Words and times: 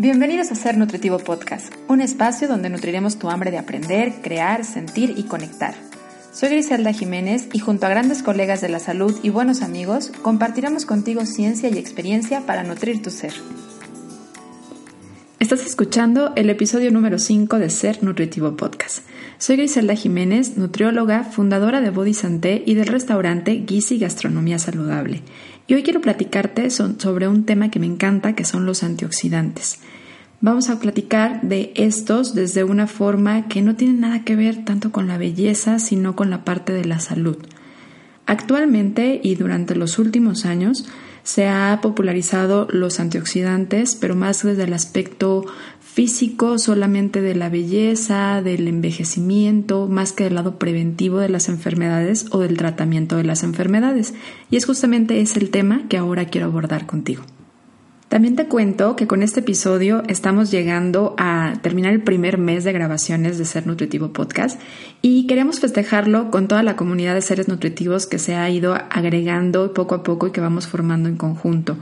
Bienvenidos 0.00 0.52
a 0.52 0.54
Ser 0.54 0.76
Nutritivo 0.76 1.18
Podcast, 1.18 1.74
un 1.88 2.00
espacio 2.00 2.46
donde 2.46 2.70
nutriremos 2.70 3.18
tu 3.18 3.30
hambre 3.30 3.50
de 3.50 3.58
aprender, 3.58 4.12
crear, 4.22 4.64
sentir 4.64 5.14
y 5.16 5.24
conectar. 5.24 5.74
Soy 6.30 6.50
Griselda 6.50 6.92
Jiménez 6.92 7.48
y 7.52 7.58
junto 7.58 7.84
a 7.84 7.88
grandes 7.88 8.22
colegas 8.22 8.60
de 8.60 8.68
la 8.68 8.78
salud 8.78 9.18
y 9.24 9.30
buenos 9.30 9.60
amigos, 9.60 10.12
compartiremos 10.22 10.86
contigo 10.86 11.26
ciencia 11.26 11.68
y 11.68 11.78
experiencia 11.78 12.46
para 12.46 12.62
nutrir 12.62 13.02
tu 13.02 13.10
ser. 13.10 13.32
Estás 15.40 15.66
escuchando 15.66 16.32
el 16.36 16.48
episodio 16.48 16.92
número 16.92 17.18
5 17.18 17.58
de 17.58 17.68
Ser 17.68 18.04
Nutritivo 18.04 18.56
Podcast. 18.56 19.00
Soy 19.38 19.56
Griselda 19.56 19.96
Jiménez, 19.96 20.56
nutrióloga, 20.56 21.24
fundadora 21.24 21.80
de 21.80 21.90
Body 21.90 22.14
Santé 22.14 22.62
y 22.64 22.74
del 22.74 22.86
restaurante 22.86 23.64
Gizi 23.66 23.98
Gastronomía 23.98 24.60
Saludable. 24.60 25.22
Y 25.68 25.74
hoy 25.74 25.82
quiero 25.82 26.00
platicarte 26.00 26.70
sobre 26.70 27.28
un 27.28 27.44
tema 27.44 27.70
que 27.70 27.78
me 27.78 27.84
encanta, 27.84 28.34
que 28.34 28.46
son 28.46 28.64
los 28.64 28.82
antioxidantes. 28.82 29.80
Vamos 30.40 30.70
a 30.70 30.80
platicar 30.80 31.42
de 31.42 31.72
estos 31.76 32.34
desde 32.34 32.64
una 32.64 32.86
forma 32.86 33.48
que 33.48 33.60
no 33.60 33.76
tiene 33.76 33.92
nada 33.92 34.24
que 34.24 34.34
ver 34.34 34.64
tanto 34.64 34.92
con 34.92 35.08
la 35.08 35.18
belleza, 35.18 35.78
sino 35.78 36.16
con 36.16 36.30
la 36.30 36.42
parte 36.42 36.72
de 36.72 36.86
la 36.86 37.00
salud. 37.00 37.36
Actualmente 38.24 39.20
y 39.22 39.34
durante 39.34 39.76
los 39.76 39.98
últimos 39.98 40.46
años 40.46 40.88
se 41.28 41.46
ha 41.46 41.80
popularizado 41.82 42.66
los 42.70 43.00
antioxidantes, 43.00 43.96
pero 43.96 44.16
más 44.16 44.42
desde 44.42 44.64
el 44.64 44.72
aspecto 44.72 45.44
físico, 45.78 46.58
solamente 46.58 47.20
de 47.20 47.34
la 47.34 47.50
belleza, 47.50 48.40
del 48.40 48.66
envejecimiento, 48.66 49.88
más 49.88 50.14
que 50.14 50.24
del 50.24 50.36
lado 50.36 50.58
preventivo 50.58 51.18
de 51.18 51.28
las 51.28 51.50
enfermedades 51.50 52.24
o 52.30 52.38
del 52.38 52.56
tratamiento 52.56 53.18
de 53.18 53.24
las 53.24 53.42
enfermedades. 53.42 54.14
Y 54.50 54.56
es 54.56 54.64
justamente 54.64 55.20
ese 55.20 55.38
el 55.40 55.50
tema 55.50 55.82
que 55.90 55.98
ahora 55.98 56.24
quiero 56.24 56.46
abordar 56.46 56.86
contigo. 56.86 57.24
También 58.08 58.36
te 58.36 58.46
cuento 58.46 58.96
que 58.96 59.06
con 59.06 59.22
este 59.22 59.40
episodio 59.40 60.02
estamos 60.08 60.50
llegando 60.50 61.14
a 61.18 61.52
terminar 61.60 61.92
el 61.92 62.02
primer 62.02 62.38
mes 62.38 62.64
de 62.64 62.72
grabaciones 62.72 63.36
de 63.36 63.44
Ser 63.44 63.66
Nutritivo 63.66 64.14
Podcast 64.14 64.58
y 65.02 65.26
queremos 65.26 65.60
festejarlo 65.60 66.30
con 66.30 66.48
toda 66.48 66.62
la 66.62 66.74
comunidad 66.74 67.14
de 67.14 67.20
seres 67.20 67.48
nutritivos 67.48 68.06
que 68.06 68.18
se 68.18 68.34
ha 68.34 68.48
ido 68.48 68.72
agregando 68.72 69.74
poco 69.74 69.94
a 69.94 70.02
poco 70.02 70.26
y 70.26 70.30
que 70.30 70.40
vamos 70.40 70.66
formando 70.66 71.10
en 71.10 71.16
conjunto. 71.16 71.76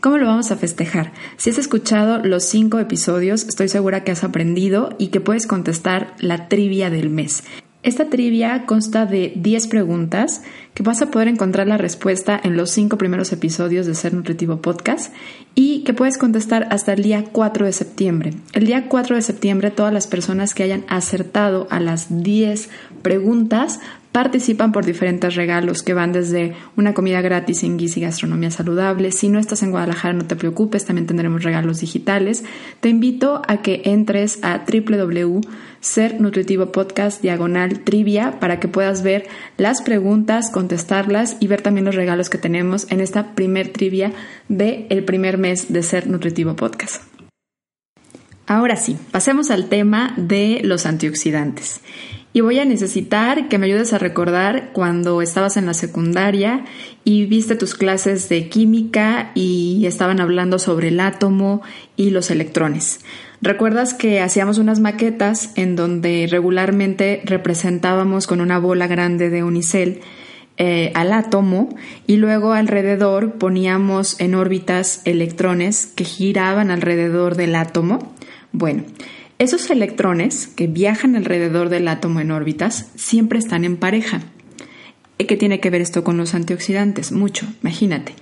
¿Cómo 0.00 0.18
lo 0.18 0.26
vamos 0.26 0.50
a 0.50 0.56
festejar? 0.56 1.12
Si 1.36 1.50
has 1.50 1.58
escuchado 1.58 2.18
los 2.24 2.42
cinco 2.42 2.80
episodios, 2.80 3.46
estoy 3.46 3.68
segura 3.68 4.02
que 4.02 4.10
has 4.10 4.24
aprendido 4.24 4.96
y 4.98 5.08
que 5.08 5.20
puedes 5.20 5.46
contestar 5.46 6.14
la 6.18 6.48
trivia 6.48 6.90
del 6.90 7.08
mes. 7.08 7.44
Esta 7.84 8.06
trivia 8.06 8.66
consta 8.66 9.06
de 9.06 9.32
10 9.36 9.68
preguntas 9.68 10.42
que 10.74 10.82
vas 10.82 11.00
a 11.00 11.12
poder 11.12 11.28
encontrar 11.28 11.68
la 11.68 11.76
respuesta 11.76 12.38
en 12.42 12.56
los 12.56 12.70
cinco 12.70 12.98
primeros 12.98 13.32
episodios 13.32 13.86
de 13.86 13.94
Ser 13.94 14.14
Nutritivo 14.14 14.60
Podcast 14.60 15.14
y 15.54 15.84
que 15.84 15.94
puedes 15.94 16.18
contestar 16.18 16.66
hasta 16.70 16.92
el 16.94 17.04
día 17.04 17.24
4 17.30 17.66
de 17.66 17.72
septiembre. 17.72 18.34
El 18.52 18.66
día 18.66 18.88
4 18.88 19.14
de 19.14 19.22
septiembre 19.22 19.70
todas 19.70 19.92
las 19.92 20.08
personas 20.08 20.54
que 20.54 20.64
hayan 20.64 20.84
acertado 20.88 21.68
a 21.70 21.78
las 21.78 22.22
10 22.22 22.68
preguntas 23.02 23.78
participan 24.10 24.72
por 24.72 24.84
diferentes 24.84 25.36
regalos 25.36 25.84
que 25.84 25.94
van 25.94 26.12
desde 26.12 26.54
una 26.76 26.94
comida 26.94 27.20
gratis 27.20 27.62
en 27.62 27.76
Guis 27.76 27.96
y 27.96 28.00
Gastronomía 28.00 28.50
Saludable. 28.50 29.12
Si 29.12 29.28
no 29.28 29.38
estás 29.38 29.62
en 29.62 29.70
Guadalajara, 29.70 30.14
no 30.14 30.24
te 30.24 30.34
preocupes, 30.34 30.84
también 30.84 31.06
tendremos 31.06 31.44
regalos 31.44 31.80
digitales. 31.80 32.42
Te 32.80 32.88
invito 32.88 33.42
a 33.46 33.58
que 33.58 33.82
entres 33.84 34.40
a 34.42 34.64
www.sernutritivo 35.80 36.72
podcast 36.72 37.22
diagonal 37.22 37.80
trivia 37.80 38.40
para 38.40 38.60
que 38.60 38.68
puedas 38.68 39.02
ver 39.02 39.26
las 39.56 39.82
preguntas, 39.82 40.50
contestarlas 40.50 41.36
y 41.40 41.46
ver 41.46 41.62
también 41.62 41.84
los 41.84 41.94
regalos 41.94 42.30
que 42.30 42.38
tenemos 42.38 42.90
en 42.90 43.00
esta 43.00 43.34
primer 43.34 43.68
trivia 43.68 44.12
del 44.48 44.86
el 44.90 45.04
primer 45.04 45.38
mes 45.38 45.72
de 45.72 45.82
Ser 45.82 46.08
Nutritivo 46.08 46.56
Podcast. 46.56 47.02
Ahora 48.46 48.76
sí, 48.76 48.96
pasemos 49.10 49.50
al 49.50 49.68
tema 49.68 50.14
de 50.16 50.60
los 50.64 50.86
antioxidantes. 50.86 51.80
Y 52.32 52.40
voy 52.40 52.58
a 52.58 52.64
necesitar 52.64 53.48
que 53.48 53.58
me 53.58 53.66
ayudes 53.66 53.92
a 53.92 53.98
recordar 53.98 54.70
cuando 54.72 55.22
estabas 55.22 55.56
en 55.56 55.66
la 55.66 55.74
secundaria 55.74 56.64
y 57.04 57.26
viste 57.26 57.56
tus 57.56 57.74
clases 57.74 58.28
de 58.28 58.48
química 58.48 59.32
y 59.34 59.84
estaban 59.86 60.20
hablando 60.20 60.58
sobre 60.58 60.88
el 60.88 61.00
átomo 61.00 61.62
y 61.96 62.10
los 62.10 62.30
electrones. 62.30 63.00
¿Recuerdas 63.40 63.94
que 63.94 64.20
hacíamos 64.20 64.58
unas 64.58 64.80
maquetas 64.80 65.52
en 65.54 65.76
donde 65.76 66.26
regularmente 66.28 67.22
representábamos 67.24 68.26
con 68.26 68.40
una 68.40 68.58
bola 68.58 68.88
grande 68.88 69.30
de 69.30 69.44
unicel 69.44 70.00
eh, 70.56 70.90
al 70.94 71.12
átomo 71.12 71.68
y 72.08 72.16
luego 72.16 72.52
alrededor 72.52 73.34
poníamos 73.34 74.20
en 74.20 74.34
órbitas 74.34 75.02
electrones 75.04 75.86
que 75.86 76.02
giraban 76.02 76.72
alrededor 76.72 77.36
del 77.36 77.54
átomo? 77.54 78.12
Bueno, 78.50 78.82
esos 79.38 79.70
electrones 79.70 80.48
que 80.48 80.66
viajan 80.66 81.14
alrededor 81.14 81.68
del 81.68 81.86
átomo 81.86 82.18
en 82.18 82.32
órbitas 82.32 82.90
siempre 82.96 83.38
están 83.38 83.64
en 83.64 83.76
pareja. 83.76 84.20
¿Qué 85.16 85.36
tiene 85.36 85.60
que 85.60 85.70
ver 85.70 85.80
esto 85.80 86.02
con 86.02 86.16
los 86.16 86.34
antioxidantes? 86.34 87.12
Mucho, 87.12 87.46
imagínate. 87.62 88.14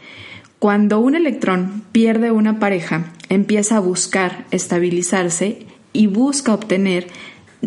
Cuando 0.58 1.00
un 1.00 1.14
electrón 1.14 1.82
pierde 1.92 2.30
una 2.30 2.58
pareja, 2.58 3.12
empieza 3.28 3.76
a 3.76 3.80
buscar 3.80 4.46
estabilizarse 4.50 5.66
y 5.92 6.06
busca 6.06 6.54
obtener, 6.54 7.08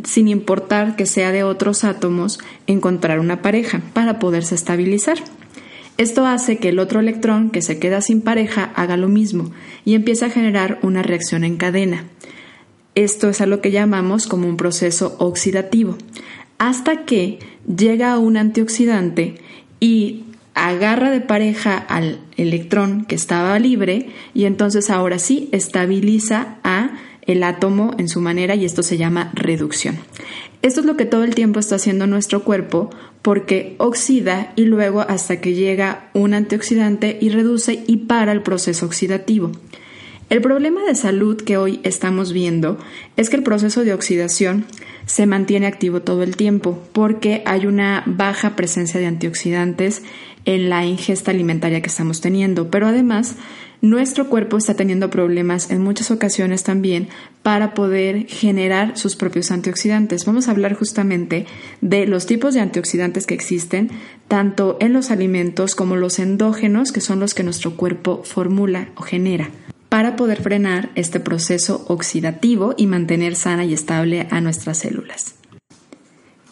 sin 0.03 0.27
importar 0.27 0.95
que 0.95 1.05
sea 1.05 1.31
de 1.31 1.43
otros 1.43 1.83
átomos, 1.83 2.39
encontrar 2.65 3.19
una 3.19 3.43
pareja 3.43 3.81
para 3.93 4.17
poderse 4.17 4.55
estabilizar. 4.55 5.19
Esto 5.99 6.25
hace 6.25 6.57
que 6.57 6.69
el 6.69 6.79
otro 6.79 6.99
electrón 6.99 7.51
que 7.51 7.61
se 7.61 7.77
queda 7.77 8.01
sin 8.01 8.21
pareja 8.21 8.71
haga 8.75 8.97
lo 8.97 9.07
mismo 9.07 9.51
y 9.85 9.93
empieza 9.93 10.27
a 10.27 10.31
generar 10.31 10.79
una 10.81 11.03
reacción 11.03 11.43
en 11.43 11.57
cadena. 11.57 12.05
Esto 12.95 13.29
es 13.29 13.39
a 13.39 13.45
lo 13.45 13.61
que 13.61 13.69
llamamos 13.69 14.25
como 14.25 14.47
un 14.47 14.57
proceso 14.57 15.15
oxidativo, 15.19 15.95
hasta 16.57 17.05
que 17.05 17.37
llega 17.67 18.17
un 18.17 18.35
antioxidante 18.35 19.35
y 19.79 20.23
agarra 20.53 21.11
de 21.11 21.21
pareja 21.21 21.77
al 21.77 22.19
electrón 22.37 23.05
que 23.05 23.15
estaba 23.15 23.57
libre 23.59 24.09
y 24.33 24.45
entonces 24.45 24.89
ahora 24.89 25.19
sí 25.19 25.49
estabiliza 25.51 26.57
a 26.63 26.91
el 27.21 27.43
átomo 27.43 27.93
en 27.97 28.09
su 28.09 28.21
manera 28.21 28.55
y 28.55 28.65
esto 28.65 28.81
se 28.81 28.97
llama 28.97 29.31
reducción. 29.33 29.97
Esto 30.61 30.81
es 30.81 30.85
lo 30.85 30.97
que 30.97 31.05
todo 31.05 31.23
el 31.23 31.35
tiempo 31.35 31.59
está 31.59 31.75
haciendo 31.75 32.07
nuestro 32.07 32.43
cuerpo 32.43 32.89
porque 33.21 33.75
oxida 33.77 34.51
y 34.55 34.63
luego 34.63 35.01
hasta 35.01 35.39
que 35.39 35.53
llega 35.53 36.09
un 36.13 36.33
antioxidante 36.33 37.17
y 37.21 37.29
reduce 37.29 37.83
y 37.87 37.97
para 37.97 38.31
el 38.31 38.41
proceso 38.41 38.85
oxidativo. 38.85 39.51
El 40.29 40.41
problema 40.41 40.83
de 40.83 40.93
salud 40.93 41.41
que 41.41 41.57
hoy 41.57 41.79
estamos 41.83 42.33
viendo 42.33 42.77
es 43.17 43.29
que 43.29 43.35
el 43.35 43.43
proceso 43.43 43.83
de 43.83 43.93
oxidación 43.93 44.65
se 45.07 45.25
mantiene 45.25 45.65
activo 45.65 46.03
todo 46.03 46.21
el 46.21 46.35
tiempo 46.35 46.83
porque 46.93 47.41
hay 47.47 47.65
una 47.65 48.03
baja 48.05 48.55
presencia 48.55 48.99
de 48.99 49.07
antioxidantes 49.07 50.03
en 50.45 50.69
la 50.69 50.85
ingesta 50.85 51.31
alimentaria 51.31 51.81
que 51.81 51.89
estamos 51.89 52.21
teniendo, 52.21 52.69
pero 52.69 52.87
además 52.87 53.35
nuestro 53.81 54.27
cuerpo 54.27 54.57
está 54.57 54.73
teniendo 54.73 55.09
problemas 55.09 55.71
en 55.71 55.81
muchas 55.81 56.11
ocasiones 56.11 56.63
también 56.63 57.07
para 57.43 57.73
poder 57.73 58.27
generar 58.27 58.97
sus 58.97 59.15
propios 59.15 59.51
antioxidantes. 59.51 60.25
Vamos 60.25 60.47
a 60.47 60.51
hablar 60.51 60.73
justamente 60.73 61.45
de 61.79 62.05
los 62.05 62.25
tipos 62.25 62.53
de 62.53 62.59
antioxidantes 62.59 63.25
que 63.25 63.35
existen, 63.35 63.89
tanto 64.27 64.77
en 64.81 64.91
los 64.91 65.11
alimentos 65.11 65.75
como 65.75 65.95
los 65.95 66.19
endógenos, 66.19 66.91
que 66.91 67.01
son 67.01 67.19
los 67.19 67.33
que 67.33 67.43
nuestro 67.43 67.77
cuerpo 67.77 68.21
formula 68.23 68.89
o 68.95 69.01
genera 69.01 69.49
para 69.89 70.15
poder 70.15 70.41
frenar 70.41 70.91
este 70.93 71.19
proceso 71.19 71.83
oxidativo 71.87 72.75
y 72.77 72.85
mantener 72.85 73.35
sana 73.35 73.65
y 73.65 73.73
estable 73.73 74.27
a 74.29 74.39
nuestras 74.39 74.77
células. 74.77 75.38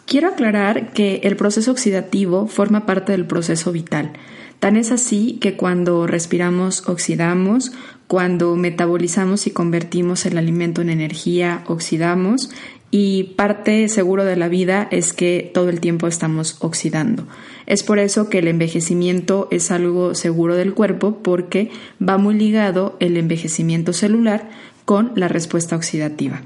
Quiero 0.08 0.28
aclarar 0.28 0.94
que 0.94 1.20
el 1.24 1.36
proceso 1.36 1.70
oxidativo 1.70 2.46
forma 2.46 2.86
parte 2.86 3.12
del 3.12 3.26
proceso 3.26 3.72
vital. 3.72 4.14
Tan 4.58 4.76
es 4.76 4.90
así 4.90 5.36
que 5.38 5.54
cuando 5.54 6.06
respiramos 6.06 6.88
oxidamos, 6.88 7.72
cuando 8.06 8.56
metabolizamos 8.56 9.46
y 9.46 9.50
convertimos 9.50 10.24
el 10.24 10.38
alimento 10.38 10.80
en 10.80 10.88
energía 10.88 11.62
oxidamos 11.66 12.48
y 12.90 13.34
parte 13.36 13.86
seguro 13.90 14.24
de 14.24 14.36
la 14.36 14.48
vida 14.48 14.88
es 14.90 15.12
que 15.12 15.50
todo 15.52 15.68
el 15.68 15.80
tiempo 15.80 16.06
estamos 16.06 16.56
oxidando. 16.60 17.26
Es 17.66 17.82
por 17.82 17.98
eso 17.98 18.30
que 18.30 18.38
el 18.38 18.48
envejecimiento 18.48 19.46
es 19.50 19.70
algo 19.70 20.14
seguro 20.14 20.56
del 20.56 20.72
cuerpo 20.72 21.18
porque 21.22 21.70
va 22.00 22.16
muy 22.16 22.34
ligado 22.34 22.96
el 22.98 23.18
envejecimiento 23.18 23.92
celular 23.92 24.48
con 24.86 25.12
la 25.16 25.28
respuesta 25.28 25.76
oxidativa. 25.76 26.40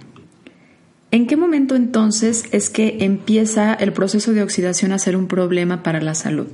¿En 1.14 1.26
qué 1.26 1.36
momento 1.36 1.76
entonces 1.76 2.44
es 2.52 2.70
que 2.70 2.96
empieza 3.00 3.74
el 3.74 3.92
proceso 3.92 4.32
de 4.32 4.42
oxidación 4.42 4.92
a 4.92 4.98
ser 4.98 5.14
un 5.14 5.28
problema 5.28 5.82
para 5.82 6.00
la 6.00 6.14
salud? 6.14 6.46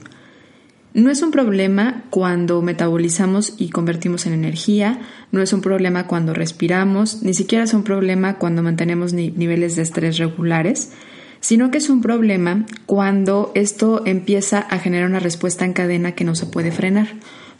No 0.94 1.12
es 1.12 1.22
un 1.22 1.30
problema 1.30 2.02
cuando 2.10 2.60
metabolizamos 2.60 3.54
y 3.56 3.68
convertimos 3.70 4.26
en 4.26 4.32
energía, 4.32 4.98
no 5.30 5.42
es 5.42 5.52
un 5.52 5.60
problema 5.60 6.08
cuando 6.08 6.34
respiramos, 6.34 7.22
ni 7.22 7.34
siquiera 7.34 7.62
es 7.62 7.72
un 7.72 7.84
problema 7.84 8.38
cuando 8.38 8.64
mantenemos 8.64 9.12
niveles 9.12 9.76
de 9.76 9.82
estrés 9.82 10.18
regulares, 10.18 10.90
sino 11.38 11.70
que 11.70 11.78
es 11.78 11.88
un 11.88 12.02
problema 12.02 12.66
cuando 12.86 13.52
esto 13.54 14.02
empieza 14.06 14.58
a 14.58 14.80
generar 14.80 15.08
una 15.08 15.20
respuesta 15.20 15.66
en 15.66 15.72
cadena 15.72 16.16
que 16.16 16.24
no 16.24 16.34
se 16.34 16.46
puede 16.46 16.72
frenar 16.72 17.06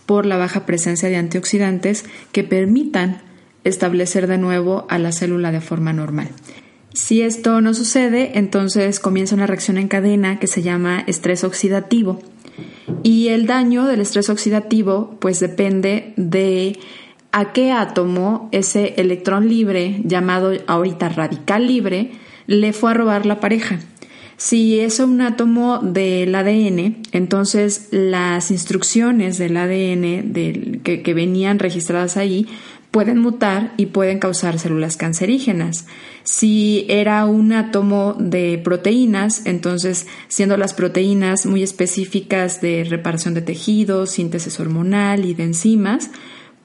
por 0.05 0.27
la 0.27 0.37
baja 0.37 0.67
presencia 0.67 1.09
de 1.09 1.17
antioxidantes 1.17 2.07
que 2.33 2.43
permitan 2.43 3.23
establecer 3.63 4.27
de 4.27 4.39
nuevo 4.39 4.85
a 4.89 4.99
la 4.99 5.13
célula 5.13 5.53
de 5.53 5.61
forma 5.61 5.93
normal. 5.93 6.31
Si 6.99 7.23
esto 7.23 7.61
no 7.61 7.75
sucede, 7.75 8.33
entonces 8.35 8.99
comienza 8.99 9.37
una 9.37 9.47
reacción 9.47 9.79
en 9.79 9.87
cadena 9.87 10.41
que 10.41 10.49
se 10.49 10.63
llama 10.63 11.05
estrés 11.07 11.45
oxidativo. 11.45 12.19
Y 13.05 13.29
el 13.29 13.47
daño 13.47 13.87
del 13.87 14.01
estrés 14.01 14.29
oxidativo 14.29 15.17
pues 15.21 15.39
depende 15.39 16.13
de 16.17 16.77
a 17.31 17.53
qué 17.53 17.71
átomo 17.71 18.49
ese 18.51 18.95
electrón 18.97 19.49
libre, 19.49 20.01
llamado 20.03 20.51
ahorita 20.67 21.09
radical 21.09 21.69
libre, 21.69 22.11
le 22.49 22.73
fue 22.73 22.91
a 22.91 22.95
robar 22.95 23.27
la 23.27 23.39
pareja. 23.39 23.79
Si 24.37 24.81
es 24.81 24.99
un 24.99 25.21
átomo 25.21 25.79
del 25.79 26.35
ADN, 26.35 27.03
entonces 27.13 27.89
las 27.93 28.51
instrucciones 28.51 29.39
del 29.39 29.57
ADN 29.57 30.33
que, 30.83 31.03
que, 31.05 31.15
venían 31.15 31.61
registradas 31.61 32.17
ahí 32.17 32.49
pueden 32.91 33.19
mutar 33.19 33.73
y 33.77 33.87
pueden 33.87 34.19
causar 34.19 34.59
células 34.59 34.97
cancerígenas. 34.97 35.87
Si 36.23 36.87
era 36.89 37.25
un 37.27 37.53
átomo 37.53 38.15
de 38.19 38.59
proteínas, 38.63 39.47
entonces 39.47 40.07
siendo 40.29 40.57
las 40.57 40.75
proteínas 40.75 41.47
muy 41.47 41.63
específicas 41.63 42.61
de 42.61 42.85
reparación 42.89 43.35
de 43.35 43.43
tejidos, 43.43 44.11
síntesis 44.11 44.59
hormonal 44.59 45.25
y 45.25 45.35
de 45.35 45.45
enzimas, 45.45 46.11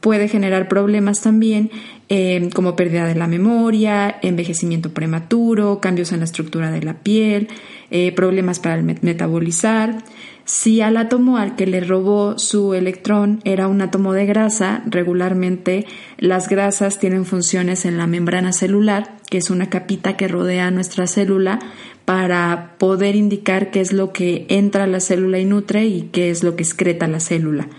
puede 0.04 0.28
generar 0.28 0.68
problemas 0.68 1.22
también 1.22 1.72
eh, 2.10 2.50
como 2.54 2.76
pérdida 2.76 3.06
de 3.06 3.16
la 3.16 3.28
memoria, 3.28 4.18
envejecimiento 4.22 4.94
prematuro, 4.94 5.80
cambios 5.80 6.12
en 6.12 6.20
la 6.20 6.26
estructura 6.26 6.72
de 6.72 6.84
la 6.84 6.96
piel, 6.96 7.48
eh, 7.90 8.12
problemas 8.12 8.60
para 8.60 8.76
el 8.76 8.84
metabolizar. 8.84 10.04
Si 10.46 10.82
al 10.82 10.98
átomo 10.98 11.38
al 11.38 11.56
que 11.56 11.66
le 11.66 11.80
robó 11.80 12.38
su 12.38 12.74
electrón 12.74 13.40
era 13.46 13.70
un 13.70 13.82
átomo 13.82 14.12
de 14.12 14.26
grasa, 14.26 14.84
regularmente 14.86 15.86
las 16.18 16.50
grasas 16.50 17.00
tienen 17.00 17.26
funciones 17.26 17.86
en 17.86 17.98
la 17.98 18.08
membrana 18.08 18.52
celular, 18.52 19.16
que 19.30 19.38
es 19.38 19.50
una 19.50 19.70
capita 19.70 20.18
que 20.18 20.28
rodea 20.28 20.70
nuestra 20.70 21.08
célula 21.08 21.60
para 22.04 22.76
poder 22.78 23.16
indicar 23.16 23.72
qué 23.72 23.80
es 23.80 23.94
lo 23.94 24.12
que 24.12 24.46
entra 24.50 24.84
a 24.84 24.88
la 24.88 25.00
célula 25.00 25.40
y 25.40 25.46
nutre 25.46 25.86
y 25.86 26.10
qué 26.12 26.30
es 26.30 26.44
lo 26.44 26.58
que 26.58 26.64
excreta 26.64 27.08
la 27.08 27.22
célula. 27.22 27.70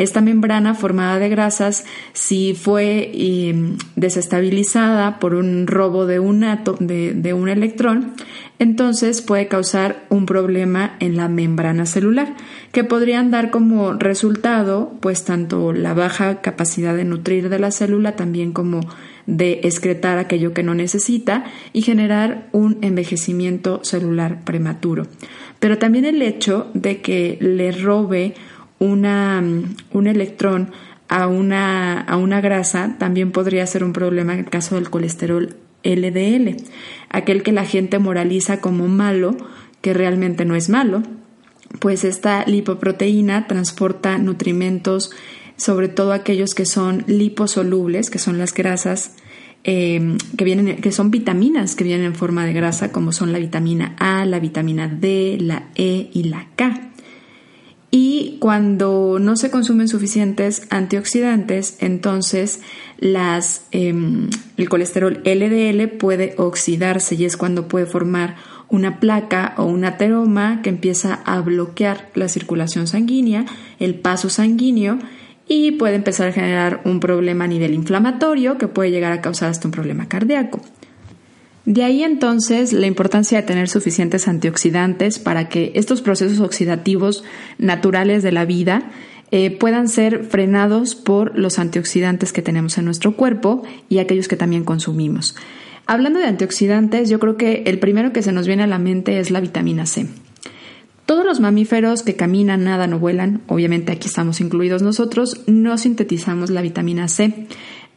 Esta 0.00 0.22
membrana 0.22 0.72
formada 0.72 1.18
de 1.18 1.28
grasas, 1.28 1.84
si 2.14 2.54
fue 2.54 3.10
em, 3.12 3.76
desestabilizada 3.96 5.18
por 5.18 5.34
un 5.34 5.66
robo 5.66 6.06
de 6.06 6.18
un, 6.18 6.40
de, 6.40 7.34
un 7.34 7.48
electrón, 7.50 8.14
entonces 8.58 9.20
puede 9.20 9.46
causar 9.46 10.06
un 10.08 10.24
problema 10.24 10.96
en 11.00 11.18
la 11.18 11.28
membrana 11.28 11.84
celular, 11.84 12.34
que 12.72 12.82
podrían 12.82 13.30
dar 13.30 13.50
como 13.50 13.92
resultado, 13.92 14.90
pues 15.00 15.24
tanto 15.26 15.74
la 15.74 15.92
baja 15.92 16.40
capacidad 16.40 16.96
de 16.96 17.04
nutrir 17.04 17.50
de 17.50 17.58
la 17.58 17.70
célula, 17.70 18.16
también 18.16 18.52
como 18.52 18.80
de 19.26 19.60
excretar 19.64 20.16
aquello 20.16 20.54
que 20.54 20.62
no 20.62 20.74
necesita 20.74 21.44
y 21.74 21.82
generar 21.82 22.48
un 22.52 22.78
envejecimiento 22.80 23.80
celular 23.84 24.44
prematuro. 24.44 25.06
Pero 25.58 25.76
también 25.76 26.06
el 26.06 26.22
hecho 26.22 26.68
de 26.72 27.02
que 27.02 27.36
le 27.38 27.70
robe 27.70 28.34
una, 28.80 29.40
un 29.92 30.06
electrón 30.08 30.72
a 31.08 31.28
una, 31.28 32.00
a 32.00 32.16
una 32.16 32.40
grasa 32.40 32.96
también 32.98 33.30
podría 33.30 33.66
ser 33.66 33.84
un 33.84 33.92
problema 33.92 34.32
en 34.32 34.40
el 34.40 34.50
caso 34.50 34.74
del 34.74 34.90
colesterol 34.90 35.56
LDL, 35.84 36.56
aquel 37.08 37.42
que 37.42 37.52
la 37.52 37.64
gente 37.64 37.98
moraliza 37.98 38.60
como 38.60 38.88
malo, 38.88 39.36
que 39.80 39.94
realmente 39.94 40.44
no 40.44 40.54
es 40.56 40.68
malo, 40.68 41.02
pues 41.78 42.04
esta 42.04 42.44
lipoproteína 42.46 43.46
transporta 43.46 44.18
nutrimentos, 44.18 45.10
sobre 45.56 45.88
todo 45.88 46.12
aquellos 46.12 46.54
que 46.54 46.66
son 46.66 47.04
liposolubles, 47.06 48.10
que 48.10 48.18
son 48.18 48.38
las 48.38 48.54
grasas 48.54 49.16
eh, 49.62 50.16
que 50.38 50.44
vienen, 50.44 50.76
que 50.76 50.90
son 50.90 51.10
vitaminas 51.10 51.74
que 51.74 51.84
vienen 51.84 52.06
en 52.06 52.14
forma 52.14 52.46
de 52.46 52.52
grasa, 52.52 52.92
como 52.92 53.12
son 53.12 53.32
la 53.32 53.38
vitamina 53.38 53.94
A, 53.98 54.24
la 54.24 54.40
vitamina 54.40 54.88
D, 54.88 55.38
la 55.40 55.68
E 55.74 56.08
y 56.12 56.24
la 56.24 56.48
K. 56.56 56.89
Y 57.90 58.36
cuando 58.38 59.18
no 59.20 59.36
se 59.36 59.50
consumen 59.50 59.88
suficientes 59.88 60.66
antioxidantes, 60.70 61.76
entonces 61.80 62.60
las, 62.98 63.62
em, 63.72 64.30
el 64.56 64.68
colesterol 64.68 65.20
LDL 65.24 65.88
puede 65.88 66.34
oxidarse 66.36 67.16
y 67.16 67.24
es 67.24 67.36
cuando 67.36 67.66
puede 67.66 67.86
formar 67.86 68.36
una 68.68 69.00
placa 69.00 69.54
o 69.56 69.64
un 69.64 69.84
ateroma 69.84 70.62
que 70.62 70.70
empieza 70.70 71.14
a 71.24 71.40
bloquear 71.40 72.10
la 72.14 72.28
circulación 72.28 72.86
sanguínea, 72.86 73.44
el 73.80 73.96
paso 73.96 74.30
sanguíneo 74.30 74.98
y 75.48 75.72
puede 75.72 75.96
empezar 75.96 76.28
a 76.28 76.32
generar 76.32 76.80
un 76.84 77.00
problema 77.00 77.44
a 77.44 77.48
nivel 77.48 77.74
inflamatorio 77.74 78.56
que 78.56 78.68
puede 78.68 78.92
llegar 78.92 79.10
a 79.10 79.20
causar 79.20 79.50
hasta 79.50 79.66
un 79.66 79.72
problema 79.72 80.08
cardíaco. 80.08 80.60
De 81.66 81.84
ahí 81.84 82.02
entonces 82.02 82.72
la 82.72 82.86
importancia 82.86 83.40
de 83.40 83.46
tener 83.46 83.68
suficientes 83.68 84.28
antioxidantes 84.28 85.18
para 85.18 85.48
que 85.48 85.72
estos 85.74 86.00
procesos 86.00 86.40
oxidativos 86.40 87.22
naturales 87.58 88.22
de 88.22 88.32
la 88.32 88.44
vida 88.44 88.90
eh, 89.30 89.50
puedan 89.56 89.88
ser 89.88 90.24
frenados 90.24 90.94
por 90.94 91.38
los 91.38 91.58
antioxidantes 91.58 92.32
que 92.32 92.42
tenemos 92.42 92.78
en 92.78 92.86
nuestro 92.86 93.14
cuerpo 93.14 93.62
y 93.88 93.98
aquellos 93.98 94.26
que 94.26 94.36
también 94.36 94.64
consumimos. 94.64 95.36
Hablando 95.86 96.18
de 96.18 96.26
antioxidantes, 96.26 97.08
yo 97.10 97.18
creo 97.20 97.36
que 97.36 97.62
el 97.66 97.78
primero 97.78 98.12
que 98.12 98.22
se 98.22 98.32
nos 98.32 98.46
viene 98.46 98.62
a 98.62 98.66
la 98.66 98.78
mente 98.78 99.20
es 99.20 99.30
la 99.30 99.40
vitamina 99.40 99.86
C. 99.86 100.06
Todos 101.06 101.24
los 101.24 101.40
mamíferos 101.40 102.02
que 102.02 102.14
caminan, 102.14 102.64
nadan 102.64 102.92
o 102.92 103.00
vuelan, 103.00 103.42
obviamente 103.48 103.90
aquí 103.90 104.06
estamos 104.06 104.40
incluidos 104.40 104.82
nosotros, 104.82 105.42
no 105.48 105.76
sintetizamos 105.76 106.50
la 106.50 106.62
vitamina 106.62 107.08
C. 107.08 107.48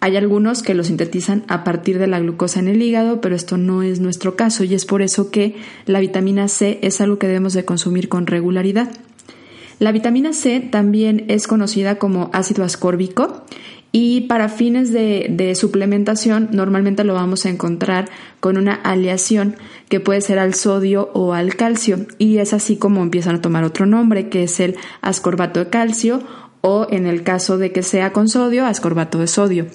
Hay 0.04 0.18
algunos 0.18 0.64
que 0.64 0.74
lo 0.74 0.84
sintetizan 0.84 1.46
a 1.48 1.64
partir 1.64 1.98
de 1.98 2.08
la 2.08 2.20
glucosa 2.20 2.60
en 2.60 2.68
el 2.68 2.82
hígado, 2.82 3.22
pero 3.22 3.38
esto 3.38 3.56
no 3.56 3.84
es 3.84 4.02
nuestro 4.02 4.36
caso 4.36 4.66
y 4.66 4.74
es 4.74 4.84
por 4.84 5.02
eso 5.02 5.32
que 5.32 5.56
la 5.86 6.02
vitamina 6.02 6.50
C 6.50 6.78
es 6.82 7.00
algo 7.00 7.20
que 7.20 7.28
debemos 7.28 7.54
de 7.54 7.64
consumir 7.64 8.10
con 8.10 8.28
regularidad. 8.28 8.92
La 9.80 9.94
vitamina 9.94 10.34
C 10.34 10.60
también 10.60 11.24
es 11.30 11.48
conocida 11.48 12.00
como 12.00 12.30
ácido 12.34 12.66
ascórbico 12.66 13.46
y 13.94 14.22
para 14.22 14.50
fines 14.50 14.92
de, 14.92 15.54
suplementación 15.56 16.50
normalmente 16.52 17.06
lo 17.06 17.14
vamos 17.14 17.46
a 17.46 17.50
encontrar 17.50 18.10
con 18.42 18.58
una 18.58 18.74
aleación 18.74 19.56
que 19.88 20.02
puede 20.02 20.20
ser 20.20 20.38
al 20.38 20.54
sodio 20.54 21.12
o 21.14 21.32
al 21.32 21.56
calcio 21.56 22.08
y 22.18 22.40
es 22.40 22.54
así 22.54 22.76
como 22.76 23.04
empiezan 23.04 23.36
a 23.36 23.42
tomar 23.42 23.64
otro 23.64 23.86
nombre 23.86 24.28
que 24.28 24.44
es 24.44 24.60
el 24.60 24.76
ascorbato 25.02 25.62
de 25.62 25.70
calcio 25.70 26.24
o 26.66 26.88
en 26.90 27.08
el 27.08 27.24
caso 27.24 27.58
de 27.58 27.74
que 27.74 27.84
sea 27.84 28.14
con 28.14 28.30
sodio, 28.30 28.66
ascorbato 28.66 29.20
de 29.20 29.28
sodio. 29.28 29.66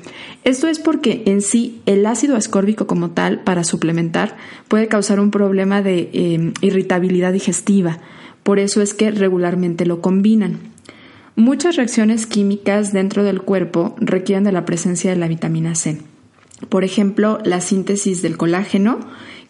Esto 0.45 0.69
es 0.69 0.79
porque 0.79 1.23
en 1.27 1.43
sí 1.43 1.83
el 1.85 2.07
ácido 2.07 2.35
ascórbico 2.35 2.87
como 2.87 3.11
tal 3.11 3.41
para 3.41 3.63
suplementar 3.63 4.39
puede 4.69 4.89
causar 4.89 5.21
un 5.21 5.31
problema 5.31 5.83
de 5.83 6.09
em, 6.15 6.55
irritabilidad 6.63 7.35
digestiva, 7.35 7.99
por 8.43 8.59
eso 8.59 8.81
es 8.81 8.95
que 8.95 9.11
regularmente 9.11 9.85
lo 9.85 10.01
combinan. 10.01 10.61
Muchas 11.37 11.77
reacciones 11.77 12.27
químicas 12.27 12.95
dentro 12.95 13.23
del 13.23 13.43
cuerpo 13.43 13.95
requieren 13.99 14.45
de 14.45 14.53
la 14.53 14.65
presencia 14.65 15.11
de 15.11 15.17
la 15.17 15.29
vitamina 15.29 15.75
C. 15.75 15.99
Por 16.71 16.85
ejemplo, 16.85 17.39
la 17.45 17.61
síntesis 17.61 18.23
del 18.23 18.39
colágeno, 18.39 18.99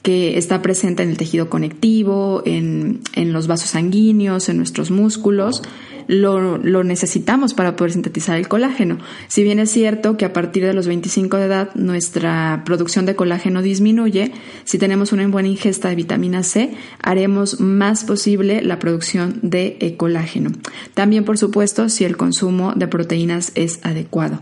que 0.02 0.38
está 0.38 0.61
presente 0.61 1.04
en 1.04 1.11
el 1.11 1.16
tejido 1.16 1.49
conectivo, 1.49 2.42
en, 2.45 3.00
en 3.14 3.33
los 3.33 3.47
vasos 3.47 3.71
sanguíneos, 3.71 4.49
en 4.49 4.57
nuestros 4.57 4.90
músculos, 4.90 5.62
lo, 6.09 6.59
necesitamos 6.83 7.55
para 7.55 7.77
poder 7.77 7.93
sintetizar 7.93 8.37
el 8.37 8.49
colágeno. 8.49 8.99
Si 9.29 9.45
bien 9.45 9.61
es 9.61 9.71
cierto 9.71 10.17
que 10.17 10.25
a 10.25 10.33
partir 10.33 10.65
de 10.65 10.73
los 10.73 10.87
25 10.87 11.37
de 11.37 11.45
edad 11.45 11.75
nuestra 11.75 12.62
producción 12.65 13.07
de 13.07 13.15
colágeno 13.15 13.62
disminuye, 13.62 14.33
si 14.65 14.79
tenemos 14.79 15.12
una 15.12 15.29
buena 15.29 15.49
ingesta 15.49 15.91
de 15.91 15.95
vitamina 15.95 16.43
C, 16.43 16.75
haremos 17.00 17.61
más 17.61 18.05
posible 18.05 18.62
la 18.62 18.79
producción 18.79 19.38
de 19.43 19.77
eh, 19.81 19.97
colágeno. 19.97 20.50
También, 20.95 21.25
por 21.25 21.38
supuesto, 21.38 21.88
si 21.88 22.05
el 22.05 22.17
consumo 22.17 22.73
de 22.75 22.88
proteínas 22.88 23.53
es 23.55 23.79
adecuado. 23.83 24.41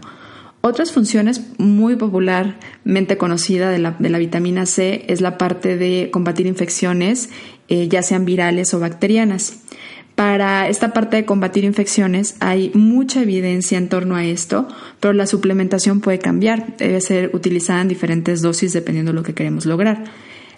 Otras 0.61 0.91
funciones 0.91 1.43
muy 1.59 1.95
popularmente 1.97 3.17
conocida 3.17 3.71
de 3.71 3.79
la, 3.79 3.97
de 3.99 4.09
la, 4.09 4.19
vitamina 4.19 4.67
C 4.67 5.05
es 5.09 5.21
la 5.21 5.39
parte 5.39 5.77
de 5.77 6.11
combatir 6.13 6.47
infecciones, 6.47 7.29
eh, 7.69 7.89
ya 7.89 8.03
sean 8.03 8.25
virales 8.25 8.75
o 8.75 8.81
bacterianas. 8.81 9.61
Para 10.17 10.67
esta 10.71 10.95
parte 10.95 11.17
de 11.17 11.27
combatir 11.27 11.65
infecciones 11.65 12.37
hay 12.41 12.71
mucha 12.73 13.21
evidencia 13.21 13.77
en 13.77 13.91
torno 13.91 14.17
a 14.17 14.25
esto, 14.25 14.67
pero 14.99 15.13
la 15.13 15.27
suplementación 15.27 16.01
puede 16.01 16.19
cambiar, 16.19 16.75
debe 16.79 17.03
ser 17.03 17.31
utilizada 17.35 17.83
en 17.83 17.89
diferentes 17.89 18.41
dosis 18.41 18.73
dependiendo 18.73 19.13
de 19.13 19.17
lo 19.17 19.23
que 19.23 19.35
queremos 19.35 19.67
lograr. 19.67 20.05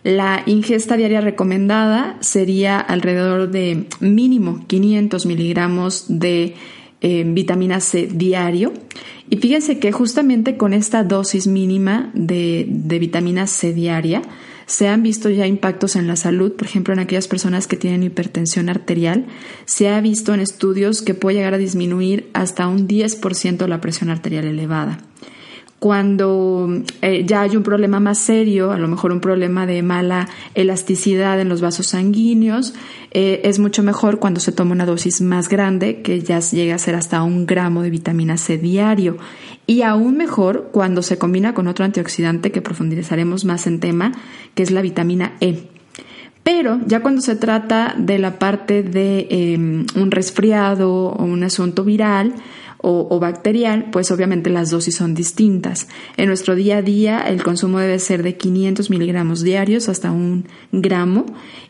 La 0.05 0.45
ingesta 0.47 0.97
diaria 0.97 1.21
recomendada 1.21 2.19
sería 2.21 2.79
alrededor 2.79 3.50
de 3.50 3.88
mínimo 3.99 4.65
500 4.69 5.27
miligramos 5.27 6.05
de 6.07 6.55
eh, 7.00 7.25
vitamina 7.27 7.81
C 7.81 8.07
diario. 8.07 8.73
Y 9.29 9.38
fíjense 9.38 9.81
que 9.81 9.91
justamente 9.91 10.57
con 10.57 10.73
esta 10.73 11.03
dosis 11.03 11.49
mínima 11.49 12.11
de, 12.15 12.65
de 12.69 12.99
vitamina 13.00 13.49
C 13.49 13.73
diaria, 13.73 14.23
se 14.68 14.87
han 14.87 15.02
visto 15.02 15.30
ya 15.30 15.46
impactos 15.46 15.96
en 15.96 16.06
la 16.06 16.14
salud, 16.14 16.52
por 16.52 16.66
ejemplo, 16.66 16.92
en 16.92 17.00
aquellas 17.00 17.26
personas 17.26 17.66
que 17.66 17.78
tienen 17.78 18.02
hipertensión 18.02 18.68
arterial. 18.68 19.25
Se 19.64 19.88
ha 19.88 19.98
visto 20.02 20.34
en 20.34 20.40
estudios 20.40 21.00
que 21.00 21.14
puede 21.14 21.38
llegar 21.38 21.54
a 21.54 21.58
disminuir 21.58 22.28
hasta 22.34 22.68
un 22.68 22.87
10% 22.87 23.66
la 23.66 23.80
presión 23.80 24.10
arterial 24.10 24.44
elevada. 24.44 24.98
cuando 25.78 26.68
eh, 27.02 27.25
ya 27.25 27.42
hay 27.42 27.56
un 27.56 27.62
problema 27.62 28.00
más 28.00 28.18
serio, 28.18 28.72
a 28.72 28.78
lo 28.78 28.88
mejor 28.88 29.12
un 29.12 29.20
problema 29.20 29.64
de 29.64 29.80
mala 29.82 30.28
elasticidad 30.54 31.40
en 31.40 31.48
los 31.48 31.60
vasos 31.60 31.87
sanguíneos, 31.87 32.75
eh, 33.11 33.41
es 33.45 33.59
mucho 33.59 33.83
mejor 33.83 34.19
cuando 34.19 34.41
se 34.41 34.53
toma 34.53 34.73
una 34.73 34.87
dosis 34.87 35.21
más 35.21 35.49
grande, 35.49 36.03
que 36.03 36.21
ya 36.21 36.41
llega 36.41 36.75
a 36.75 36.79
ser 36.79 36.95
hasta 36.95 37.23
un 37.23 37.47
gramo 37.47 37.83
de 37.83 37.91
vitamina 37.91 38.37
C 38.37 38.59
diario. 38.59 39.17
Y 39.67 39.83
aún 39.83 40.17
mejor 40.17 40.71
cuando 40.73 41.03
se 41.03 41.19
combina 41.19 41.55
con 41.55 41.69
otro 41.69 41.85
antioxidante 41.85 42.53
que 42.53 42.62
profundizaremos 42.62 43.45
más 43.45 43.67
en 43.67 43.81
tema, 43.81 44.12
que 44.55 44.62
es 44.62 44.71
la 44.71 44.83
vitamina 44.83 45.35
E. 45.41 45.69
Pero 46.43 46.81
ya 46.87 47.00
cuando 47.00 47.21
se 47.21 47.37
trata 47.37 47.95
de 47.99 48.19
la 48.19 48.38
parte 48.38 48.83
de 48.83 49.27
em, 49.31 49.87
un 49.95 50.11
resfriado 50.11 50.91
o 50.91 51.25
un 51.25 51.45
asunto 51.45 51.85
viral, 51.85 52.35
o, 52.81 53.19
bacterial, 53.19 53.87
pues 53.91 54.11
obviamente 54.11 54.50
las 54.50 54.71
dosis 54.71 54.95
son 54.95 55.15
distintas. 55.15 55.88
En 56.17 56.29
nuestro 56.29 56.55
día 56.55 56.79
a 56.79 56.83
día 56.83 57.21
el 57.21 57.43
consumo 57.43 57.81
debe 57.81 57.99
ser 57.99 58.23
de 58.23 58.37
500 58.37 58.88
miligramos 58.91 59.43
diarios 59.43 59.88
hasta 59.88 60.12
un 60.12 60.47
gramo 60.71 61.27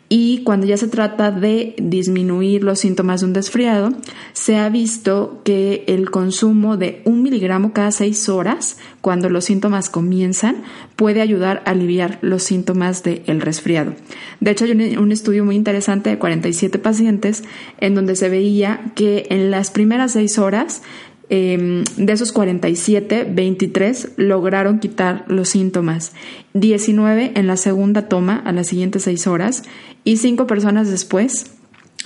y 0.09 0.43
cuando 0.43 0.67
ya 0.67 0.79
se 0.79 0.89
trata 0.89 1.31
de 1.31 1.75
disminuir 1.77 2.65
los 2.65 2.81
síntomas 2.81 3.21
de 3.21 3.27
un 3.27 3.35
resfriado, 3.35 3.91
se 4.33 4.57
ha 4.57 4.69
visto 4.71 5.43
que 5.45 5.85
el 5.87 6.11
consumo 6.11 6.79
de 6.79 7.03
un 7.05 7.23
miligramo 7.23 7.75
cada 7.75 7.91
seis 7.91 8.29
horas, 8.31 8.79
cuando 9.03 9.29
los 9.29 9.45
síntomas 9.45 9.91
comienzan, 9.91 10.63
puede 10.97 11.21
ayudar 11.21 11.63
a 11.67 11.71
aliviar 11.73 12.19
los 12.23 12.43
síntomas 12.43 13.03
del 13.03 13.41
resfriado. 13.43 13.95
De 14.41 14.51
hecho, 14.53 14.65
hay 14.65 14.97
un, 14.97 15.13
estudio 15.13 15.45
muy 15.45 15.57
interesante 15.57 16.09
de 16.11 16.19
47 16.19 16.79
pacientes 16.79 17.45
en 17.79 17.95
donde 17.95 18.17
se 18.17 18.31
veía 18.31 18.93
que 18.95 19.27
en 19.29 19.51
las 19.51 19.71
primeras 19.71 20.13
seis 20.13 20.39
horas 20.39 20.83
Em, 21.31 21.85
de 21.99 22.13
esos 22.13 22.33
47, 22.33 23.27
23 23.31 24.13
lograron 24.17 24.79
quitar 24.79 25.27
los 25.29 25.51
síntomas, 25.51 26.13
19 26.55 27.33
en 27.35 27.47
la 27.47 27.59
segunda 27.59 28.09
toma 28.09 28.37
a 28.37 28.53
las 28.53 28.69
siguientes 28.69 29.03
6 29.03 29.27
horas 29.27 29.63
y 30.05 30.17
5 30.17 30.47
personas 30.47 30.91
después, 30.91 31.51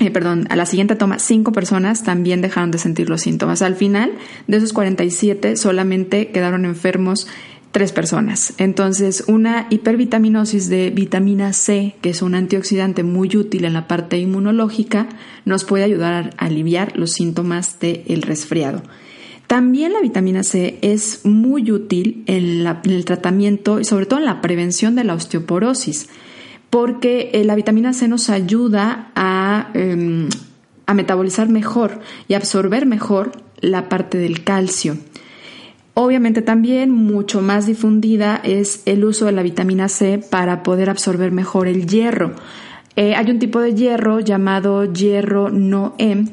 eh, 0.00 0.10
perdón, 0.10 0.48
a 0.50 0.56
la 0.56 0.66
siguiente 0.66 0.96
toma 0.96 1.20
5 1.20 1.52
personas 1.52 2.02
también 2.02 2.40
dejaron 2.40 2.72
de 2.72 2.78
sentir 2.78 3.08
los 3.08 3.20
síntomas. 3.20 3.62
Al 3.62 3.76
final 3.76 4.10
de 4.48 4.56
esos 4.56 4.72
47 4.72 5.56
solamente 5.56 6.32
quedaron 6.32 6.64
enfermos 6.64 7.28
3 7.70 7.92
personas. 7.92 8.54
Entonces, 8.58 9.22
una 9.28 9.68
hipervitaminosis 9.70 10.68
de 10.68 10.90
vitamina 10.90 11.52
C, 11.52 11.94
que 12.02 12.10
es 12.10 12.22
un 12.22 12.34
antioxidante 12.34 13.04
muy 13.04 13.36
útil 13.36 13.66
en 13.66 13.74
la 13.74 13.86
parte 13.86 14.18
inmunológica, 14.18 15.08
nos 15.44 15.62
puede 15.62 15.84
ayudar 15.84 16.30
a 16.36 16.46
aliviar 16.46 16.96
los 16.96 17.12
síntomas 17.12 17.78
del 17.78 18.22
resfriado. 18.22 18.82
También 19.52 19.92
la 19.92 20.00
vitamina 20.00 20.44
C 20.44 20.78
es 20.80 21.26
muy 21.26 21.70
útil 21.70 22.24
en, 22.26 22.66
el 22.84 23.04
tratamiento 23.04 23.80
y 23.80 23.84
sobre 23.84 24.06
todo 24.06 24.18
en 24.18 24.24
la 24.24 24.40
prevención 24.40 24.94
de 24.94 25.04
la 25.04 25.12
osteoporosis, 25.12 26.08
porque 26.70 27.32
eh, 27.34 27.44
la 27.44 27.54
vitamina 27.54 27.92
C 27.92 28.08
nos 28.08 28.30
ayuda 28.30 29.12
a, 29.14 29.68
em, 29.74 30.30
a 30.86 30.94
metabolizar 30.94 31.50
mejor 31.50 32.00
y 32.28 32.32
absorber 32.32 32.86
mejor 32.86 33.32
la 33.60 33.90
parte 33.90 34.16
del 34.16 34.42
calcio. 34.42 34.96
Obviamente 35.92 36.40
también 36.40 36.90
mucho 36.90 37.42
más 37.42 37.66
difundida 37.66 38.40
es 38.42 38.80
el 38.86 39.04
uso 39.04 39.26
de 39.26 39.32
la 39.32 39.42
vitamina 39.42 39.90
C 39.90 40.16
para 40.16 40.62
poder 40.62 40.88
absorber 40.88 41.30
mejor 41.30 41.68
el 41.68 41.86
hierro. 41.86 42.32
Eh, 42.96 43.14
hay 43.14 43.30
un 43.30 43.38
tipo 43.38 43.60
de 43.60 43.74
hierro 43.74 44.20
llamado 44.20 44.90
hierro 44.90 45.50
no 45.50 45.94
M 45.98 46.24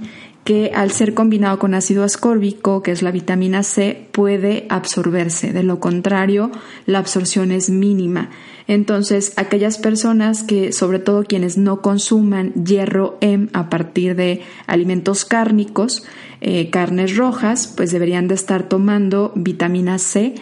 que 0.49 0.71
al 0.73 0.89
ser 0.89 1.13
combinado 1.13 1.59
con 1.59 1.75
ácido 1.75 2.03
ascórbico, 2.03 2.81
que 2.81 2.89
es 2.89 3.03
la 3.03 3.11
vitamina 3.11 3.61
C, 3.61 4.07
puede 4.11 4.65
absorberse. 4.69 5.53
De 5.53 5.61
lo 5.61 5.79
contrario, 5.79 6.49
la 6.87 6.97
absorción 6.97 7.51
es 7.51 7.69
mínima. 7.69 8.31
Entonces, 8.65 9.33
aquellas 9.35 9.77
personas 9.77 10.41
que, 10.41 10.71
sobre 10.71 10.97
todo 10.97 11.23
quienes 11.23 11.59
no 11.59 11.83
consuman 11.83 12.51
hierro 12.65 13.19
M 13.21 13.49
a 13.53 13.69
partir 13.69 14.15
de 14.15 14.41
alimentos 14.65 15.23
cárnicos, 15.23 16.03
eh, 16.41 16.71
carnes 16.71 17.15
rojas, 17.15 17.71
pues 17.77 17.91
deberían 17.91 18.27
de 18.27 18.33
estar 18.33 18.63
tomando 18.67 19.31
vitamina 19.35 19.99
C 19.99 20.33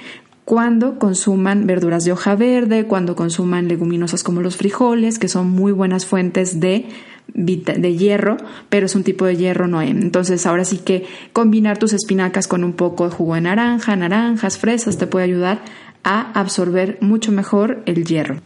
cuando 0.46 1.00
consuman 1.00 1.68
verduras 1.68 2.06
de 2.06 2.14
hoja 2.14 2.36
verde, 2.36 2.86
cuando 2.86 3.18
consuman 3.18 3.68
leguminosas 3.68 4.24
como 4.24 4.42
los 4.42 4.56
frijoles, 4.56 5.20
que 5.20 5.28
son 5.28 5.50
muy 5.50 5.74
buenas 5.74 6.06
fuentes 6.06 6.62
de 6.62 6.86
de 7.34 7.96
hierro, 7.96 8.38
pero 8.69 8.86
es 8.88 8.96
un 8.96 9.03
tipo 9.03 9.25
de 9.25 9.36
hierro 9.36 9.67
no 9.67 9.81
Entonces 9.81 10.46
ahora 10.46 10.65
sí 10.65 10.77
que 10.77 11.05
combinar 11.34 11.77
tus 11.77 11.93
espinacas 11.93 12.48
con 12.48 12.63
un 12.63 12.74
poco 12.74 13.05
de 13.05 13.15
jugo 13.15 13.36
de 13.36 13.41
naranja, 13.41 13.96
naranjas, 13.96 14.57
fresas 14.57 14.98
te 14.98 15.07
puede 15.07 15.25
ayudar 15.25 15.62
a 16.03 16.31
absorber 16.39 16.98
mucho 17.01 17.31
mejor 17.31 17.84
el 17.86 18.05
hierro. 18.05 18.41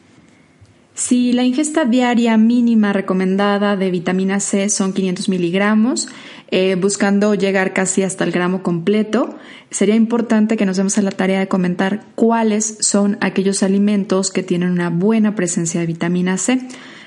Si 0.93 1.31
la 1.31 1.43
ingesta 1.43 1.85
diaria 1.85 2.35
mínima 2.37 2.91
recomendada 2.91 3.77
de 3.77 3.89
vitamina 3.91 4.39
C 4.39 4.69
son 4.69 4.93
500 4.93 5.29
miligramos, 5.29 6.09
eh, 6.49 6.75
buscando 6.75 7.33
llegar 7.33 7.73
casi 7.73 8.03
hasta 8.03 8.25
el 8.25 8.31
gramo 8.31 8.61
completo, 8.61 9.35
sería 9.69 9.95
importante 9.95 10.57
que 10.57 10.65
nos 10.65 10.75
demos 10.75 10.97
a 10.97 11.01
la 11.01 11.11
tarea 11.11 11.39
de 11.39 11.47
comentar 11.47 12.03
cuáles 12.15 12.77
son 12.81 13.17
aquellos 13.21 13.63
alimentos 13.63 14.31
que 14.31 14.43
tienen 14.43 14.69
una 14.69 14.89
buena 14.89 15.33
presencia 15.33 15.79
de 15.79 15.87
vitamina 15.87 16.37
C. 16.37 16.59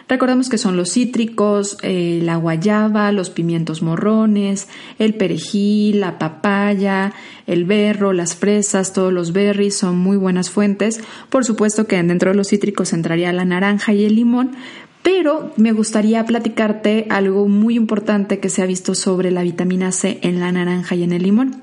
Recordemos 0.07 0.51
que 0.51 0.59
son 0.59 0.77
los 0.77 0.93
cítricos, 0.93 1.79
eh, 1.83 2.21
la 2.23 2.37
guayaba, 2.37 3.11
los 3.11 3.31
pimientos 3.31 3.81
morrones, 3.81 4.69
el 4.99 5.15
perejil, 5.15 6.01
la 6.01 6.19
papaya, 6.19 7.15
el 7.47 7.65
berro, 7.65 8.13
las 8.13 8.37
fresas, 8.37 8.93
todos 8.93 9.13
los 9.13 9.33
berries 9.33 9.77
son 9.77 9.97
muy 9.97 10.19
buenas 10.19 10.51
fuentes. 10.51 11.01
Por 11.31 11.47
supuesto 11.47 11.87
que 11.87 12.03
dentro 12.03 12.31
de 12.31 12.37
los 12.37 12.49
cítricos 12.49 12.93
entraría 12.93 13.33
la 13.33 13.47
naranja 13.47 13.95
y 13.95 14.05
el 14.05 14.17
limón, 14.17 14.53
pero 15.03 15.53
me 15.57 15.73
gustaría 15.73 16.25
platicarte 16.25 17.07
algo 17.09 17.49
muy 17.49 17.75
importante 17.75 18.41
que 18.41 18.51
se 18.51 18.63
ha 18.63 18.67
visto 18.67 18.95
sobre 18.95 19.31
la 19.31 19.43
vitamina 19.43 19.91
C 19.91 20.19
en 20.23 20.39
la 20.39 20.53
naranja 20.53 20.97
y 20.97 21.03
en 21.03 21.13
el 21.13 21.23
limón. 21.23 21.63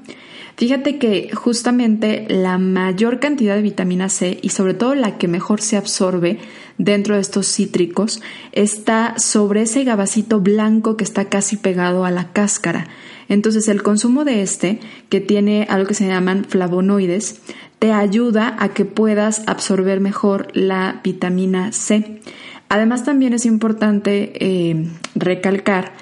Fíjate 0.58 1.00
que 1.00 1.32
justamente 1.34 2.26
la 2.30 2.58
mayor 2.58 3.20
cantidad 3.20 3.56
de 3.56 3.62
vitamina 3.62 4.10
C 4.10 4.38
y 4.42 4.50
sobre 4.50 4.74
todo 4.74 4.94
la 4.94 5.18
que 5.18 5.28
mejor 5.28 5.62
se 5.62 5.78
absorbe 5.78 6.40
dentro 6.82 7.14
de 7.14 7.22
estos 7.22 7.48
cítricos 7.48 8.22
está 8.54 9.14
sobre 9.18 9.62
ese 9.62 9.84
gabacito 9.84 10.42
blanco 10.42 10.98
que 10.98 11.04
está 11.04 11.26
casi 11.26 11.56
pegado 11.56 12.06
a 12.06 12.12
la 12.12 12.34
cáscara. 12.34 12.88
Entonces 13.30 13.68
el 13.68 13.84
consumo 13.84 14.26
de 14.26 14.42
este, 14.42 14.80
que 15.10 15.22
tiene 15.22 15.68
algo 15.70 15.88
que 15.88 15.94
se 15.94 16.08
llaman 16.08 16.44
flavonoides, 16.44 17.42
te 17.78 17.94
ayuda 17.94 18.56
a 18.60 18.70
que 18.70 18.86
puedas 18.86 19.44
absorber 19.48 20.00
mejor 20.00 20.48
la 20.54 21.02
vitamina 21.04 21.72
C. 21.72 22.20
Además 22.68 23.04
también 23.04 23.34
es 23.34 23.46
importante 23.46 24.34
eh, 24.40 24.88
recalcar 25.14 25.94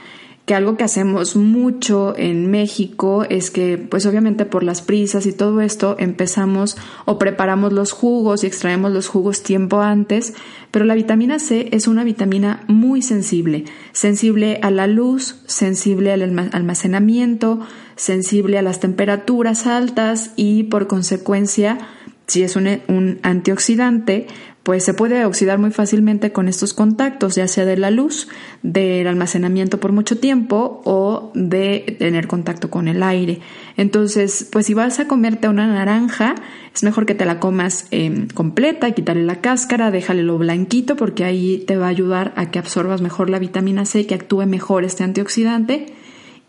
que 0.50 0.56
algo 0.56 0.78
que 0.78 0.84
hacemos 0.84 1.36
mucho 1.36 2.16
en 2.18 2.50
México 2.50 3.24
es 3.30 3.52
que, 3.52 3.78
pues 3.78 4.08
obviamente 4.08 4.46
por 4.46 4.64
las 4.64 4.82
prisas 4.82 5.28
y 5.28 5.32
todo 5.32 5.62
esto, 5.62 5.96
empezamos 6.00 6.76
o 7.06 7.20
preparamos 7.20 7.72
los 7.72 7.92
jugos 7.92 8.44
y 8.44 8.48
extraemos 8.48 8.92
los 8.92 9.08
jugos 9.08 9.44
tiempo 9.44 9.82
antes, 9.82 10.34
pero 10.72 10.86
la 10.86 10.96
vitamina 10.96 11.38
C 11.38 11.70
es 11.72 11.88
una 11.88 12.04
vitamina 12.04 12.64
muy 12.66 13.04
sensible, 13.04 13.66
sensible 13.92 14.60
a 14.64 14.72
la 14.72 14.88
luz, 14.88 15.40
sensible 15.46 16.12
al 16.12 16.24
almacenamiento, 16.52 17.60
sensible 17.96 18.58
a 18.58 18.64
las 18.64 18.80
temperaturas 18.80 19.68
altas 19.68 20.32
y 20.36 20.64
por 20.64 20.88
consecuencia, 20.88 21.78
si 22.26 22.42
es 22.42 22.56
un, 22.56 22.82
un 22.88 23.20
antioxidante, 23.22 24.26
pues 24.64 24.84
se 24.84 24.94
puede 24.94 25.26
oxidar 25.26 25.58
muy 25.58 25.72
fácilmente 25.72 26.32
con 26.32 26.48
estos 26.48 26.74
contactos, 26.74 27.36
ya 27.36 27.48
sea 27.48 27.66
de 27.66 27.78
la 27.78 27.92
luz, 27.92 28.28
del 28.62 29.08
almacenamiento 29.08 29.80
por 29.80 29.92
mucho 29.92 30.18
tiempo 30.20 30.82
o 30.86 31.32
de 31.34 31.96
tener 31.98 32.28
contacto 32.28 32.70
con 32.70 32.88
el 32.88 33.02
aire. 33.02 33.40
Entonces, 33.78 34.48
pues 34.52 34.66
si 34.66 34.74
vas 34.74 35.00
a 35.00 35.08
comerte 35.08 35.48
una 35.48 35.66
naranja, 35.66 36.36
es 36.74 36.84
mejor 36.84 37.06
que 37.06 37.16
te 37.16 37.26
la 37.26 37.40
comas 37.40 37.88
em, 37.92 38.28
completa, 38.28 38.92
quitarle 38.92 39.24
la 39.24 39.42
cáscara, 39.42 39.92
déjale 39.92 40.24
lo 40.24 40.38
blanquito 40.38 40.96
porque 40.96 41.24
ahí 41.24 41.64
te 41.66 41.78
va 41.78 41.86
a 41.86 41.90
ayudar 41.90 42.34
a 42.36 42.52
que 42.52 42.60
absorbas 42.60 43.02
mejor 43.02 43.30
la 43.30 43.40
vitamina 43.40 43.86
C, 43.86 44.06
que 44.06 44.16
actúe 44.16 44.46
mejor 44.46 44.84
este 44.84 45.04
antioxidante 45.04 45.94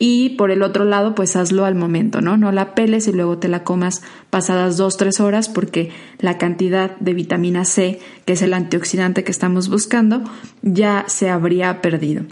y 0.03 0.31
por 0.31 0.51
el 0.51 0.63
otro 0.63 0.87
lado 0.87 1.15
pues 1.15 1.37
hazlo 1.37 1.67
al 1.67 1.75
momento, 1.75 2.23
¿no? 2.23 2.39
No 2.39 2.51
la 2.53 2.75
peles 2.75 3.07
y 3.07 3.13
luego 3.13 3.37
te 3.37 3.49
la 3.49 3.65
comas 3.65 4.03
pasadas 4.31 4.79
dos, 4.79 4.97
tres 4.97 5.21
horas 5.21 5.51
porque 5.51 5.91
la 6.19 6.39
cantidad 6.39 6.97
de 6.97 7.13
vitamina 7.13 7.67
C, 7.67 8.01
que 8.25 8.33
es 8.33 8.41
el 8.41 8.55
antioxidante 8.55 9.25
que 9.25 9.31
estamos 9.31 9.69
buscando, 9.69 10.23
ya 10.63 11.05
se 11.07 11.29
habría 11.29 11.83
perdido. 11.83 12.25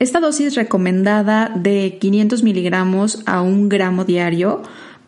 Esta 0.00 0.18
dosis 0.18 0.56
recomendada 0.56 1.52
de 1.54 1.98
500 2.00 2.42
miligramos 2.42 3.22
a 3.26 3.42
un 3.42 3.68
gramo 3.68 4.04
diario 4.04 4.62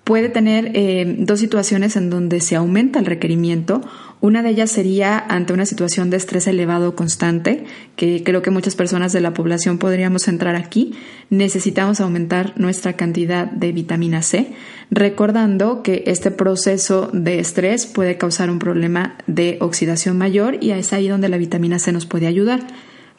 puede 0.04 0.28
tener 0.28 0.70
eh, 0.74 1.16
dos 1.18 1.40
situaciones 1.40 1.96
en 1.96 2.08
donde 2.08 2.40
se 2.40 2.54
aumenta 2.54 3.00
el 3.00 3.06
requerimiento. 3.06 3.80
Una 4.24 4.42
de 4.42 4.48
ellas 4.48 4.70
sería 4.70 5.18
ante 5.18 5.52
una 5.52 5.66
situación 5.66 6.08
de 6.08 6.16
estrés 6.16 6.46
elevado 6.46 6.96
constante, 6.96 7.64
que 7.94 8.22
creo 8.24 8.40
que 8.40 8.50
muchas 8.50 8.74
personas 8.74 9.12
de 9.12 9.20
la 9.20 9.34
población 9.34 9.76
podríamos 9.76 10.28
entrar 10.28 10.56
aquí. 10.56 10.94
Necesitamos 11.28 12.00
aumentar 12.00 12.54
nuestra 12.56 12.94
cantidad 12.94 13.46
de 13.46 13.72
vitamina 13.72 14.22
C, 14.22 14.54
recordando 14.90 15.82
que 15.82 16.04
este 16.06 16.30
proceso 16.30 17.10
de 17.12 17.38
estrés 17.38 17.84
puede 17.84 18.16
causar 18.16 18.48
un 18.48 18.60
problema 18.60 19.18
de 19.26 19.58
oxidación 19.60 20.16
mayor 20.16 20.56
y 20.58 20.70
es 20.70 20.94
ahí 20.94 21.06
donde 21.06 21.28
la 21.28 21.36
vitamina 21.36 21.78
C 21.78 21.92
nos 21.92 22.06
puede 22.06 22.26
ayudar. 22.26 22.66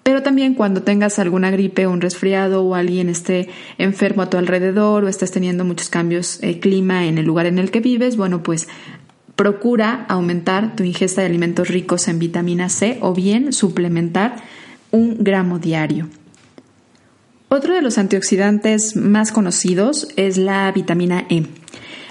Pero 0.02 0.24
también 0.24 0.56
cuando 0.56 0.82
tengas 0.82 1.20
alguna 1.20 1.52
gripe 1.52 1.86
o 1.86 1.92
un 1.92 2.02
resfriado 2.02 2.64
o 2.64 2.74
alguien 2.74 3.10
esté 3.10 3.48
enfermo 3.78 4.24
a 4.24 4.32
tu 4.32 4.38
alrededor 4.38 5.04
o 5.04 5.08
estés 5.08 5.30
teniendo 5.30 5.66
muchos 5.66 5.90
cambios 5.90 6.42
de 6.42 6.60
clima 6.60 7.06
en 7.06 7.20
el 7.20 7.26
lugar 7.26 7.46
en 7.46 7.60
el 7.60 7.70
que 7.70 7.80
vives, 7.80 8.18
bueno, 8.18 8.42
pues 8.42 8.68
Procura 9.36 10.06
aumentar 10.08 10.76
tu 10.76 10.84
ingesta 10.84 11.22
de 11.22 11.28
alimentos 11.28 11.68
ricos 11.68 12.08
en 12.08 12.20
vitamina 12.20 12.70
C 12.70 12.98
o 13.02 13.14
bien 13.14 13.52
suplementar 13.52 14.38
un 14.92 15.24
gramo 15.24 15.60
diario. 15.60 16.08
Otro 17.50 17.74
de 17.74 17.82
los 17.82 17.98
antioxidantes 17.98 18.96
más 18.96 19.32
conocidos 19.32 20.08
es 20.16 20.38
la 20.38 20.72
vitamina 20.72 21.26
E. 21.30 21.46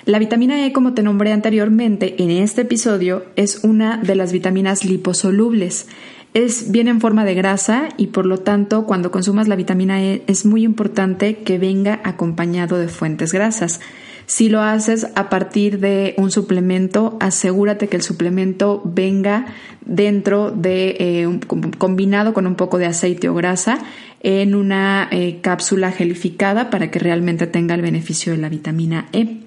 La 0.07 0.19
vitamina 0.19 0.67
E, 0.67 0.73
como 0.75 0.93
te 0.93 1.03
nombré 1.03 1.33
anteriormente 1.33 2.23
en 2.23 2.31
este 2.31 2.63
episodio, 2.63 3.25
es 3.37 3.65
una 3.65 3.97
de 3.97 4.15
las 4.15 4.33
vitaminas 4.33 4.85
liposolubles. 4.85 5.87
Es 6.35 6.71
bien 6.71 6.89
en 6.89 7.01
forma 7.01 7.25
de 7.25 7.35
grasa 7.35 7.89
y 7.97 8.09
por 8.09 8.27
lo 8.27 8.39
tanto 8.39 8.85
cuando 8.85 9.11
consumas 9.11 9.49
la 9.49 9.57
vitamina 9.57 10.03
E 10.03 10.23
es 10.27 10.45
muy 10.45 10.63
importante 10.63 11.39
que 11.39 11.59
venga 11.59 12.01
acompañado 12.05 12.77
de 12.77 12.89
fuentes 12.89 13.33
grasas. 13.33 13.81
Si 14.27 14.49
lo 14.49 14.61
haces 14.63 15.07
a 15.15 15.29
partir 15.29 15.81
de 15.81 16.15
un 16.17 16.31
suplemento, 16.31 17.17
asegúrate 17.21 17.89
que 17.89 17.97
el 17.97 18.03
suplemento 18.03 18.81
venga 18.85 19.47
dentro 19.85 20.51
de 20.51 20.97
eh, 20.99 21.41
combinado 21.79 22.33
con 22.33 22.47
un 22.47 22.55
poco 22.55 22.79
de 22.79 22.87
aceite 22.87 23.29
o 23.29 23.35
grasa 23.35 23.79
en 24.21 24.55
una 24.55 25.09
eh, 25.11 25.41
cápsula 25.43 25.93
gelificada 25.93 26.71
para 26.71 26.91
que 26.91 26.99
realmente 26.99 27.47
tenga 27.47 27.75
el 27.75 27.83
beneficio 27.83 28.33
de 28.33 28.39
la 28.39 28.49
vitamina 28.49 29.09
E. 29.13 29.41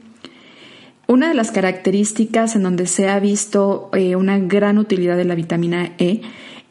Una 1.08 1.30
de 1.30 1.34
las 1.34 1.52
características 1.52 2.56
en 2.56 2.64
donde 2.64 2.86
se 2.86 3.10
ha 3.10 3.20
visto 3.20 3.90
eh, 3.94 4.16
una 4.16 4.38
gran 4.38 4.78
utilidad 4.78 5.18
de 5.18 5.26
la 5.26 5.36
vitamina 5.36 5.94
E 5.98 6.22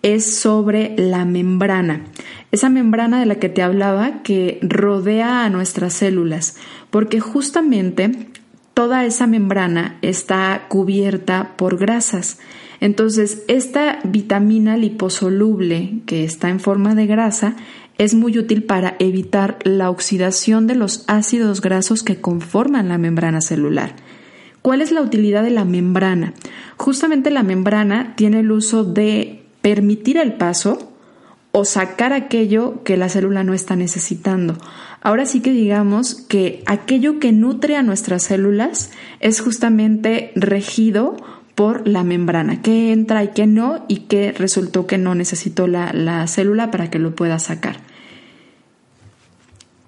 es 0.03 0.37
sobre 0.37 0.95
la 0.97 1.25
membrana. 1.25 2.05
Esa 2.53 2.69
membrana 2.69 3.21
de 3.21 3.27
la 3.27 3.37
que 3.37 3.49
te 3.49 3.63
hablaba 3.63 4.23
que 4.23 4.59
rodea 4.63 5.45
a 5.45 5.51
nuestras 5.51 5.95
células, 5.95 6.57
porque 6.91 7.21
justamente 7.21 8.29
toda 8.75 9.05
esa 9.05 9.27
membrana 9.27 9.99
está 10.03 10.67
cubierta 10.69 11.55
por 11.57 11.79
grasas. 11.79 12.39
Entonces, 12.81 13.43
esta 13.49 13.99
vitamina 14.05 14.77
liposoluble 14.77 16.01
que 16.07 16.25
está 16.25 16.51
en 16.51 16.61
forma 16.61 16.95
de 16.95 17.07
grasa 17.07 17.57
es 17.99 18.15
muy 18.15 18.39
útil 18.39 18.65
para 18.65 18.97
evitar 18.99 19.59
la 19.65 19.89
oxidación 19.89 20.67
de 20.67 20.75
los 20.75 21.05
ácidos 21.09 21.63
grasos 21.63 22.03
que 22.03 22.21
conforman 22.21 22.89
la 22.89 22.99
membrana 22.99 23.41
celular. 23.41 23.97
¿Cuál 24.61 24.83
es 24.83 24.93
la 24.93 25.01
utilidad 25.01 25.43
de 25.43 25.51
la 25.51 25.65
membrana? 25.65 26.35
Justamente 26.77 27.31
la 27.31 27.43
membrana 27.43 28.15
tiene 28.17 28.41
el 28.41 28.51
uso 28.51 28.85
de 28.85 29.46
permitir 29.67 30.17
el 30.17 30.35
paso 30.35 30.93
o 31.51 31.65
sacar 31.65 32.13
aquello 32.13 32.85
que 32.85 32.97
la 32.97 33.09
célula 33.09 33.43
no 33.43 33.53
está 33.53 33.75
necesitando. 33.75 34.57
Ahora 35.01 35.27
sí 35.27 35.41
que 35.41 35.51
digamos 35.51 36.15
que 36.15 36.63
aquello 36.67 37.19
que 37.19 37.33
nutre 37.33 37.75
a 37.75 37.83
nuestras 37.83 38.23
células 38.23 38.93
es 39.19 39.41
justamente 39.41 40.31
regido 40.37 41.17
por 41.57 41.89
la 41.89 42.05
membrana, 42.05 42.63
qué 42.63 42.93
entra 42.93 43.25
y 43.25 43.33
qué 43.33 43.49
no, 43.49 43.85
y 43.89 44.03
qué 44.07 44.31
resultó 44.31 44.87
que 44.87 44.99
no 44.99 45.17
necesitó 45.17 45.67
la, 45.67 45.93
la 45.93 46.25
célula 46.29 46.71
para 46.71 46.89
que 46.89 47.01
lo 47.01 47.17
pueda 47.17 47.41
sacar. 47.41 47.79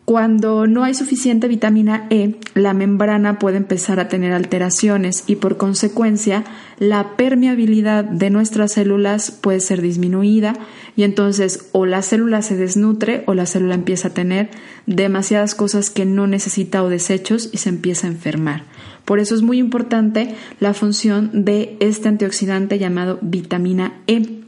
Cuando 0.09 0.67
no 0.67 0.85
hay 0.85 0.95
suficiente 0.95 1.49
vitamina 1.49 2.07
E, 2.09 2.37
la 2.55 2.73
membrana 2.73 3.39
puede 3.39 3.59
empezar 3.59 4.01
a 4.01 4.09
tener 4.09 4.33
alteraciones 4.33 5.23
y 5.27 5.37
por 5.37 5.59
consecuencia 5.59 6.45
la 6.79 7.15
permeabilidad 7.17 8.05
de 8.05 8.31
nuestras 8.31 8.73
células 8.73 9.31
puede 9.31 9.61
ser 9.61 9.83
disminuida 9.83 10.55
y 10.97 11.03
entonces 11.03 11.69
o 11.73 11.85
la 11.85 12.01
célula 12.01 12.41
se 12.41 12.57
desnutre 12.57 13.23
o 13.27 13.35
la 13.35 13.45
célula 13.45 13.75
empieza 13.75 14.09
a 14.09 14.15
tener 14.15 14.49
demasiadas 14.87 15.55
cosas 15.55 15.91
que 15.91 16.07
no 16.07 16.27
necesita 16.27 16.83
o 16.83 16.89
desechos 16.89 17.51
y 17.53 17.59
se 17.59 17.69
empieza 17.69 18.07
a 18.07 18.11
enfermar. 18.11 18.65
Por 19.05 19.19
eso 19.19 19.35
es 19.35 19.43
muy 19.43 19.59
importante 19.59 20.35
la 20.59 20.73
función 20.73 21.45
de 21.45 21.77
este 21.81 22.09
antioxidante 22.09 22.79
llamado 22.79 23.19
vitamina 23.21 24.01
E. 24.07 24.41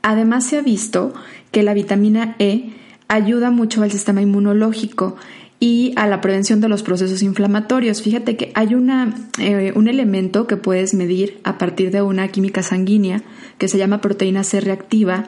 Además 0.00 0.46
se 0.46 0.56
ha 0.56 0.62
visto 0.62 1.12
que 1.50 1.62
la 1.62 1.74
vitamina 1.74 2.36
E 2.38 2.72
ayuda 3.08 3.50
mucho 3.50 3.82
al 3.82 3.90
sistema 3.90 4.22
inmunológico 4.22 5.16
y 5.60 5.92
a 5.96 6.06
la 6.08 6.20
prevención 6.20 6.60
de 6.60 6.68
los 6.68 6.82
procesos 6.82 7.22
inflamatorios. 7.22 8.02
Fíjate 8.02 8.36
que 8.36 8.50
hay 8.54 8.74
una, 8.74 9.14
eh, 9.38 9.72
un 9.76 9.86
elemento 9.88 10.46
que 10.46 10.56
puedes 10.56 10.92
medir 10.92 11.40
a 11.44 11.56
partir 11.56 11.90
de 11.92 12.02
una 12.02 12.26
química 12.28 12.62
sanguínea 12.62 13.22
que 13.58 13.68
se 13.68 13.78
llama 13.78 14.00
proteína 14.00 14.42
C 14.42 14.60
reactiva 14.60 15.26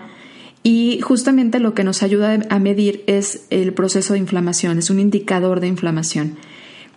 y 0.64 0.98
justamente 1.02 1.60
lo 1.60 1.74
que 1.74 1.84
nos 1.84 2.02
ayuda 2.02 2.40
a 2.48 2.58
medir 2.58 3.04
es 3.06 3.46
el 3.50 3.74
proceso 3.74 4.14
de 4.14 4.18
inflamación, 4.18 4.78
es 4.78 4.90
un 4.90 4.98
indicador 4.98 5.60
de 5.60 5.68
inflamación 5.68 6.36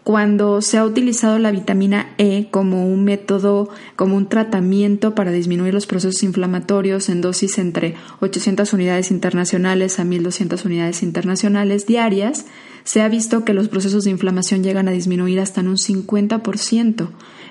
cuando 0.07 0.61
se 0.61 0.77
ha 0.77 0.85
utilizado 0.85 1.37
la 1.37 1.51
vitamina 1.51 2.13
E 2.17 2.47
como 2.49 2.87
un 2.87 3.03
método, 3.03 3.67
como 3.97 4.15
un 4.15 4.29
tratamiento 4.29 5.13
para 5.15 5.33
disminuir 5.33 5.73
los 5.73 5.85
procesos 5.85 6.23
inflamatorios 6.23 7.09
en 7.09 7.19
dosis 7.19 7.57
entre 7.57 7.95
800 8.21 8.71
unidades 8.71 9.11
internacionales 9.11 9.99
a 9.99 10.05
1200 10.05 10.63
unidades 10.63 11.03
internacionales 11.03 11.87
diarias, 11.87 12.45
se 12.85 13.01
ha 13.01 13.09
visto 13.09 13.43
que 13.43 13.53
los 13.53 13.67
procesos 13.67 14.05
de 14.05 14.11
inflamación 14.11 14.63
llegan 14.63 14.87
a 14.87 14.91
disminuir 14.91 15.41
hasta 15.41 15.59
en 15.59 15.67
un 15.67 15.75
50%. 15.75 17.09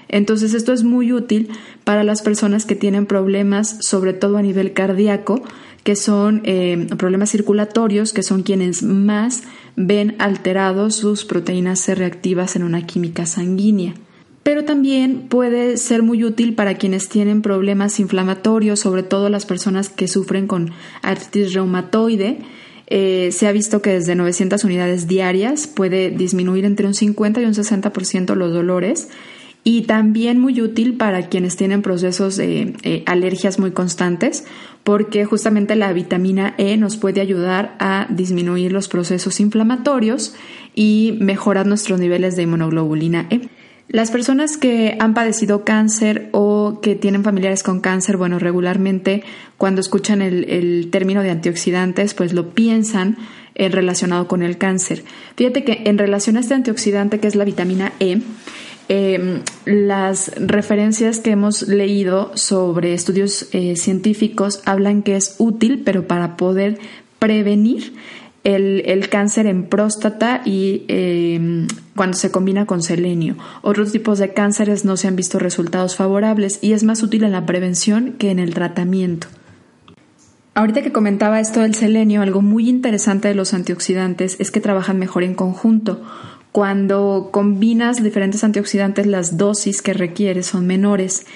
Entonces 0.08 0.54
esto 0.54 0.72
es 0.72 0.82
muy 0.82 1.12
útil 1.12 1.50
para 1.84 2.04
las 2.04 2.22
personas 2.22 2.64
que 2.64 2.74
tienen 2.74 3.04
problemas, 3.04 3.76
sobre 3.80 4.14
todo 4.14 4.38
a 4.38 4.42
nivel 4.42 4.72
cardíaco, 4.72 5.42
que 5.86 5.94
son 5.94 6.42
eh, 6.44 6.88
problemas 6.98 7.30
circulatorios, 7.30 8.12
que 8.12 8.24
son 8.24 8.42
quienes 8.42 8.82
más 8.82 9.44
ven 9.76 10.16
alterados 10.18 10.96
sus 10.96 11.24
proteínas 11.24 11.78
C 11.78 11.94
reactivas 11.94 12.56
en 12.56 12.64
una 12.64 12.84
química 12.86 13.24
sanguínea. 13.24 13.94
Pero 14.42 14.64
también 14.64 15.28
puede 15.28 15.76
ser 15.76 16.02
muy 16.02 16.24
útil 16.24 16.56
para 16.56 16.74
quienes 16.74 17.08
tienen 17.08 17.40
problemas 17.40 18.00
inflamatorios, 18.00 18.80
sobre 18.80 19.04
todo 19.04 19.28
las 19.28 19.46
personas 19.46 19.88
que 19.88 20.08
sufren 20.08 20.48
con 20.48 20.72
artritis 21.02 21.54
reumatoide. 21.54 22.38
Eh, 22.88 23.28
se 23.30 23.46
ha 23.46 23.52
visto 23.52 23.80
que 23.80 23.90
desde 23.90 24.16
900 24.16 24.64
unidades 24.64 25.06
diarias 25.06 25.68
puede 25.68 26.10
disminuir 26.10 26.64
entre 26.64 26.88
un 26.88 26.94
50 26.94 27.42
y 27.42 27.44
un 27.44 27.54
60% 27.54 28.34
los 28.34 28.52
dolores 28.52 29.08
y 29.68 29.82
también 29.82 30.38
muy 30.38 30.62
útil 30.62 30.96
para 30.96 31.28
quienes 31.28 31.56
tienen 31.56 31.82
procesos 31.82 32.36
de 32.36 32.76
eh, 32.84 33.02
alergias 33.04 33.58
muy 33.58 33.72
constantes 33.72 34.44
porque 34.84 35.24
justamente 35.24 35.74
la 35.74 35.92
vitamina 35.92 36.54
E 36.56 36.76
nos 36.76 36.96
puede 36.96 37.20
ayudar 37.20 37.74
a 37.80 38.06
disminuir 38.08 38.70
los 38.70 38.86
procesos 38.86 39.40
inflamatorios 39.40 40.36
y 40.76 41.18
mejorar 41.20 41.66
nuestros 41.66 41.98
niveles 41.98 42.36
de 42.36 42.44
inmunoglobulina 42.44 43.26
E. 43.28 43.48
Las 43.88 44.12
personas 44.12 44.56
que 44.56 44.96
han 45.00 45.14
padecido 45.14 45.64
cáncer 45.64 46.28
o 46.30 46.78
que 46.80 46.94
tienen 46.94 47.24
familiares 47.24 47.64
con 47.64 47.80
cáncer, 47.80 48.16
bueno, 48.16 48.38
regularmente 48.38 49.24
cuando 49.56 49.80
escuchan 49.80 50.22
el, 50.22 50.48
el 50.48 50.90
término 50.92 51.24
de 51.24 51.30
antioxidantes, 51.30 52.14
pues 52.14 52.32
lo 52.32 52.50
piensan 52.50 53.16
en 53.56 53.72
relacionado 53.72 54.28
con 54.28 54.44
el 54.44 54.58
cáncer. 54.58 55.02
Fíjate 55.34 55.64
que 55.64 55.82
en 55.86 55.98
relación 55.98 56.36
a 56.36 56.40
este 56.40 56.54
antioxidante 56.54 57.18
que 57.18 57.26
es 57.26 57.34
la 57.34 57.44
vitamina 57.44 57.92
E, 57.98 58.20
Em, 58.88 59.42
las 59.64 60.30
referencias 60.36 61.18
que 61.18 61.32
hemos 61.32 61.62
leído 61.66 62.30
sobre 62.36 62.94
estudios 62.94 63.48
eh, 63.52 63.74
científicos 63.74 64.62
hablan 64.64 65.02
que 65.02 65.16
es 65.16 65.34
útil, 65.38 65.82
pero 65.84 66.06
para 66.06 66.36
poder 66.36 66.78
prevenir 67.18 67.94
el, 68.44 69.08
cáncer 69.08 69.46
en 69.46 69.64
próstata 69.64 70.42
y 70.44 70.84
em, 70.86 71.66
cuando 71.96 72.16
se 72.16 72.30
combina 72.30 72.64
con 72.64 72.80
selenio. 72.80 73.36
Otros 73.62 73.90
tipos 73.90 74.20
de 74.20 74.32
cánceres 74.32 74.84
no 74.84 74.96
se 74.96 75.08
han 75.08 75.16
visto 75.16 75.40
resultados 75.40 75.96
favorables 75.96 76.60
y 76.62 76.72
es 76.72 76.84
más 76.84 77.02
útil 77.02 77.24
en 77.24 77.32
la 77.32 77.44
prevención 77.44 78.12
que 78.12 78.30
en 78.30 78.38
el 78.38 78.54
tratamiento. 78.54 79.26
Ahorita 80.54 80.82
que 80.82 80.92
comentaba 80.92 81.40
esto 81.40 81.60
del 81.60 81.74
selenio, 81.74 82.22
algo 82.22 82.40
muy 82.40 82.68
interesante 82.68 83.28
de 83.28 83.34
los 83.34 83.52
antioxidantes 83.52 84.36
es 84.38 84.50
que 84.50 84.60
trabajan 84.60 84.98
mejor 84.98 85.24
en 85.24 85.34
conjunto. 85.34 86.02
Cuando 86.56 87.28
combinas 87.32 88.02
diferentes 88.02 88.42
antioxidantes, 88.42 89.06
las 89.06 89.36
dosis 89.36 89.82
que 89.82 89.92
requieres 89.92 90.46
son 90.46 90.66
menores 90.66 91.26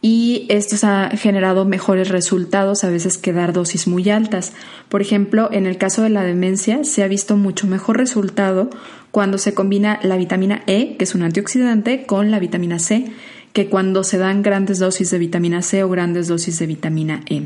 y 0.00 0.46
esto 0.48 0.76
ha 0.86 1.10
generado 1.10 1.66
mejores 1.66 2.08
resultados 2.08 2.82
a 2.82 2.88
veces 2.88 3.18
que 3.18 3.34
dar 3.34 3.52
dosis 3.52 3.86
muy 3.86 4.08
altas. 4.08 4.54
Por 4.88 5.02
ejemplo, 5.02 5.50
en 5.52 5.66
el 5.66 5.76
caso 5.76 6.00
de 6.00 6.08
la 6.08 6.22
demencia 6.22 6.84
se 6.84 7.02
ha 7.02 7.06
visto 7.06 7.36
mucho 7.36 7.66
mejor 7.66 7.98
resultado 7.98 8.70
cuando 9.10 9.36
se 9.36 9.52
combina 9.52 10.00
la 10.02 10.16
vitamina 10.16 10.62
E, 10.66 10.96
que 10.96 11.04
es 11.04 11.14
un 11.14 11.22
antioxidante, 11.22 12.06
con 12.06 12.30
la 12.30 12.38
vitamina 12.38 12.78
C, 12.78 13.12
que 13.52 13.68
cuando 13.68 14.04
se 14.04 14.16
dan 14.16 14.40
grandes 14.40 14.78
dosis 14.78 15.10
de 15.10 15.18
vitamina 15.18 15.60
C 15.60 15.84
o 15.84 15.90
grandes 15.90 16.28
dosis 16.28 16.58
de 16.58 16.66
vitamina 16.66 17.20
E. 17.28 17.42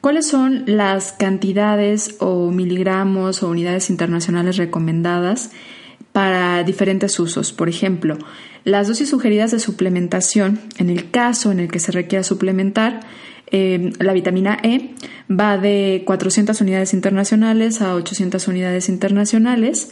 ¿Cuáles 0.00 0.26
son 0.26 0.62
las 0.64 1.12
cantidades 1.12 2.16
o 2.18 2.50
miligramos 2.50 3.42
o 3.42 3.50
unidades 3.50 3.90
internacionales 3.90 4.56
recomendadas 4.56 5.50
para 6.12 6.62
diferentes 6.64 7.18
usos? 7.20 7.52
Por 7.52 7.68
ejemplo, 7.68 8.18
las 8.64 8.88
dosis 8.88 9.08
sugeridas 9.08 9.50
de 9.50 9.60
suplementación, 9.60 10.60
en 10.78 10.90
el 10.90 11.10
caso 11.10 11.50
en 11.52 11.60
el 11.60 11.70
que 11.70 11.78
se 11.78 11.92
requiera 11.92 12.22
suplementar, 12.22 13.00
eh, 13.52 13.92
la 13.98 14.12
vitamina 14.12 14.58
E 14.62 14.90
va 15.30 15.58
de 15.58 16.02
400 16.06 16.60
unidades 16.60 16.94
internacionales 16.94 17.82
a 17.82 17.94
800 17.94 18.46
unidades 18.48 18.88
internacionales. 18.88 19.90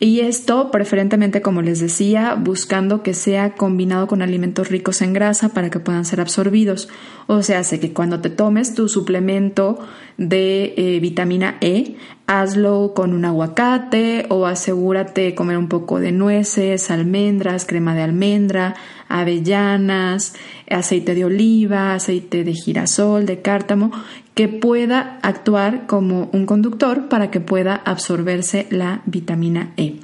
Y 0.00 0.20
esto 0.20 0.70
preferentemente, 0.70 1.40
como 1.40 1.62
les 1.62 1.80
decía, 1.80 2.34
buscando 2.34 3.02
que 3.02 3.14
sea 3.14 3.54
combinado 3.54 4.06
con 4.06 4.22
alimentos 4.22 4.68
ricos 4.68 5.00
en 5.02 5.12
grasa 5.12 5.50
para 5.50 5.70
que 5.70 5.78
puedan 5.78 6.04
ser 6.04 6.20
absorbidos. 6.20 6.88
O 7.26 7.42
sea, 7.42 7.60
hace 7.60 7.78
que 7.78 7.92
cuando 7.92 8.20
te 8.20 8.28
tomes 8.28 8.74
tu 8.74 8.88
suplemento 8.88 9.78
de 10.18 10.74
eh, 10.76 11.00
vitamina 11.00 11.56
E, 11.60 11.96
hazlo 12.26 12.92
con 12.94 13.12
un 13.12 13.24
aguacate 13.24 14.26
o 14.30 14.46
asegúrate 14.46 15.22
de 15.22 15.34
comer 15.34 15.58
un 15.58 15.68
poco 15.68 16.00
de 16.00 16.12
nueces, 16.12 16.90
almendras, 16.90 17.64
crema 17.64 17.94
de 17.94 18.02
almendra, 18.02 18.74
avellanas, 19.08 20.34
aceite 20.68 21.14
de 21.14 21.24
oliva, 21.24 21.94
aceite 21.94 22.44
de 22.44 22.52
girasol, 22.52 23.26
de 23.26 23.42
cártamo, 23.42 23.92
que 24.34 24.48
pueda 24.48 25.18
actuar 25.22 25.86
como 25.86 26.28
un 26.32 26.46
conductor 26.46 27.08
para 27.08 27.30
que 27.30 27.40
pueda 27.40 27.76
absorberse 27.76 28.66
la 28.70 29.02
vitamina 29.06 29.72
E. 29.76 30.00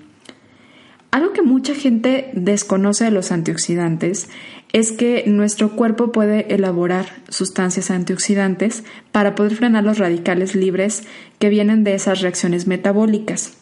Algo 1.10 1.32
que 1.32 1.42
mucha 1.42 1.74
gente 1.74 2.30
desconoce 2.34 3.04
de 3.04 3.10
los 3.10 3.32
antioxidantes 3.32 4.28
es 4.72 4.92
que 4.92 5.24
nuestro 5.26 5.70
cuerpo 5.74 6.12
puede 6.12 6.54
elaborar 6.54 7.06
sustancias 7.28 7.90
antioxidantes 7.90 8.84
para 9.10 9.34
poder 9.34 9.56
frenar 9.56 9.82
los 9.82 9.98
radicales 9.98 10.54
libres 10.54 11.02
que 11.40 11.48
vienen 11.48 11.82
de 11.82 11.94
esas 11.94 12.20
reacciones 12.20 12.68
metabólicas. 12.68 13.54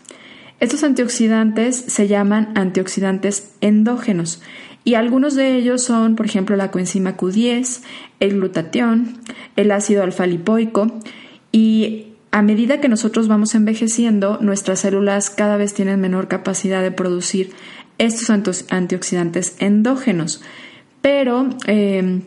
Estos 0.61 0.85
antioxidantes 0.85 1.77
se 1.77 2.09
llaman 2.09 2.53
antioxidantes 2.55 3.53
endógenos 3.63 4.43
y 4.89 4.95
algunos 4.95 5.35
de 5.35 5.55
ellos 5.55 5.83
son, 5.83 6.17
por 6.17 6.25
ejemplo, 6.25 6.57
la 6.57 6.71
coenzima 6.71 7.15
Q10, 7.15 7.83
el 8.21 8.31
glutatión, 8.37 9.19
el 9.55 9.71
ácido 9.71 10.03
alfa-lipoico 10.03 10.91
y 11.53 12.07
a 12.31 12.41
medida 12.41 12.81
que 12.81 12.89
nosotros 12.89 13.29
vamos 13.29 13.55
envejeciendo, 13.55 14.39
nuestras 14.41 14.81
células 14.81 15.29
cada 15.29 15.59
vez 15.59 15.75
tienen 15.75 16.01
menor 16.01 16.27
capacidad 16.27 16.81
de 16.81 16.91
producir 16.91 17.51
estos 17.99 18.65
antioxidantes 18.71 19.57
endógenos. 19.59 20.41
Pero 21.03 21.51
eh, 21.67 22.23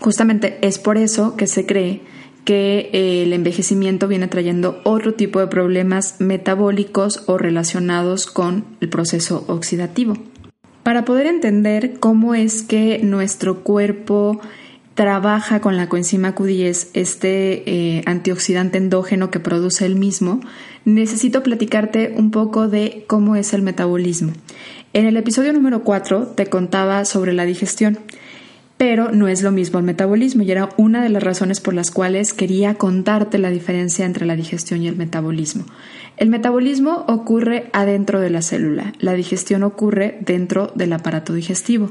justamente 0.00 0.56
es 0.62 0.78
por 0.78 0.96
eso 0.96 1.36
que 1.36 1.46
se 1.46 1.66
cree 1.66 2.00
que 2.46 2.88
eh, 2.94 3.24
el 3.24 3.34
envejecimiento 3.34 4.08
viene 4.08 4.28
trayendo 4.28 4.80
otro 4.84 5.12
tipo 5.12 5.40
de 5.40 5.48
problemas 5.48 6.14
metabólicos 6.20 7.24
o 7.26 7.36
relacionados 7.36 8.24
con 8.24 8.64
el 8.80 8.88
proceso 8.88 9.44
oxidativo. 9.46 10.16
Para 10.88 11.04
poder 11.04 11.26
entender 11.26 12.00
cómo 12.00 12.34
es 12.34 12.62
que 12.62 13.00
nuestro 13.02 13.62
cuerpo 13.62 14.40
trabaja 14.94 15.60
con 15.60 15.76
la 15.76 15.86
coenzima 15.90 16.34
Q10, 16.34 16.88
este 16.94 17.62
eh, 17.66 18.02
antioxidante 18.06 18.78
endógeno 18.78 19.30
que 19.30 19.38
produce 19.38 19.84
el 19.84 19.96
mismo, 19.96 20.40
necesito 20.86 21.42
platicarte 21.42 22.14
un 22.16 22.30
poco 22.30 22.68
de 22.68 23.04
cómo 23.06 23.36
es 23.36 23.52
el 23.52 23.60
metabolismo. 23.60 24.32
En 24.94 25.04
el 25.04 25.18
episodio 25.18 25.52
número 25.52 25.84
4 25.84 26.28
te 26.28 26.46
contaba 26.46 27.04
sobre 27.04 27.34
la 27.34 27.44
digestión, 27.44 27.98
pero 28.78 29.10
no 29.10 29.26
es 29.26 29.42
lo 29.42 29.50
mismo 29.50 29.80
el 29.80 29.84
metabolismo 29.84 30.44
y 30.44 30.52
era 30.52 30.70
una 30.76 31.02
de 31.02 31.08
las 31.08 31.22
razones 31.22 31.60
por 31.60 31.74
las 31.74 31.90
cuales 31.90 32.32
quería 32.32 32.74
contarte 32.74 33.36
la 33.38 33.50
diferencia 33.50 34.06
entre 34.06 34.24
la 34.24 34.36
digestión 34.36 34.82
y 34.82 34.88
el 34.88 34.96
metabolismo. 34.96 35.66
El 36.16 36.30
metabolismo 36.30 37.04
ocurre 37.08 37.70
adentro 37.72 38.20
de 38.20 38.30
la 38.30 38.40
célula, 38.40 38.92
la 39.00 39.14
digestión 39.14 39.64
ocurre 39.64 40.18
dentro 40.20 40.72
del 40.76 40.92
aparato 40.92 41.34
digestivo. 41.34 41.90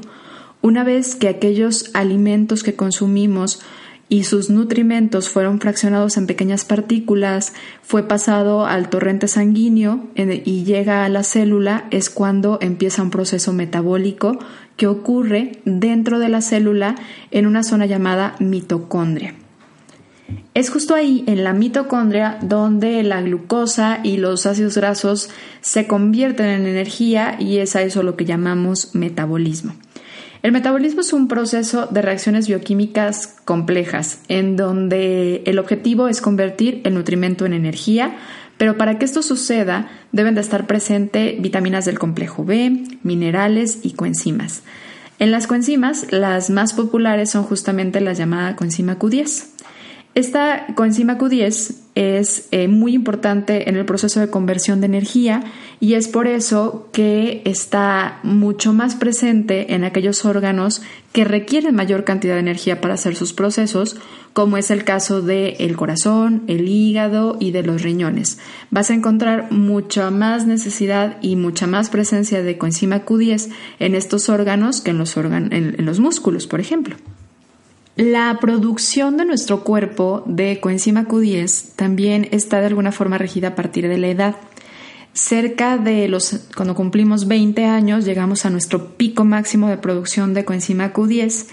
Una 0.62 0.82
vez 0.82 1.14
que 1.14 1.28
aquellos 1.28 1.90
alimentos 1.92 2.62
que 2.62 2.74
consumimos 2.74 3.60
y 4.08 4.24
sus 4.24 4.48
nutrimentos 4.48 5.28
fueron 5.28 5.60
fraccionados 5.60 6.16
en 6.16 6.26
pequeñas 6.26 6.64
partículas, 6.64 7.52
fue 7.82 8.08
pasado 8.08 8.64
al 8.64 8.88
torrente 8.88 9.28
sanguíneo 9.28 10.08
y 10.16 10.64
llega 10.64 11.04
a 11.04 11.08
la 11.10 11.22
célula, 11.22 11.86
es 11.90 12.08
cuando 12.08 12.58
empieza 12.62 13.02
un 13.02 13.10
proceso 13.10 13.52
metabólico 13.52 14.38
que 14.78 14.86
ocurre 14.86 15.58
dentro 15.66 16.18
de 16.18 16.30
la 16.30 16.40
célula 16.40 16.94
en 17.30 17.46
una 17.46 17.62
zona 17.62 17.84
llamada 17.84 18.36
mitocondria. 18.38 19.34
Es 20.54 20.70
justo 20.70 20.94
ahí, 20.94 21.24
en 21.26 21.44
la 21.44 21.52
mitocondria, 21.52 22.38
donde 22.42 23.02
la 23.02 23.20
glucosa 23.20 24.00
y 24.02 24.18
los 24.18 24.46
ácidos 24.46 24.76
grasos 24.76 25.30
se 25.60 25.86
convierten 25.86 26.46
en 26.46 26.66
energía 26.66 27.36
y 27.38 27.58
es 27.58 27.76
a 27.76 27.82
eso 27.82 28.02
lo 28.02 28.16
que 28.16 28.24
llamamos 28.24 28.94
metabolismo. 28.94 29.74
El 30.42 30.52
metabolismo 30.52 31.00
es 31.00 31.12
un 31.12 31.26
proceso 31.26 31.86
de 31.86 32.00
reacciones 32.00 32.46
bioquímicas 32.46 33.36
complejas, 33.44 34.20
en 34.28 34.56
donde 34.56 35.42
el 35.46 35.58
objetivo 35.58 36.06
es 36.06 36.20
convertir 36.20 36.80
el 36.84 36.94
nutrimento 36.94 37.44
en 37.44 37.52
energía, 37.52 38.16
pero 38.58 38.76
para 38.76 38.98
que 38.98 39.04
esto 39.04 39.22
suceda 39.22 39.88
deben 40.12 40.34
de 40.34 40.42
estar 40.42 40.66
presentes 40.66 41.40
vitaminas 41.40 41.84
del 41.84 41.98
complejo 41.98 42.44
B, 42.44 42.84
minerales 43.02 43.78
y 43.82 43.92
coenzimas. 43.92 44.62
En 45.20 45.30
las 45.30 45.46
coenzimas, 45.46 46.12
las 46.12 46.50
más 46.50 46.74
populares 46.74 47.30
son 47.30 47.44
justamente 47.44 48.00
la 48.00 48.12
llamada 48.12 48.54
coenzima 48.54 48.98
Q10. 48.98 49.46
Esta 50.18 50.66
coenzima 50.74 51.16
Q10 51.16 51.76
es 51.94 52.48
eh, 52.50 52.66
muy 52.66 52.92
importante 52.92 53.68
en 53.68 53.76
el 53.76 53.84
proceso 53.84 54.18
de 54.18 54.28
conversión 54.28 54.80
de 54.80 54.86
energía 54.86 55.44
y 55.78 55.94
es 55.94 56.08
por 56.08 56.26
eso 56.26 56.88
que 56.92 57.40
está 57.44 58.18
mucho 58.24 58.72
más 58.72 58.96
presente 58.96 59.74
en 59.74 59.84
aquellos 59.84 60.24
órganos 60.24 60.82
que 61.12 61.22
requieren 61.22 61.76
mayor 61.76 62.02
cantidad 62.02 62.34
de 62.34 62.40
energía 62.40 62.80
para 62.80 62.94
hacer 62.94 63.14
sus 63.14 63.32
procesos, 63.32 63.96
como 64.32 64.56
es 64.56 64.72
el 64.72 64.82
caso 64.82 65.22
del 65.22 65.76
corazón, 65.76 66.42
el 66.48 66.66
hígado 66.66 67.36
y 67.38 67.52
de 67.52 67.62
los 67.62 67.82
riñones. 67.82 68.40
Vas 68.72 68.90
a 68.90 68.94
encontrar 68.94 69.52
mucha 69.52 70.10
más 70.10 70.48
necesidad 70.48 71.18
y 71.22 71.36
mucha 71.36 71.68
más 71.68 71.90
presencia 71.90 72.42
de 72.42 72.58
coenzima 72.58 73.04
Q10 73.04 73.50
en 73.78 73.94
estos 73.94 74.28
órganos 74.28 74.80
que 74.80 74.90
en 74.90 74.98
los, 74.98 75.16
en 75.16 75.86
los 75.86 76.00
músculos, 76.00 76.48
por 76.48 76.58
ejemplo. 76.58 76.96
La 77.98 78.38
producción 78.40 79.16
de 79.16 79.24
nuestro 79.24 79.64
cuerpo 79.64 80.22
de 80.24 80.60
coenzima 80.60 81.08
Q10 81.08 81.74
también 81.74 82.28
está 82.30 82.60
de 82.60 82.66
alguna 82.66 82.92
forma 82.92 83.18
regida 83.18 83.48
a 83.48 83.54
partir 83.56 83.88
de 83.88 83.98
la 83.98 84.06
edad. 84.06 84.36
Cerca 85.14 85.78
de 85.78 86.06
los, 86.06 86.46
cuando 86.54 86.76
cumplimos 86.76 87.26
20 87.26 87.64
años, 87.64 88.04
llegamos 88.04 88.46
a 88.46 88.50
nuestro 88.50 88.96
pico 88.96 89.24
máximo 89.24 89.68
de 89.68 89.78
producción 89.78 90.32
de 90.32 90.44
coenzima 90.44 90.92
Q10 90.92 91.48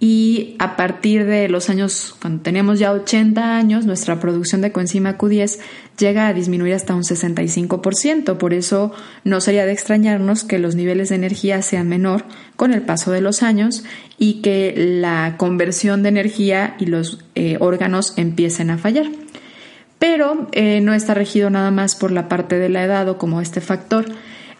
y 0.00 0.56
a 0.58 0.74
partir 0.74 1.24
de 1.24 1.48
los 1.48 1.70
años, 1.70 2.16
cuando 2.20 2.42
tenemos 2.42 2.80
ya 2.80 2.90
80 2.90 3.56
años, 3.56 3.86
nuestra 3.86 4.18
producción 4.18 4.62
de 4.62 4.72
coenzima 4.72 5.16
Q10 5.16 5.60
llega 5.98 6.28
a 6.28 6.32
disminuir 6.32 6.74
hasta 6.74 6.94
un 6.94 7.02
65%. 7.02 8.36
Por 8.36 8.54
eso 8.54 8.92
no 9.24 9.40
sería 9.40 9.66
de 9.66 9.72
extrañarnos 9.72 10.44
que 10.44 10.58
los 10.58 10.74
niveles 10.74 11.08
de 11.08 11.16
energía 11.16 11.62
sean 11.62 11.88
menor 11.88 12.24
con 12.56 12.72
el 12.72 12.82
paso 12.82 13.12
de 13.12 13.20
los 13.20 13.42
años 13.42 13.84
y 14.18 14.42
que 14.42 14.74
la 14.76 15.34
conversión 15.36 16.02
de 16.02 16.08
energía 16.10 16.76
y 16.78 16.86
los 16.86 17.24
eh, 17.34 17.56
órganos 17.60 18.14
empiecen 18.16 18.70
a 18.70 18.78
fallar. 18.78 19.06
Pero 19.98 20.48
eh, 20.52 20.80
no 20.80 20.94
está 20.94 21.14
regido 21.14 21.50
nada 21.50 21.70
más 21.70 21.96
por 21.96 22.12
la 22.12 22.28
parte 22.28 22.58
de 22.58 22.68
la 22.68 22.84
edad 22.84 23.08
o 23.08 23.18
como 23.18 23.40
este 23.40 23.60
factor, 23.60 24.06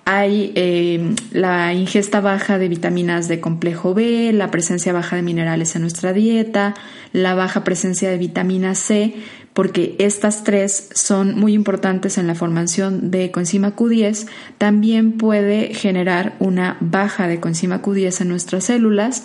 hay 0.08 0.52
eh, 0.54 1.14
la 1.32 1.74
ingesta 1.74 2.20
baja 2.20 2.58
de 2.58 2.68
vitaminas 2.68 3.26
de 3.26 3.40
complejo 3.40 3.92
B, 3.92 4.32
la 4.32 4.52
presencia 4.52 4.92
baja 4.92 5.16
de 5.16 5.22
minerales 5.22 5.74
en 5.74 5.82
nuestra 5.82 6.12
dieta, 6.12 6.74
la 7.12 7.34
baja 7.34 7.64
presencia 7.64 8.08
de 8.08 8.16
vitamina 8.16 8.76
C, 8.76 9.14
porque 9.56 9.96
estas 9.98 10.44
tres 10.44 10.90
son 10.92 11.40
muy 11.40 11.54
importantes 11.54 12.18
en 12.18 12.26
la 12.26 12.34
formación 12.34 13.10
de 13.10 13.30
coenzima 13.30 13.74
Q10, 13.74 14.26
también 14.58 15.12
puede 15.12 15.72
generar 15.72 16.36
una 16.40 16.76
baja 16.82 17.26
de 17.26 17.40
coenzima 17.40 17.80
Q10 17.80 18.20
en 18.20 18.28
nuestras 18.28 18.64
células. 18.64 19.24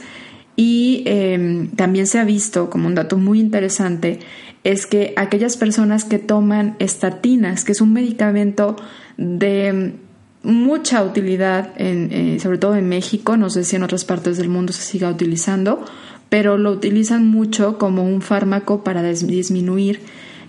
Y 0.56 1.04
em, 1.06 1.72
también 1.72 2.08
se 2.08 2.18
ha 2.18 2.24
visto 2.24 2.70
como 2.70 2.88
un 2.88 2.96
dato 2.96 3.18
muy 3.18 3.42
interesante 3.42 4.20
es 4.64 4.86
que 4.86 5.14
aquellas 5.18 5.58
personas 5.58 6.06
que 6.06 6.18
toman 6.18 6.78
estatinas, 6.80 7.66
que 7.66 7.74
es 7.74 7.82
un 7.82 7.92
medicamento 7.92 8.78
de 9.18 9.96
mucha 10.44 11.04
utilidad, 11.04 11.74
en, 11.76 12.10
eh, 12.10 12.40
sobre 12.40 12.58
todo 12.58 12.78
en 12.78 12.88
México, 12.88 13.36
no 13.36 13.50
sé 13.50 13.66
si 13.66 13.76
en 13.76 13.84
otras 13.84 14.06
partes 14.06 14.38
del 14.38 14.48
mundo 14.48 14.72
se 14.72 14.84
siga 14.84 15.10
utilizando, 15.10 15.84
pero 16.30 16.58
lo 16.58 16.72
utilizan 16.72 17.28
mucho 17.28 17.78
como 17.78 18.06
un 18.06 18.22
fármaco 18.22 18.86
para 18.86 19.04
disminuir 19.04 20.00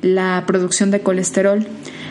la 0.02 0.44
producción 0.46 0.90
de 0.90 1.00
colesterol. 1.00 1.66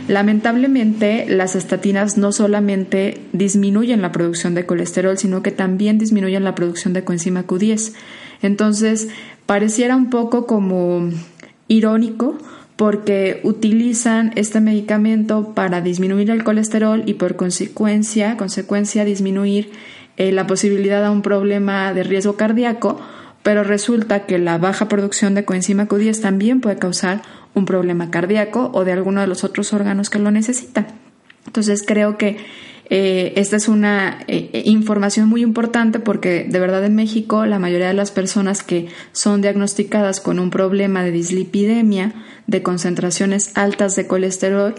Lamentablemente, 0.08 1.25
las 1.30 1.56
estatinas 1.56 2.17
no 2.17 2.32
solamente 2.32 3.21
disminuyen 3.34 4.01
la 4.01 4.12
producción 4.12 4.56
de 4.56 4.65
colesterol, 4.65 5.17
sino 5.17 5.43
que 5.43 5.51
también 5.51 5.97
disminuyen 5.99 6.43
la 6.43 6.56
producción 6.56 6.93
de 6.93 7.04
coenzima 7.04 7.45
Q10. 7.45 7.93
Entonces, 8.41 9.10
pareciera 9.45 9.95
un 9.95 10.10
poco 10.10 10.47
como 10.47 11.10
irónico 11.67 12.38
porque 12.75 13.41
utilizan 13.43 14.32
este 14.36 14.60
medicamento 14.60 15.54
para 15.54 15.82
disminuir 15.82 16.32
el 16.32 16.43
colesterol 16.43 17.04
y 17.06 17.13
por 17.13 17.36
consecuencia, 17.36 18.38
consecuencia 18.38 19.06
disminuir 19.06 19.69
eh, 20.17 20.32
la 20.32 20.47
posibilidad 20.47 21.04
de 21.04 21.10
un 21.10 21.21
problema 21.21 21.93
de 21.93 22.04
riesgo 22.04 22.38
cardíaco, 22.38 22.99
pero 23.43 23.63
resulta 23.63 24.25
que 24.25 24.39
la 24.39 24.58
baja 24.58 24.88
producción 24.88 25.36
de 25.36 25.45
coenzima 25.45 25.88
Q10 25.88 26.21
también 26.21 26.60
puede 26.60 26.77
causar 26.77 27.21
un 27.53 27.65
problema 27.65 28.11
cardíaco 28.11 28.71
o 28.73 28.83
de 28.85 28.91
alguno 28.91 29.21
de 29.21 29.27
los 29.27 29.43
otros 29.43 29.73
órganos 29.73 30.09
que 30.09 30.19
lo 30.19 30.31
necesitan. 30.31 30.87
Entonces 31.45 31.83
creo 31.85 32.17
que 32.17 32.37
eh, 32.93 33.39
esta 33.39 33.55
es 33.55 33.69
una 33.69 34.19
eh, 34.27 34.63
información 34.65 35.29
muy 35.29 35.41
importante 35.43 35.99
porque 35.99 36.43
de 36.43 36.59
verdad 36.59 36.83
en 36.83 36.93
México 36.93 37.45
la 37.45 37.57
mayoría 37.57 37.87
de 37.87 37.93
las 37.93 38.11
personas 38.11 38.63
que 38.63 38.89
son 39.13 39.41
diagnosticadas 39.41 40.19
con 40.19 40.39
un 40.39 40.49
problema 40.49 41.01
de 41.01 41.11
dislipidemia, 41.11 42.13
de 42.47 42.61
concentraciones 42.61 43.51
altas 43.55 43.95
de 43.95 44.07
colesterol, 44.07 44.75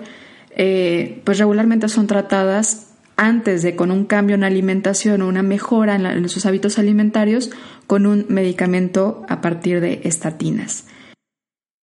eh, 0.54 1.22
pues 1.24 1.38
regularmente 1.38 1.88
son 1.88 2.06
tratadas 2.06 2.88
antes 3.16 3.62
de 3.62 3.76
con 3.76 3.90
un 3.90 4.04
cambio 4.04 4.34
en 4.34 4.44
alimentación 4.44 5.22
o 5.22 5.28
una 5.28 5.42
mejora 5.42 5.96
en 5.96 6.28
sus 6.28 6.44
hábitos 6.44 6.78
alimentarios 6.78 7.50
con 7.86 8.04
un 8.04 8.26
medicamento 8.28 9.24
a 9.28 9.40
partir 9.40 9.80
de 9.80 10.02
estatinas. 10.04 10.84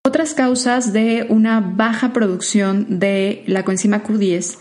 Otras 0.10 0.34
causas 0.34 0.92
de 0.92 1.28
una 1.30 1.60
baja 1.60 2.14
producción 2.14 2.98
de 2.98 3.44
la 3.46 3.64
coenzima 3.64 4.04
Q10 4.04 4.58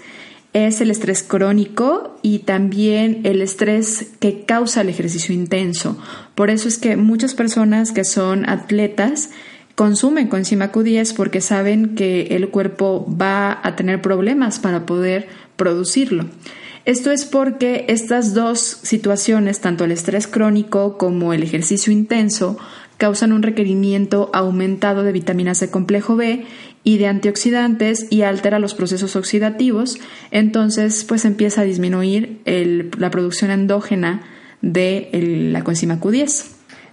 es 0.53 0.83
el 0.83 0.91
estrés 0.91 1.23
crónico 1.23 2.19
y 2.21 2.41
también 2.41 3.23
el 3.25 3.41
estrés 3.41 4.11
que 4.21 4.45
causa 4.45 4.83
el 4.83 4.91
ejercicio 4.91 5.35
intenso. 5.35 5.97
Por 6.35 6.51
eso 6.51 6.69
es 6.69 6.77
que 6.77 6.99
muchas 6.99 7.33
personas 7.33 7.93
que 7.93 8.05
son 8.05 8.47
atletas 8.47 9.31
consumen 9.75 10.29
coenzima 10.29 10.71
Q10 10.71 11.15
porque 11.17 11.41
saben 11.41 11.95
que 11.95 12.37
el 12.37 12.51
cuerpo 12.51 13.07
va 13.11 13.59
a 13.63 13.75
tener 13.75 14.03
problemas 14.03 14.59
para 14.59 14.85
poder 14.85 15.29
producirlo. 15.57 16.27
Esto 16.85 17.11
es 17.11 17.25
porque 17.25 17.87
estas 17.89 18.35
dos 18.35 18.81
situaciones, 18.83 19.61
tanto 19.61 19.85
el 19.85 19.93
estrés 19.93 20.27
crónico 20.27 20.99
como 20.99 21.33
el 21.33 21.43
ejercicio 21.43 21.91
intenso, 21.91 22.59
causan 22.99 23.33
un 23.33 23.43
requerimiento 23.43 24.31
aumentado 24.35 25.05
de 25.05 25.13
vitaminas 25.13 25.61
de 25.61 25.71
complejo 25.71 26.17
B 26.17 26.45
y 26.85 26.99
de 26.99 27.07
antioxidantes 27.07 28.07
y 28.11 28.23
altera 28.23 28.59
los 28.59 28.75
procesos 28.75 29.17
oxidativos, 29.17 29.99
entonces 30.31 31.05
pues 31.05 31.25
empieza 31.25 31.63
a 31.63 31.65
disminuir 31.65 32.41
la 32.45 33.11
producción 33.11 33.51
endógena 33.51 34.23
de 34.63 35.09
la 35.53 35.65
coenzima 35.65 36.01
Q10. 36.01 36.47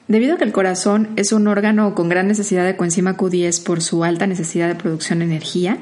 Debido 0.08 0.36
a 0.36 0.38
que 0.38 0.44
el 0.44 0.52
corazón 0.52 1.10
es 1.16 1.32
un 1.32 1.48
órgano 1.48 1.96
con 1.96 2.10
gran 2.10 2.28
necesidad 2.28 2.64
de 2.66 2.78
coenzima 2.78 3.18
Q10 3.18 3.64
por 3.64 3.82
su 3.82 4.04
alta 4.04 4.28
necesidad 4.28 4.68
de 4.68 4.76
producción 4.76 5.20
de 5.20 5.26
energía, 5.26 5.80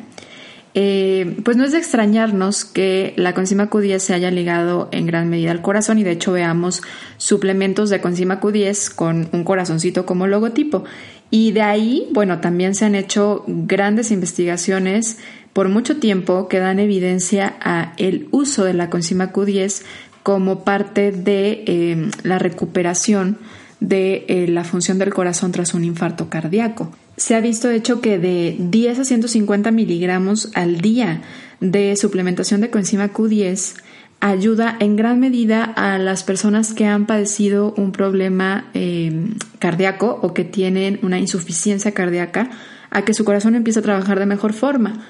eh, 0.75 1.37
pues 1.43 1.55
no 1.55 1.65
es 1.65 1.71
de 1.71 1.77
extrañarnos 1.77 2.65
que 2.65 3.13
la 3.15 3.33
coenzima 3.33 3.69
Q10 3.69 3.99
se 3.99 4.13
haya 4.13 4.31
ligado 4.31 4.89
en 4.91 5.05
gran 5.05 5.29
medida 5.29 5.51
al 5.51 5.61
corazón 5.61 5.99
y 5.99 6.03
de 6.03 6.11
hecho 6.11 6.31
veamos 6.31 6.81
suplementos 7.17 7.89
de 7.91 8.01
coenzima 8.01 8.39
Q10 8.39 8.95
con 8.95 9.29
un 9.31 9.43
corazoncito 9.43 10.05
como 10.05 10.25
logotipo. 10.25 10.83
Y 11.29 11.51
de 11.51 11.61
ahí, 11.61 12.07
bueno, 12.11 12.39
también 12.41 12.75
se 12.75 12.85
han 12.85 12.95
hecho 12.95 13.43
grandes 13.47 14.11
investigaciones 14.11 15.17
por 15.51 15.69
mucho 15.69 15.97
tiempo 15.97 16.47
que 16.47 16.59
dan 16.59 16.79
evidencia 16.79 17.55
a 17.59 17.93
el 17.97 18.27
uso 18.31 18.63
de 18.63 18.73
la 18.73 18.89
coenzima 18.89 19.31
Q10 19.31 19.83
como 20.23 20.63
parte 20.63 21.11
de 21.11 21.63
eh, 21.67 22.09
la 22.23 22.39
recuperación 22.39 23.37
de 23.79 24.25
eh, 24.27 24.47
la 24.47 24.63
función 24.63 24.97
del 24.97 25.13
corazón 25.13 25.51
tras 25.51 25.73
un 25.73 25.83
infarto 25.83 26.29
cardíaco. 26.29 26.91
Se 27.23 27.35
ha 27.35 27.39
visto, 27.39 27.69
hecho, 27.69 28.01
que 28.01 28.19
de 28.19 28.57
10 28.59 28.99
a 28.99 29.05
150 29.05 29.71
miligramos 29.71 30.49
al 30.55 30.81
día 30.81 31.21
de 31.61 31.95
suplementación 31.95 32.59
de 32.59 32.69
coenzima 32.69 33.13
Q10 33.13 33.75
ayuda 34.19 34.75
en 34.81 34.97
gran 34.97 35.21
medida 35.21 35.63
a 35.63 35.97
las 35.99 36.25
personas 36.25 36.73
que 36.73 36.85
han 36.85 37.05
padecido 37.05 37.73
un 37.77 37.93
problema 37.93 38.69
em, 38.73 39.35
cardíaco 39.59 40.19
o 40.21 40.33
que 40.33 40.43
tienen 40.43 40.99
una 41.01 41.17
insuficiencia 41.17 41.93
cardíaca 41.93 42.49
a 42.89 43.05
que 43.05 43.13
su 43.13 43.23
corazón 43.23 43.55
empiece 43.55 43.79
a 43.79 43.83
trabajar 43.83 44.19
de 44.19 44.25
mejor 44.25 44.51
forma. 44.51 45.05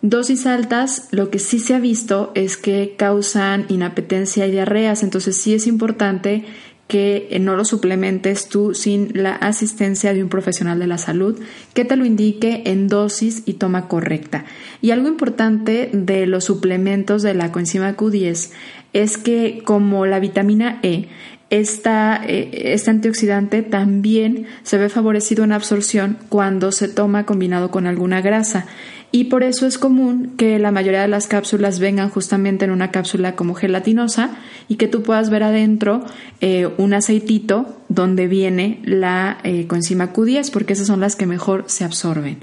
Dosis 0.00 0.46
altas, 0.46 1.08
lo 1.10 1.28
que 1.28 1.38
sí 1.38 1.58
se 1.58 1.74
ha 1.74 1.80
visto 1.80 2.32
es 2.34 2.56
que 2.56 2.94
causan 2.96 3.66
inapetencia 3.68 4.46
y 4.46 4.52
diarreas, 4.52 5.02
entonces 5.02 5.36
sí 5.36 5.52
es 5.52 5.66
importante 5.66 6.46
que 6.88 7.36
no 7.40 7.54
lo 7.54 7.66
suplementes 7.66 8.48
tú 8.48 8.74
sin 8.74 9.10
la 9.14 9.34
asistencia 9.34 10.14
de 10.14 10.22
un 10.22 10.30
profesional 10.30 10.78
de 10.78 10.86
la 10.86 10.96
salud 10.96 11.38
que 11.74 11.84
te 11.84 11.96
lo 11.96 12.06
indique 12.06 12.62
en 12.64 12.88
dosis 12.88 13.42
y 13.44 13.54
toma 13.54 13.88
correcta. 13.88 14.46
Y 14.80 14.90
algo 14.90 15.06
importante 15.06 15.90
de 15.92 16.26
los 16.26 16.44
suplementos 16.44 17.22
de 17.22 17.34
la 17.34 17.52
coenzima 17.52 17.94
Q10 17.94 18.50
es 18.94 19.18
que 19.18 19.62
como 19.64 20.06
la 20.06 20.18
vitamina 20.18 20.80
E, 20.82 21.08
esta, 21.50 22.22
eh, 22.26 22.72
este 22.72 22.90
antioxidante 22.90 23.62
también 23.62 24.46
se 24.62 24.78
ve 24.78 24.88
favorecido 24.88 25.44
en 25.44 25.52
absorción 25.52 26.18
cuando 26.28 26.72
se 26.72 26.88
toma 26.88 27.26
combinado 27.26 27.70
con 27.70 27.86
alguna 27.86 28.20
grasa 28.20 28.66
y 29.10 29.24
por 29.24 29.42
eso 29.42 29.66
es 29.66 29.78
común 29.78 30.34
que 30.36 30.58
la 30.58 30.70
mayoría 30.70 31.00
de 31.00 31.08
las 31.08 31.26
cápsulas 31.26 31.78
vengan 31.78 32.10
justamente 32.10 32.66
en 32.66 32.70
una 32.70 32.90
cápsula 32.90 33.36
como 33.36 33.54
gelatinosa 33.54 34.36
y 34.68 34.76
que 34.76 34.86
tú 34.86 35.02
puedas 35.02 35.30
ver 35.30 35.42
adentro 35.42 36.04
eh, 36.42 36.68
un 36.76 36.92
aceitito 36.92 37.78
donde 37.88 38.26
viene 38.26 38.80
la 38.84 39.38
eh, 39.44 39.66
coenzima 39.66 40.12
Q10 40.12 40.50
porque 40.52 40.74
esas 40.74 40.88
son 40.88 41.00
las 41.00 41.16
que 41.16 41.26
mejor 41.26 41.64
se 41.68 41.84
absorben. 41.84 42.38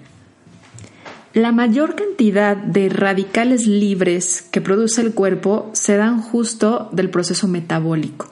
La 1.35 1.51
mayor 1.51 1.95
cantidad 1.95 2.57
de 2.57 2.89
radicales 2.89 3.67
libres 3.67 4.41
que 4.41 4.61
produce 4.61 5.01
el 5.01 5.13
cuerpo 5.13 5.69
se 5.73 5.97
dan 5.97 6.21
justo 6.21 6.89
del 6.93 7.09
proceso 7.09 7.47
metabólico. 7.47 8.31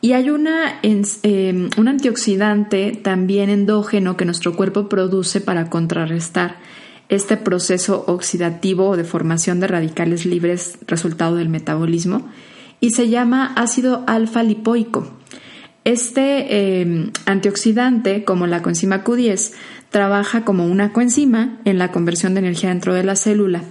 Y 0.00 0.12
hay 0.14 0.28
una, 0.28 0.80
eh, 0.82 1.68
un 1.76 1.88
antioxidante 1.88 3.00
también 3.00 3.48
endógeno 3.48 4.16
que 4.16 4.24
nuestro 4.24 4.56
cuerpo 4.56 4.88
produce 4.88 5.40
para 5.40 5.70
contrarrestar 5.70 6.56
este 7.12 7.36
proceso 7.36 8.04
oxidativo 8.06 8.88
o 8.88 8.96
de 8.96 9.04
formación 9.04 9.60
de 9.60 9.66
radicales 9.66 10.24
libres 10.24 10.78
resultado 10.86 11.36
del 11.36 11.50
metabolismo 11.50 12.26
y 12.80 12.92
se 12.92 13.10
llama 13.10 13.52
ácido 13.54 14.02
alfa 14.06 14.42
lipoico. 14.42 15.12
Este 15.84 16.80
em, 16.80 17.10
antioxidante, 17.26 18.24
como 18.24 18.46
la 18.46 18.62
coenzima 18.62 19.04
Q10, 19.04 19.52
trabaja 19.90 20.46
como 20.46 20.66
una 20.66 20.94
coenzima 20.94 21.60
en 21.66 21.76
la 21.76 21.92
conversión 21.92 22.32
de 22.32 22.40
energía 22.40 22.70
dentro 22.70 22.94
de 22.94 23.04
la 23.04 23.14
célula, 23.14 23.62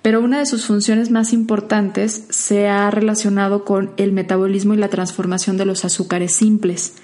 pero 0.00 0.20
una 0.20 0.38
de 0.38 0.46
sus 0.46 0.64
funciones 0.64 1.10
más 1.10 1.32
importantes 1.32 2.26
se 2.30 2.68
ha 2.68 2.88
relacionado 2.92 3.64
con 3.64 3.90
el 3.96 4.12
metabolismo 4.12 4.74
y 4.74 4.76
la 4.76 4.88
transformación 4.88 5.56
de 5.56 5.64
los 5.64 5.84
azúcares 5.84 6.36
simples. 6.36 6.94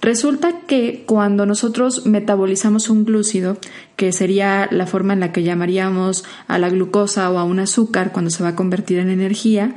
Resulta 0.00 0.60
que 0.66 1.04
cuando 1.06 1.44
nosotros 1.44 2.06
metabolizamos 2.06 2.88
un 2.88 3.04
glúcido, 3.04 3.58
que 3.96 4.12
sería 4.12 4.66
la 4.70 4.86
forma 4.86 5.12
en 5.12 5.20
la 5.20 5.30
que 5.30 5.42
llamaríamos 5.42 6.24
a 6.48 6.58
la 6.58 6.70
glucosa 6.70 7.30
o 7.30 7.38
a 7.38 7.44
un 7.44 7.60
azúcar 7.60 8.10
cuando 8.10 8.30
se 8.30 8.42
va 8.42 8.50
a 8.50 8.56
convertir 8.56 8.98
en 8.98 9.10
energía, 9.10 9.74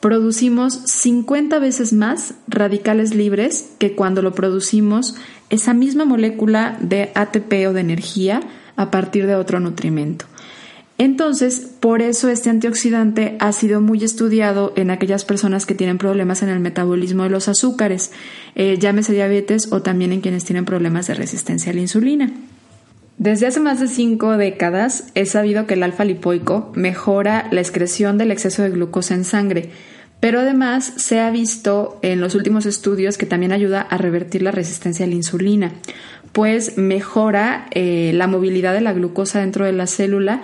producimos 0.00 0.74
50 0.74 1.58
veces 1.60 1.92
más 1.92 2.34
radicales 2.48 3.14
libres 3.14 3.70
que 3.78 3.94
cuando 3.94 4.22
lo 4.22 4.34
producimos 4.34 5.14
esa 5.50 5.72
misma 5.72 6.04
molécula 6.04 6.76
de 6.80 7.12
ATP 7.14 7.68
o 7.68 7.72
de 7.72 7.80
energía 7.80 8.40
a 8.76 8.90
partir 8.90 9.26
de 9.26 9.36
otro 9.36 9.60
nutrimento. 9.60 10.24
Entonces, 11.00 11.60
por 11.80 12.02
eso 12.02 12.28
este 12.28 12.50
antioxidante 12.50 13.38
ha 13.40 13.52
sido 13.52 13.80
muy 13.80 14.04
estudiado 14.04 14.74
en 14.76 14.90
aquellas 14.90 15.24
personas 15.24 15.64
que 15.64 15.74
tienen 15.74 15.96
problemas 15.96 16.42
en 16.42 16.50
el 16.50 16.60
metabolismo 16.60 17.22
de 17.22 17.30
los 17.30 17.48
azúcares, 17.48 18.12
eh, 18.54 18.76
llámese 18.78 19.14
diabetes 19.14 19.72
o 19.72 19.80
también 19.80 20.12
en 20.12 20.20
quienes 20.20 20.44
tienen 20.44 20.66
problemas 20.66 21.06
de 21.06 21.14
resistencia 21.14 21.72
a 21.72 21.74
la 21.74 21.80
insulina. 21.80 22.30
Desde 23.16 23.46
hace 23.46 23.60
más 23.60 23.80
de 23.80 23.88
cinco 23.88 24.36
décadas 24.36 25.06
es 25.14 25.30
sabido 25.30 25.66
que 25.66 25.72
el 25.72 25.84
alfa 25.84 26.04
lipoico 26.04 26.70
mejora 26.74 27.48
la 27.50 27.62
excreción 27.62 28.18
del 28.18 28.30
exceso 28.30 28.62
de 28.62 28.68
glucosa 28.68 29.14
en 29.14 29.24
sangre, 29.24 29.70
pero 30.20 30.40
además 30.40 30.92
se 30.96 31.20
ha 31.20 31.30
visto 31.30 31.98
en 32.02 32.20
los 32.20 32.34
últimos 32.34 32.66
estudios 32.66 33.16
que 33.16 33.24
también 33.24 33.52
ayuda 33.52 33.80
a 33.80 33.96
revertir 33.96 34.42
la 34.42 34.50
resistencia 34.50 35.06
a 35.06 35.08
la 35.08 35.14
insulina, 35.14 35.72
pues 36.32 36.76
mejora 36.76 37.68
eh, 37.70 38.12
la 38.14 38.26
movilidad 38.26 38.74
de 38.74 38.82
la 38.82 38.92
glucosa 38.92 39.40
dentro 39.40 39.64
de 39.64 39.72
la 39.72 39.86
célula 39.86 40.42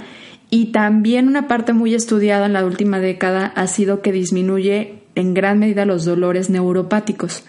y 0.50 0.66
también 0.66 1.28
una 1.28 1.48
parte 1.48 1.72
muy 1.72 1.94
estudiada 1.94 2.46
en 2.46 2.52
la 2.52 2.64
última 2.64 2.98
década 3.00 3.46
ha 3.54 3.66
sido 3.66 4.02
que 4.02 4.12
disminuye 4.12 5.00
en 5.14 5.34
gran 5.34 5.58
medida 5.58 5.86
los 5.86 6.04
dolores 6.04 6.50
neuropáticos. 6.50 7.44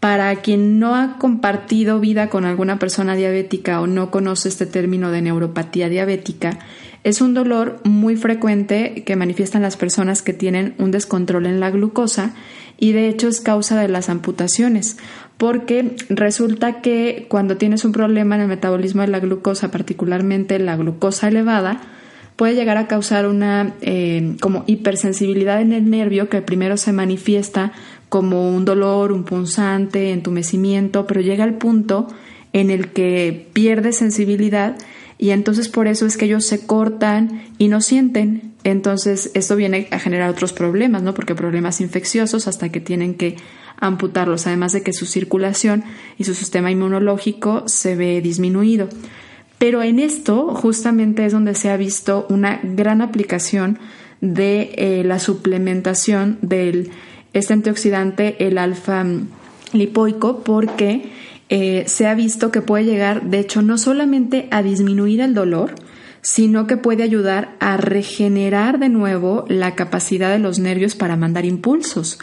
Para 0.00 0.34
quien 0.36 0.80
no 0.80 0.96
ha 0.96 1.18
compartido 1.18 2.00
vida 2.00 2.28
con 2.28 2.44
alguna 2.44 2.80
persona 2.80 3.14
diabética 3.14 3.80
o 3.80 3.86
no 3.86 4.10
conoce 4.10 4.48
este 4.48 4.66
término 4.66 5.12
de 5.12 5.22
neuropatía 5.22 5.88
diabética, 5.88 6.58
Es 7.04 7.20
un 7.20 7.34
dolor 7.34 7.80
muy 7.82 8.16
frecuente 8.16 9.02
que 9.04 9.16
manifiestan 9.16 9.62
las 9.62 9.76
personas 9.76 10.22
que 10.22 10.32
tienen 10.32 10.74
un 10.78 10.92
descontrol 10.92 11.46
en 11.46 11.58
la 11.58 11.70
glucosa 11.70 12.32
y 12.78 12.92
de 12.92 13.08
hecho 13.08 13.26
es 13.26 13.40
causa 13.40 13.80
de 13.80 13.88
las 13.88 14.08
amputaciones, 14.08 14.98
porque 15.36 15.96
resulta 16.08 16.80
que 16.80 17.26
cuando 17.28 17.56
tienes 17.56 17.84
un 17.84 17.90
problema 17.90 18.36
en 18.36 18.42
el 18.42 18.48
metabolismo 18.48 19.02
de 19.02 19.08
la 19.08 19.18
glucosa, 19.18 19.72
particularmente 19.72 20.58
la 20.60 20.76
glucosa 20.76 21.26
elevada, 21.26 21.80
puede 22.36 22.54
llegar 22.54 22.76
a 22.76 22.86
causar 22.86 23.26
una 23.26 23.74
eh, 23.80 24.36
como 24.40 24.64
hipersensibilidad 24.66 25.60
en 25.60 25.72
el 25.72 25.90
nervio 25.90 26.28
que 26.28 26.42
primero 26.42 26.76
se 26.76 26.92
manifiesta 26.92 27.72
como 28.08 28.54
un 28.54 28.64
dolor, 28.64 29.12
un 29.12 29.24
punzante, 29.24 30.12
entumecimiento, 30.12 31.06
pero 31.06 31.20
llega 31.20 31.44
al 31.44 31.54
punto 31.54 32.08
en 32.52 32.70
el 32.70 32.88
que 32.92 33.48
pierde 33.52 33.92
sensibilidad 33.92 34.76
y 35.18 35.30
entonces 35.30 35.68
por 35.68 35.86
eso 35.86 36.04
es 36.04 36.16
que 36.16 36.24
ellos 36.24 36.44
se 36.44 36.66
cortan 36.66 37.44
y 37.56 37.68
no 37.68 37.80
sienten. 37.80 38.52
Entonces 38.64 39.30
esto 39.34 39.56
viene 39.56 39.88
a 39.90 39.98
generar 39.98 40.28
otros 40.28 40.52
problemas, 40.52 41.02
¿no? 41.02 41.14
Porque 41.14 41.34
problemas 41.34 41.80
infecciosos 41.80 42.48
hasta 42.48 42.70
que 42.70 42.80
tienen 42.80 43.14
que 43.14 43.36
amputarlos, 43.78 44.46
además 44.46 44.72
de 44.72 44.82
que 44.82 44.92
su 44.92 45.06
circulación 45.06 45.84
y 46.18 46.24
su 46.24 46.34
sistema 46.34 46.70
inmunológico 46.70 47.64
se 47.66 47.96
ve 47.96 48.20
disminuido. 48.20 48.88
Pero 49.62 49.80
en 49.80 50.00
esto 50.00 50.48
justamente 50.48 51.24
es 51.24 51.32
donde 51.32 51.54
se 51.54 51.70
ha 51.70 51.76
visto 51.76 52.26
una 52.28 52.58
gran 52.64 53.00
aplicación 53.00 53.78
de 54.20 54.74
eh, 54.74 55.04
la 55.04 55.20
suplementación 55.20 56.36
del 56.42 56.90
este 57.32 57.52
antioxidante, 57.52 58.44
el 58.44 58.58
alfa 58.58 59.06
lipoico, 59.72 60.42
porque 60.42 61.12
eh, 61.48 61.84
se 61.86 62.08
ha 62.08 62.14
visto 62.16 62.50
que 62.50 62.60
puede 62.60 62.86
llegar, 62.86 63.22
de 63.22 63.38
hecho, 63.38 63.62
no 63.62 63.78
solamente 63.78 64.48
a 64.50 64.64
disminuir 64.64 65.20
el 65.20 65.32
dolor, 65.32 65.76
sino 66.22 66.66
que 66.66 66.76
puede 66.76 67.04
ayudar 67.04 67.54
a 67.60 67.76
regenerar 67.76 68.80
de 68.80 68.88
nuevo 68.88 69.44
la 69.46 69.76
capacidad 69.76 70.32
de 70.32 70.40
los 70.40 70.58
nervios 70.58 70.96
para 70.96 71.14
mandar 71.16 71.44
impulsos. 71.44 72.18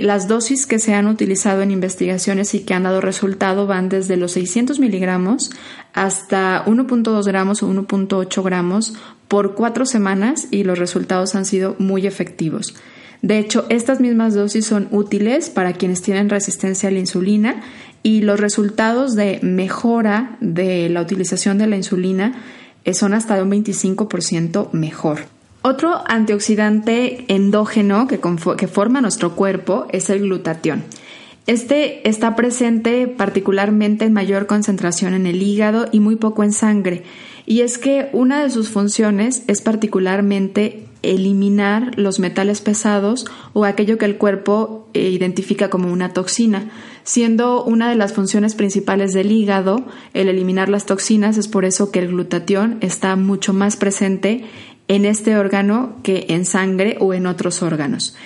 Las 0.00 0.28
dosis 0.28 0.66
que 0.66 0.78
se 0.78 0.94
han 0.94 1.06
utilizado 1.06 1.62
en 1.62 1.70
investigaciones 1.70 2.54
y 2.54 2.60
que 2.60 2.74
han 2.74 2.82
dado 2.82 3.00
resultado 3.00 3.66
van 3.66 3.88
desde 3.88 4.16
los 4.16 4.32
600 4.32 4.78
miligramos 4.78 5.50
hasta 5.92 6.64
1.2 6.66 7.24
gramos 7.24 7.62
o 7.62 7.68
1.8 7.68 8.42
gramos 8.42 8.94
por 9.28 9.54
cuatro 9.54 9.86
semanas 9.86 10.48
y 10.50 10.64
los 10.64 10.78
resultados 10.78 11.34
han 11.34 11.44
sido 11.44 11.74
muy 11.78 12.06
efectivos. 12.06 12.74
De 13.22 13.38
hecho, 13.38 13.66
estas 13.70 13.98
mismas 14.00 14.34
dosis 14.34 14.66
son 14.66 14.88
útiles 14.90 15.48
para 15.50 15.72
quienes 15.72 16.02
tienen 16.02 16.28
resistencia 16.28 16.88
a 16.88 16.92
la 16.92 16.98
insulina 16.98 17.62
y 18.02 18.20
los 18.20 18.38
resultados 18.38 19.16
de 19.16 19.40
mejora 19.42 20.36
de 20.40 20.88
la 20.90 21.00
utilización 21.00 21.58
de 21.58 21.66
la 21.66 21.76
insulina 21.76 22.40
eh, 22.84 22.94
son 22.94 23.14
hasta 23.14 23.42
un 23.42 23.50
25% 23.50 24.70
mejor. 24.72 25.35
Otro 25.68 26.04
antioxidante 26.06 27.24
endógeno 27.26 28.06
que, 28.06 28.68
forma 28.68 29.00
nuestro 29.00 29.34
cuerpo 29.34 29.88
es 29.90 30.10
el 30.10 30.20
glutatión. 30.20 30.84
Este 31.48 32.08
está 32.08 32.36
presente 32.36 33.08
particularmente 33.08 34.04
en 34.04 34.12
mayor 34.12 34.46
concentración 34.46 35.12
en 35.12 35.26
el 35.26 35.42
hígado 35.42 35.86
y 35.90 35.98
muy 35.98 36.14
poco 36.14 36.44
en 36.44 36.52
sangre. 36.52 37.02
Y 37.46 37.62
es 37.62 37.78
que 37.78 38.10
una 38.12 38.44
de 38.44 38.50
sus 38.50 38.68
funciones 38.68 39.42
es 39.48 39.60
particularmente 39.60 40.86
eliminar 41.02 41.98
los 41.98 42.18
metales 42.18 42.60
pesados 42.60 43.26
o 43.52 43.64
aquello 43.64 43.98
que 43.98 44.04
el 44.04 44.18
cuerpo 44.18 44.88
eh, 44.94 45.10
identifica 45.10 45.70
como 45.70 45.92
una 45.92 46.12
toxina. 46.12 46.70
Siendo 47.04 47.62
una 47.62 47.88
de 47.88 47.94
las 47.94 48.12
funciones 48.12 48.54
principales 48.54 49.12
del 49.12 49.30
hígado 49.30 49.84
el 50.14 50.28
eliminar 50.28 50.68
las 50.68 50.86
toxinas, 50.86 51.38
es 51.38 51.46
por 51.46 51.64
eso 51.64 51.92
que 51.92 52.00
el 52.00 52.08
glutatión 52.08 52.78
está 52.80 53.14
mucho 53.14 53.52
más 53.52 53.76
presente 53.76 54.44
en 54.88 55.04
este 55.04 55.36
órgano 55.36 55.96
que 56.02 56.26
en 56.28 56.44
sangre 56.44 56.96
o 57.00 57.14
en 57.14 57.26
otros 57.26 57.62
órganos. 57.62 58.16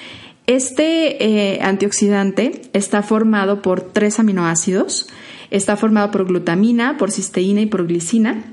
Este 0.47 1.25
eh, 1.25 1.61
antioxidante 1.63 2.63
está 2.73 3.03
formado 3.03 3.63
por 3.63 3.81
tres 3.81 4.19
aminoácidos. 4.19 5.09
Está 5.51 5.77
formado 5.77 6.11
por 6.11 6.27
glutamina, 6.27 6.97
por 6.97 7.11
cisteína 7.11 7.61
y 7.61 7.67
por 7.67 7.87
glicina 7.87 8.45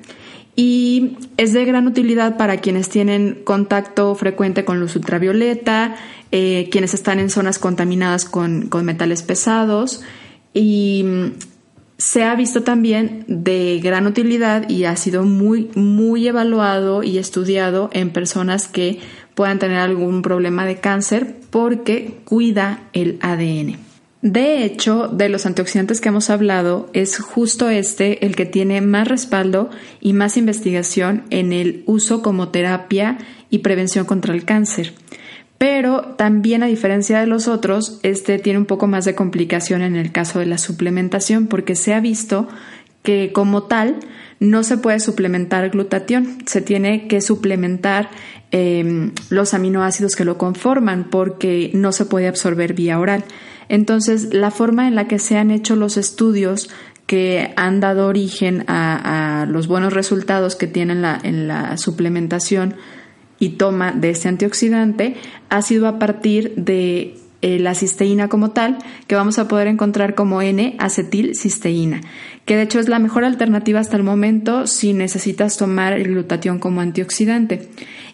y 0.59 1.17
es 1.37 1.53
de 1.53 1.63
gran 1.65 1.85
utilidad 1.85 2.35
para 2.35 2.57
quienes 2.57 2.89
tienen 2.89 3.41
contacto 3.43 4.15
frecuente 4.15 4.65
con 4.65 4.79
luz 4.79 4.95
ultravioleta, 4.95 5.95
eh, 6.31 6.67
quienes 6.71 6.95
están 6.95 7.19
en 7.19 7.29
zonas 7.29 7.59
contaminadas 7.59 8.25
con, 8.25 8.67
metales 8.83 9.21
pesados 9.21 10.01
y 10.55 11.05
se 11.97 12.23
ha 12.23 12.35
visto 12.35 12.63
también 12.63 13.25
de 13.27 13.79
gran 13.83 14.05
utilidad 14.05 14.69
y 14.69 14.85
ha 14.85 14.95
sido 14.95 15.23
muy, 15.23 15.71
muy 15.75 16.27
evaluado 16.27 17.03
y 17.03 17.17
estudiado 17.17 17.89
en 17.93 18.11
personas 18.11 18.67
que 18.67 18.99
puedan 19.33 19.59
tener 19.59 19.77
algún 19.77 20.21
problema 20.21 20.65
de 20.65 20.77
cáncer 20.77 21.35
porque 21.49 22.19
cuida 22.25 22.83
el 22.93 23.17
ADN. 23.21 23.77
De 24.21 24.63
hecho, 24.63 25.07
de 25.07 25.29
los 25.29 25.45
antioxidantes 25.45 26.01
que 26.01 26.09
hemos 26.09 26.29
hablado, 26.29 26.89
es 26.93 27.19
justo 27.19 27.69
este 27.69 28.25
el 28.25 28.35
que 28.35 28.45
tiene 28.45 28.81
más 28.81 29.07
respaldo 29.07 29.69
y 30.01 30.13
más 30.13 30.37
investigación 30.37 31.23
en 31.29 31.53
el 31.53 31.83
uso 31.85 32.21
como 32.21 32.49
terapia 32.49 33.19
y 33.49 33.59
prevención 33.59 34.05
contra 34.05 34.33
el 34.33 34.43
cáncer. 34.43 34.93
Pero 35.57 36.15
también, 36.17 36.61
a 36.61 36.67
diferencia 36.67 37.19
de 37.19 37.27
los 37.27 37.47
otros, 37.47 37.99
este 38.03 38.37
tiene 38.37 38.59
un 38.59 38.65
poco 38.65 38.87
más 38.87 39.05
de 39.05 39.15
complicación 39.15 39.81
en 39.81 39.95
el 39.95 40.11
caso 40.11 40.39
de 40.39 40.45
la 40.45 40.57
suplementación, 40.57 41.47
porque 41.47 41.75
se 41.75 41.93
ha 41.93 41.99
visto 41.99 42.47
que 43.01 43.31
como 43.31 43.63
tal 43.63 43.99
no 44.39 44.63
se 44.63 44.77
puede 44.77 44.99
suplementar 44.99 45.69
glutatión, 45.69 46.37
se 46.45 46.61
tiene 46.61 47.07
que 47.07 47.21
suplementar 47.21 48.09
em, 48.51 49.13
los 49.29 49.53
aminoácidos 49.53 50.15
que 50.15 50.25
lo 50.25 50.37
conforman 50.37 51.07
porque 51.09 51.71
no 51.73 51.91
se 51.91 52.05
puede 52.05 52.27
absorber 52.27 52.73
vía 52.73 52.99
oral. 52.99 53.23
Entonces, 53.69 54.33
la 54.33 54.51
forma 54.51 54.87
en 54.87 54.95
la 54.95 55.07
que 55.07 55.19
se 55.19 55.37
han 55.37 55.51
hecho 55.51 55.75
los 55.75 55.97
estudios 55.97 56.69
que 57.07 57.53
han 57.55 57.79
dado 57.79 58.07
origen 58.07 58.65
a, 58.67 59.45
los 59.49 59.67
buenos 59.67 59.93
resultados 59.93 60.55
que 60.55 60.67
tiene 60.67 60.93
la, 60.93 61.19
en 61.23 61.47
la 61.47 61.77
suplementación 61.77 62.75
y 63.39 63.49
toma 63.49 63.91
de 63.91 64.09
este 64.09 64.27
antioxidante 64.27 65.15
ha 65.49 65.61
sido 65.61 65.87
a 65.87 65.99
partir 65.99 66.53
de 66.55 67.17
eh, 67.43 67.59
la 67.59 67.75
cisteína 67.75 68.29
como 68.29 68.49
tal, 68.49 68.79
que 69.05 69.13
vamos 69.13 69.37
a 69.37 69.47
poder 69.47 69.67
encontrar 69.67 70.15
como 70.15 70.41
N-acetilcisteína, 70.41 72.01
que 72.45 72.55
de 72.55 72.63
hecho 72.63 72.79
es 72.79 72.89
la 72.89 72.97
mejor 72.97 73.25
alternativa 73.25 73.79
hasta 73.79 73.95
el 73.95 74.03
momento 74.03 74.65
si 74.65 74.93
necesitas 74.93 75.55
tomar 75.57 75.93
el 75.93 76.07
glutatión 76.07 76.57
como 76.57 76.81
antioxidante. 76.81 77.69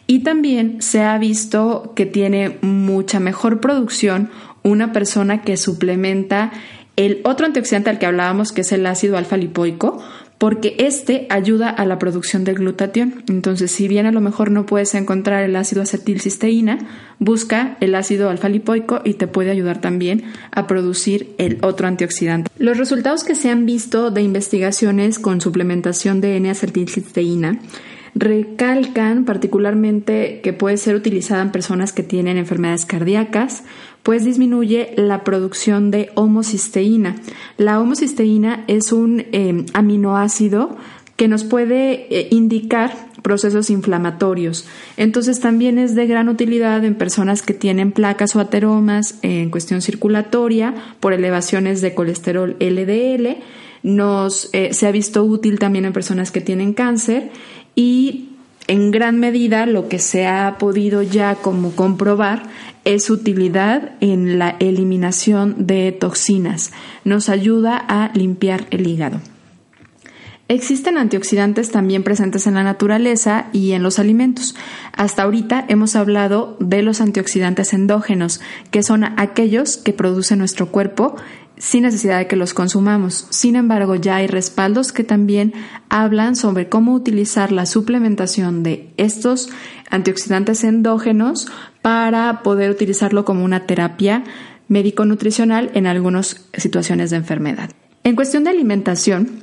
Y 0.08 0.20
también 0.20 0.82
se 0.82 1.04
ha 1.04 1.18
visto 1.18 1.94
que 1.96 2.06
tiene 2.06 2.58
mucha 2.62 3.22
mejor 3.22 3.62
producción 3.62 4.30
una 4.62 4.92
persona 4.92 5.42
que 5.42 5.56
suplementa 5.56 6.52
el 6.96 7.22
otro 7.24 7.46
antioxidante 7.46 7.90
al 7.90 8.00
que 8.00 8.06
hablábamos, 8.06 8.52
que 8.52 8.62
es 8.62 8.72
el 8.72 8.86
ácido 8.86 9.18
alfa 9.18 9.38
lipoico, 9.38 10.04
porque 10.44 10.76
este 10.78 11.26
ayuda 11.30 11.70
a 11.70 11.86
la 11.86 11.98
producción 11.98 12.44
del 12.44 12.56
glutatión. 12.56 13.24
Entonces, 13.30 13.72
si 13.72 13.88
bien 13.88 14.08
a 14.08 14.12
lo 14.12 14.20
mejor 14.20 14.52
no 14.52 14.66
puedes 14.66 14.94
encontrar 14.94 15.42
el 15.46 15.56
ácido 15.56 15.84
acetilcisteína, 15.84 16.80
busca 17.18 17.78
el 17.80 17.96
ácido 17.96 18.30
alfa 18.30 18.50
lipoico 18.50 19.00
y 19.06 19.14
te 19.14 19.28
puede 19.28 19.52
ayudar 19.52 19.80
también 19.80 20.26
a 20.52 20.68
producir 20.68 21.34
el 21.38 21.60
otro 21.62 21.88
antioxidante. 21.88 22.52
Los 22.58 22.78
resultados 22.78 23.24
que 23.24 23.36
se 23.36 23.50
han 23.50 23.66
visto 23.66 24.12
de 24.12 24.22
investigaciones 24.22 25.18
con 25.18 25.40
suplementación 25.40 26.20
de 26.20 26.36
N-acetilcisteína 26.36 27.62
recalcan 28.14 29.24
particularmente 29.24 30.42
que 30.42 30.52
puede 30.52 30.76
ser 30.76 30.96
utilizada 30.96 31.42
en 31.42 31.54
personas 31.54 31.94
que 31.94 32.04
tienen 32.04 32.36
enfermedades 32.38 32.86
cardíacas, 32.86 33.64
pues 34.04 34.26
disminuye 34.26 34.94
la 34.98 35.24
producción 35.24 35.90
de 35.90 36.12
homocisteína. 36.16 37.16
La 37.58 37.80
homocisteína 37.80 38.66
es 38.68 38.92
un 38.92 39.26
em, 39.32 39.66
aminoácido 39.74 40.78
que 41.16 41.28
nos 41.28 41.44
puede 41.46 42.08
eh, 42.10 42.28
indicar 42.32 42.94
procesos 43.22 43.70
inflamatorios. 43.70 44.68
Entonces 44.98 45.40
también 45.40 45.80
es 45.80 45.96
de 45.96 46.06
gran 46.06 46.28
utilidad 46.28 46.84
en 46.84 46.96
personas 46.96 47.42
que 47.42 47.54
tienen 47.54 47.94
placas 47.94 48.36
o 48.36 48.42
ateromas 48.42 49.16
en 49.22 49.50
cuestión 49.50 49.82
circulatoria 49.82 50.74
por 51.00 51.14
elevaciones 51.14 51.82
de 51.82 51.96
colesterol 51.96 52.58
LDL. 52.60 53.38
Nos, 53.84 54.50
eh, 54.54 54.74
se 54.74 54.88
ha 54.88 54.92
visto 54.92 55.24
útil 55.24 55.60
también 55.60 55.86
en 55.86 55.94
personas 55.94 56.32
que 56.32 56.42
tienen 56.42 56.74
cáncer 56.74 57.32
y 57.76 58.33
en 58.68 58.92
gran 58.92 59.20
medida 59.20 59.66
lo 59.66 59.90
que 59.90 60.00
se 60.00 60.26
ha 60.26 60.58
podido 60.58 61.02
ya 61.02 61.36
como 61.36 61.76
comprobar 61.76 62.44
es 62.86 63.10
utilidad 63.10 63.92
en 64.00 64.40
la 64.40 64.56
eliminación 64.60 65.68
de 65.68 65.92
toxinas. 65.92 66.72
Nos 67.04 67.30
ayuda 67.30 67.78
a 67.78 68.12
limpiar 68.14 68.68
el 68.72 68.88
hígado. 68.88 69.22
Existen 70.50 70.98
antioxidantes 70.98 71.72
también 71.72 72.04
presentes 72.04 72.48
en 72.48 72.56
la 72.56 72.64
naturaleza 72.64 73.48
y 73.54 73.72
en 73.72 73.82
los 73.82 73.98
alimentos. 73.98 74.56
Hasta 74.92 75.24
ahorita 75.24 75.64
hemos 75.70 75.96
hablado 75.96 76.58
de 76.60 76.84
los 76.84 77.00
antioxidantes 77.00 77.74
endógenos, 77.74 78.42
que 78.70 78.84
son 78.84 79.04
aquellos 79.04 79.78
que 79.78 79.94
produce 79.94 80.36
nuestro 80.36 80.68
cuerpo 80.68 81.16
sin 81.64 81.84
necesidad 81.84 82.18
de 82.18 82.28
que 82.28 82.36
los 82.36 82.54
consumamos. 82.54 83.26
Sin 83.30 83.56
embargo, 83.56 83.96
ya 83.96 84.18
hay 84.18 84.28
respaldos 84.28 84.92
que 84.92 85.06
también 85.06 85.54
hablan 85.88 86.36
sobre 86.36 86.68
cómo 86.68 86.94
utilizar 86.94 87.54
la 87.54 87.66
suplementación 87.66 88.64
de 88.64 88.90
estos 88.98 89.50
antioxidantes 89.90 90.66
endógenos 90.66 91.48
para 91.82 92.44
poder 92.44 92.70
utilizarlo 92.70 93.24
como 93.24 93.46
una 93.46 93.66
terapia 93.66 94.26
médico-nutricional 94.68 95.72
en 95.74 95.88
algunas 95.88 96.50
situaciones 96.54 97.12
de 97.12 97.18
enfermedad. 97.18 97.70
En 98.04 98.18
cuestión 98.18 98.44
de 98.44 98.50
alimentación, 98.50 99.40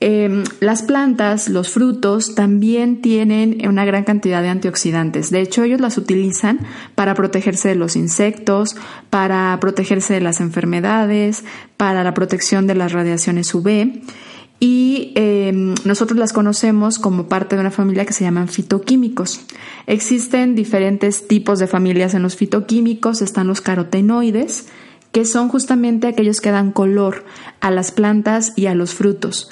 Em, 0.00 0.44
las 0.60 0.82
plantas, 0.82 1.48
los 1.48 1.70
frutos 1.70 2.34
también 2.34 3.00
tienen 3.00 3.66
una 3.66 3.84
gran 3.84 4.04
cantidad 4.04 4.42
de 4.42 4.48
antioxidantes. 4.48 5.30
De 5.30 5.40
hecho, 5.40 5.62
ellos 5.62 5.80
las 5.80 5.96
utilizan 5.96 6.60
para 6.94 7.14
protegerse 7.14 7.68
de 7.68 7.74
los 7.76 7.96
insectos, 7.96 8.76
para 9.08 9.56
protegerse 9.60 10.14
de 10.14 10.20
las 10.20 10.40
enfermedades, 10.40 11.44
para 11.76 12.04
la 12.04 12.12
protección 12.12 12.66
de 12.66 12.74
las 12.74 12.92
radiaciones 12.92 13.54
UV. 13.54 14.02
Y 14.60 15.12
em, 15.14 15.74
nosotros 15.84 16.18
las 16.18 16.32
conocemos 16.32 16.98
como 16.98 17.28
parte 17.28 17.56
de 17.56 17.60
una 17.60 17.70
familia 17.70 18.04
que 18.04 18.12
se 18.12 18.24
llaman 18.24 18.48
fitoquímicos. 18.48 19.40
Existen 19.86 20.54
diferentes 20.54 21.28
tipos 21.28 21.58
de 21.58 21.66
familias 21.66 22.14
en 22.14 22.22
los 22.22 22.36
fitoquímicos. 22.36 23.22
Están 23.22 23.46
los 23.46 23.60
carotenoides, 23.60 24.66
que 25.12 25.24
son 25.24 25.48
justamente 25.48 26.08
aquellos 26.08 26.40
que 26.40 26.50
dan 26.50 26.72
color 26.72 27.24
a 27.60 27.70
las 27.70 27.92
plantas 27.92 28.52
y 28.56 28.66
a 28.66 28.74
los 28.74 28.92
frutos 28.94 29.50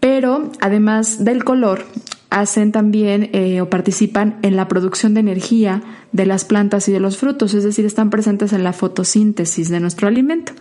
pero 0.00 0.52
además 0.60 1.24
del 1.24 1.44
color, 1.44 1.84
hacen 2.30 2.72
también 2.72 3.30
eh, 3.32 3.60
o 3.60 3.70
participan 3.70 4.38
en 4.42 4.56
la 4.56 4.68
producción 4.68 5.14
de 5.14 5.20
energía 5.20 5.82
de 6.12 6.26
las 6.26 6.44
plantas 6.44 6.88
y 6.88 6.92
de 6.92 7.00
los 7.00 7.16
frutos, 7.16 7.54
es 7.54 7.64
decir, 7.64 7.84
están 7.86 8.10
presentes 8.10 8.52
en 8.52 8.64
la 8.64 8.72
fotosíntesis 8.72 9.68
de 9.70 9.80
nuestro 9.80 10.08
alimento. 10.08 10.52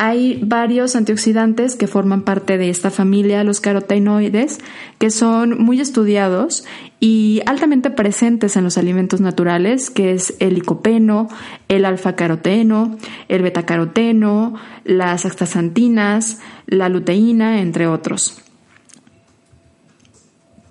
Hay 0.00 0.40
varios 0.44 0.94
antioxidantes 0.94 1.74
que 1.74 1.88
forman 1.88 2.22
parte 2.22 2.56
de 2.56 2.70
esta 2.70 2.88
familia, 2.88 3.42
los 3.42 3.60
carotenoides, 3.60 4.60
que 4.98 5.10
son 5.10 5.60
muy 5.60 5.80
estudiados 5.80 6.64
y 7.00 7.42
altamente 7.46 7.90
presentes 7.90 8.56
en 8.56 8.62
los 8.62 8.78
alimentos 8.78 9.20
naturales, 9.20 9.90
que 9.90 10.12
es 10.12 10.36
el 10.38 10.54
licopeno, 10.54 11.26
el 11.66 11.84
alfa-caroteno, 11.84 12.96
el 13.26 13.42
betacaroteno, 13.42 14.54
las 14.84 15.26
astaxantinas, 15.26 16.38
la 16.66 16.88
luteína, 16.88 17.60
entre 17.60 17.88
otros. 17.88 18.40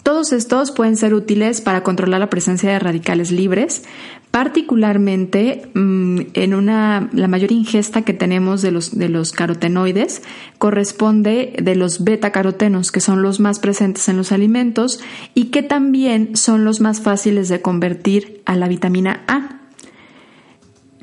Todos 0.08 0.32
estos 0.32 0.72
pueden 0.72 0.96
ser 0.96 1.14
útiles 1.14 1.60
para 1.60 1.84
controlar 1.84 2.22
la 2.22 2.30
presencia 2.30 2.72
de 2.72 2.80
radicales 2.80 3.30
libres, 3.30 3.84
particularmente 4.32 5.70
mm, 5.74 6.22
en 6.34 6.54
una, 6.54 7.10
la 7.12 7.28
mayor 7.28 7.52
ingesta 7.52 8.04
que 8.04 8.14
tenemos 8.14 8.62
de 8.62 8.72
los, 8.72 8.98
de 8.98 9.10
los 9.10 9.34
carotenoides 9.34 10.22
corresponde 10.60 11.58
de 11.62 11.76
los 11.76 12.06
beta-carotenos, 12.06 12.94
que 12.94 13.02
son 13.02 13.22
los 13.22 13.42
más 13.42 13.60
presentes 13.60 14.08
en 14.08 14.16
los 14.16 14.32
alimentos 14.32 15.02
y 15.34 15.48
que 15.48 15.62
también 15.62 16.38
son 16.38 16.64
los 16.64 16.80
más 16.80 17.02
fáciles 17.02 17.50
de 17.50 17.62
convertir 17.62 18.44
a 18.46 18.56
la 18.56 18.70
vitamina 18.70 19.26
A. 19.28 19.57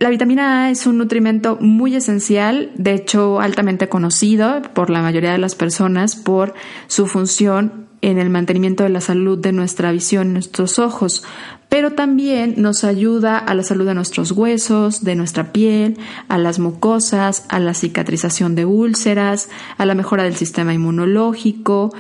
La 0.05 0.11
vitamina 0.11 0.65
A 0.65 0.71
es 0.71 0.87
un 0.87 0.99
nutrimento 0.99 1.57
muy 1.63 1.97
esencial, 1.97 2.73
de 2.75 2.93
hecho 2.93 3.41
altamente 3.41 3.89
conocido 3.89 4.61
por 4.75 4.91
la 4.91 5.01
mayoría 5.01 5.33
de 5.33 5.39
las 5.39 5.55
personas 5.55 6.15
por 6.15 6.53
su 6.89 7.07
función 7.07 7.87
en 8.03 8.19
el 8.19 8.29
mantenimiento 8.29 8.83
de 8.83 8.91
la 8.91 9.01
salud 9.01 9.39
de 9.39 9.53
nuestra 9.53 9.93
visión, 9.93 10.35
nuestros 10.35 10.79
ojos, 10.79 11.25
pero 11.71 11.93
también 11.93 12.57
nos 12.59 12.85
ayuda 12.85 13.39
a 13.39 13.55
la 13.55 13.63
salud 13.63 13.87
de 13.87 13.95
nuestros 13.95 14.33
huesos, 14.33 15.05
de 15.05 15.15
nuestra 15.15 15.53
piel, 15.53 15.97
a 16.29 16.37
las 16.37 16.59
mucosas, 16.59 17.47
a 17.49 17.59
la 17.59 17.73
cicatrización 17.73 18.55
de 18.55 18.67
úlceras, 18.67 19.49
a 19.79 19.87
la 19.87 19.95
mejora 19.95 20.25
del 20.25 20.37
sistema 20.37 20.75
inmunológico 20.75 21.95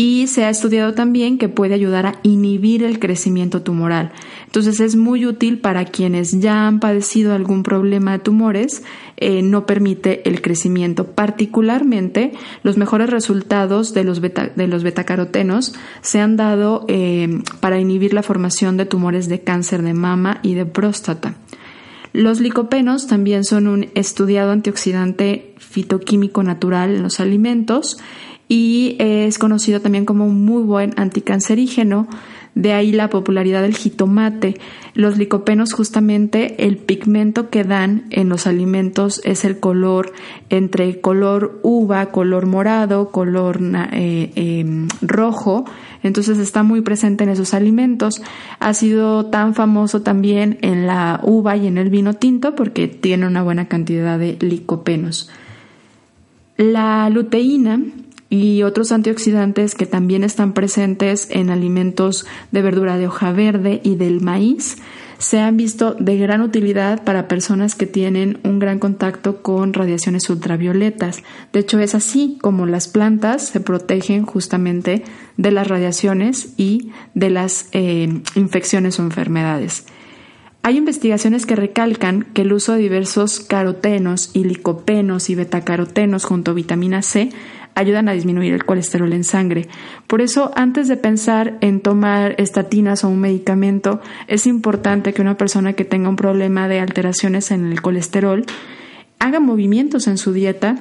y 0.00 0.28
se 0.28 0.44
ha 0.44 0.48
estudiado 0.48 0.94
también 0.94 1.38
que 1.38 1.48
puede 1.48 1.74
ayudar 1.74 2.06
a 2.06 2.14
inhibir 2.22 2.84
el 2.84 3.00
crecimiento 3.00 3.62
tumoral. 3.62 4.12
Entonces 4.46 4.78
es 4.78 4.94
muy 4.94 5.26
útil 5.26 5.58
para 5.58 5.84
quienes 5.86 6.38
ya 6.38 6.68
han 6.68 6.78
padecido 6.78 7.34
algún 7.34 7.64
problema 7.64 8.12
de 8.12 8.20
tumores, 8.20 8.84
eh, 9.16 9.42
no 9.42 9.66
permite 9.66 10.26
el 10.28 10.40
crecimiento. 10.40 11.04
Particularmente 11.08 12.30
los 12.62 12.76
mejores 12.76 13.10
resultados 13.10 13.92
de 13.92 14.04
los, 14.04 14.22
de 14.22 14.68
los 14.68 14.84
betacarotenos 14.84 15.74
se 16.00 16.20
han 16.20 16.36
dado 16.36 16.84
eh, 16.86 17.42
para 17.58 17.80
inhibir 17.80 18.14
la 18.14 18.22
formación 18.22 18.76
de 18.76 18.86
tumores 18.86 19.28
de 19.28 19.40
cáncer 19.40 19.82
de 19.82 19.94
mama 19.94 20.38
y 20.44 20.54
de 20.54 20.64
próstata. 20.64 21.34
Los 22.12 22.40
licopenos 22.40 23.08
también 23.08 23.42
son 23.42 23.66
un 23.66 23.88
estudiado 23.94 24.52
antioxidante 24.52 25.54
fitoquímico 25.58 26.44
natural 26.44 26.94
en 26.94 27.02
los 27.02 27.18
alimentos 27.18 27.98
y 28.48 28.96
es 28.98 29.38
conocido 29.38 29.80
también 29.80 30.06
como 30.06 30.26
un 30.26 30.44
muy 30.44 30.62
buen 30.62 30.94
anticancerígeno, 30.96 32.08
de 32.54 32.72
ahí 32.72 32.90
la 32.90 33.08
popularidad 33.08 33.62
del 33.62 33.76
jitomate. 33.76 34.56
Los 34.94 35.16
licopenos 35.16 35.72
justamente 35.72 36.66
el 36.66 36.76
pigmento 36.78 37.50
que 37.50 37.62
dan 37.62 38.06
en 38.10 38.28
los 38.28 38.48
alimentos 38.48 39.20
es 39.24 39.44
el 39.44 39.60
color 39.60 40.12
entre 40.48 41.00
color 41.00 41.60
uva, 41.62 42.06
color 42.06 42.46
morado, 42.46 43.10
color 43.10 43.60
eh, 43.92 44.32
em, 44.34 44.88
rojo, 45.02 45.66
entonces 46.02 46.38
está 46.38 46.62
muy 46.62 46.80
presente 46.80 47.22
en 47.24 47.30
esos 47.30 47.54
alimentos. 47.54 48.22
Ha 48.58 48.74
sido 48.74 49.26
tan 49.26 49.54
famoso 49.54 50.02
también 50.02 50.58
en 50.62 50.86
la 50.86 51.20
uva 51.22 51.56
y 51.56 51.66
en 51.66 51.78
el 51.78 51.90
vino 51.90 52.14
tinto 52.14 52.54
porque 52.56 52.88
tiene 52.88 53.26
una 53.26 53.42
buena 53.42 53.68
cantidad 53.68 54.18
de 54.18 54.36
licopenos. 54.40 55.30
La 56.56 57.08
luteína 57.08 57.80
y 58.30 58.62
otros 58.62 58.92
antioxidantes 58.92 59.74
que 59.74 59.86
también 59.86 60.24
están 60.24 60.52
presentes 60.52 61.28
en 61.30 61.50
alimentos 61.50 62.26
de 62.52 62.62
verdura 62.62 62.98
de 62.98 63.06
hoja 63.06 63.32
verde 63.32 63.80
y 63.82 63.96
del 63.96 64.20
maíz 64.20 64.76
se 65.18 65.40
han 65.40 65.56
visto 65.56 65.94
de 65.94 66.16
gran 66.16 66.40
utilidad 66.42 67.02
para 67.02 67.26
personas 67.26 67.74
que 67.74 67.86
tienen 67.86 68.38
un 68.44 68.60
gran 68.60 68.78
contacto 68.78 69.42
con 69.42 69.74
radiaciones 69.74 70.30
ultravioletas. 70.30 71.22
De 71.52 71.60
hecho, 71.60 71.80
es 71.80 71.96
así 71.96 72.38
como 72.40 72.66
las 72.66 72.86
plantas 72.86 73.42
se 73.48 73.60
protegen 73.60 74.24
justamente 74.24 75.02
de 75.36 75.50
las 75.50 75.66
radiaciones 75.66 76.54
y 76.56 76.92
de 77.14 77.30
las 77.30 77.68
eh, 77.72 78.22
infecciones 78.36 78.98
o 79.00 79.02
enfermedades. 79.02 79.86
Hay 80.62 80.76
investigaciones 80.76 81.46
que 81.46 81.56
recalcan 81.56 82.22
que 82.34 82.42
el 82.42 82.52
uso 82.52 82.74
de 82.74 82.80
diversos 82.80 83.40
carotenos 83.40 84.30
y 84.34 84.44
licopenos 84.44 85.30
y 85.30 85.34
betacarotenos 85.34 86.24
junto 86.24 86.52
a 86.52 86.54
vitamina 86.54 87.02
C 87.02 87.30
ayudan 87.78 88.08
a 88.08 88.12
disminuir 88.12 88.54
el 88.54 88.64
colesterol 88.64 89.12
en 89.12 89.22
sangre. 89.22 89.68
Por 90.08 90.20
eso, 90.20 90.50
antes 90.56 90.88
de 90.88 90.96
pensar 90.96 91.58
en 91.60 91.80
tomar 91.80 92.34
estatinas 92.38 93.04
o 93.04 93.08
un 93.08 93.20
medicamento, 93.20 94.00
es 94.26 94.48
importante 94.48 95.12
que 95.12 95.22
una 95.22 95.36
persona 95.36 95.74
que 95.74 95.84
tenga 95.84 96.08
un 96.08 96.16
problema 96.16 96.66
de 96.66 96.80
alteraciones 96.80 97.52
en 97.52 97.70
el 97.70 97.80
colesterol 97.80 98.44
haga 99.20 99.38
movimientos 99.38 100.08
en 100.08 100.18
su 100.18 100.32
dieta 100.32 100.76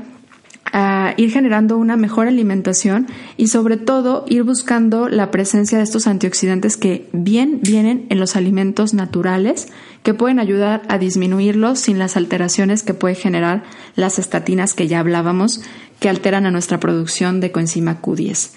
a 0.73 1.13
ir 1.17 1.31
generando 1.31 1.77
una 1.77 1.97
mejor 1.97 2.27
alimentación 2.27 3.07
y 3.37 3.47
sobre 3.47 3.77
todo 3.77 4.25
ir 4.27 4.43
buscando 4.43 5.09
la 5.09 5.31
presencia 5.31 5.77
de 5.77 5.83
estos 5.83 6.07
antioxidantes 6.07 6.77
que 6.77 7.07
bien 7.13 7.59
vienen 7.61 8.05
en 8.09 8.19
los 8.19 8.35
alimentos 8.35 8.93
naturales 8.93 9.67
que 10.03 10.13
pueden 10.13 10.39
ayudar 10.39 10.83
a 10.89 10.97
disminuirlos 10.97 11.79
sin 11.79 11.99
las 11.99 12.17
alteraciones 12.17 12.83
que 12.83 12.93
puede 12.93 13.15
generar 13.15 13.63
las 13.95 14.19
estatinas 14.19 14.73
que 14.73 14.87
ya 14.87 14.99
hablábamos 14.99 15.61
que 15.99 16.09
alteran 16.09 16.45
a 16.45 16.51
nuestra 16.51 16.79
producción 16.79 17.39
de 17.39 17.51
coenzima 17.51 18.01
Q10. 18.01 18.51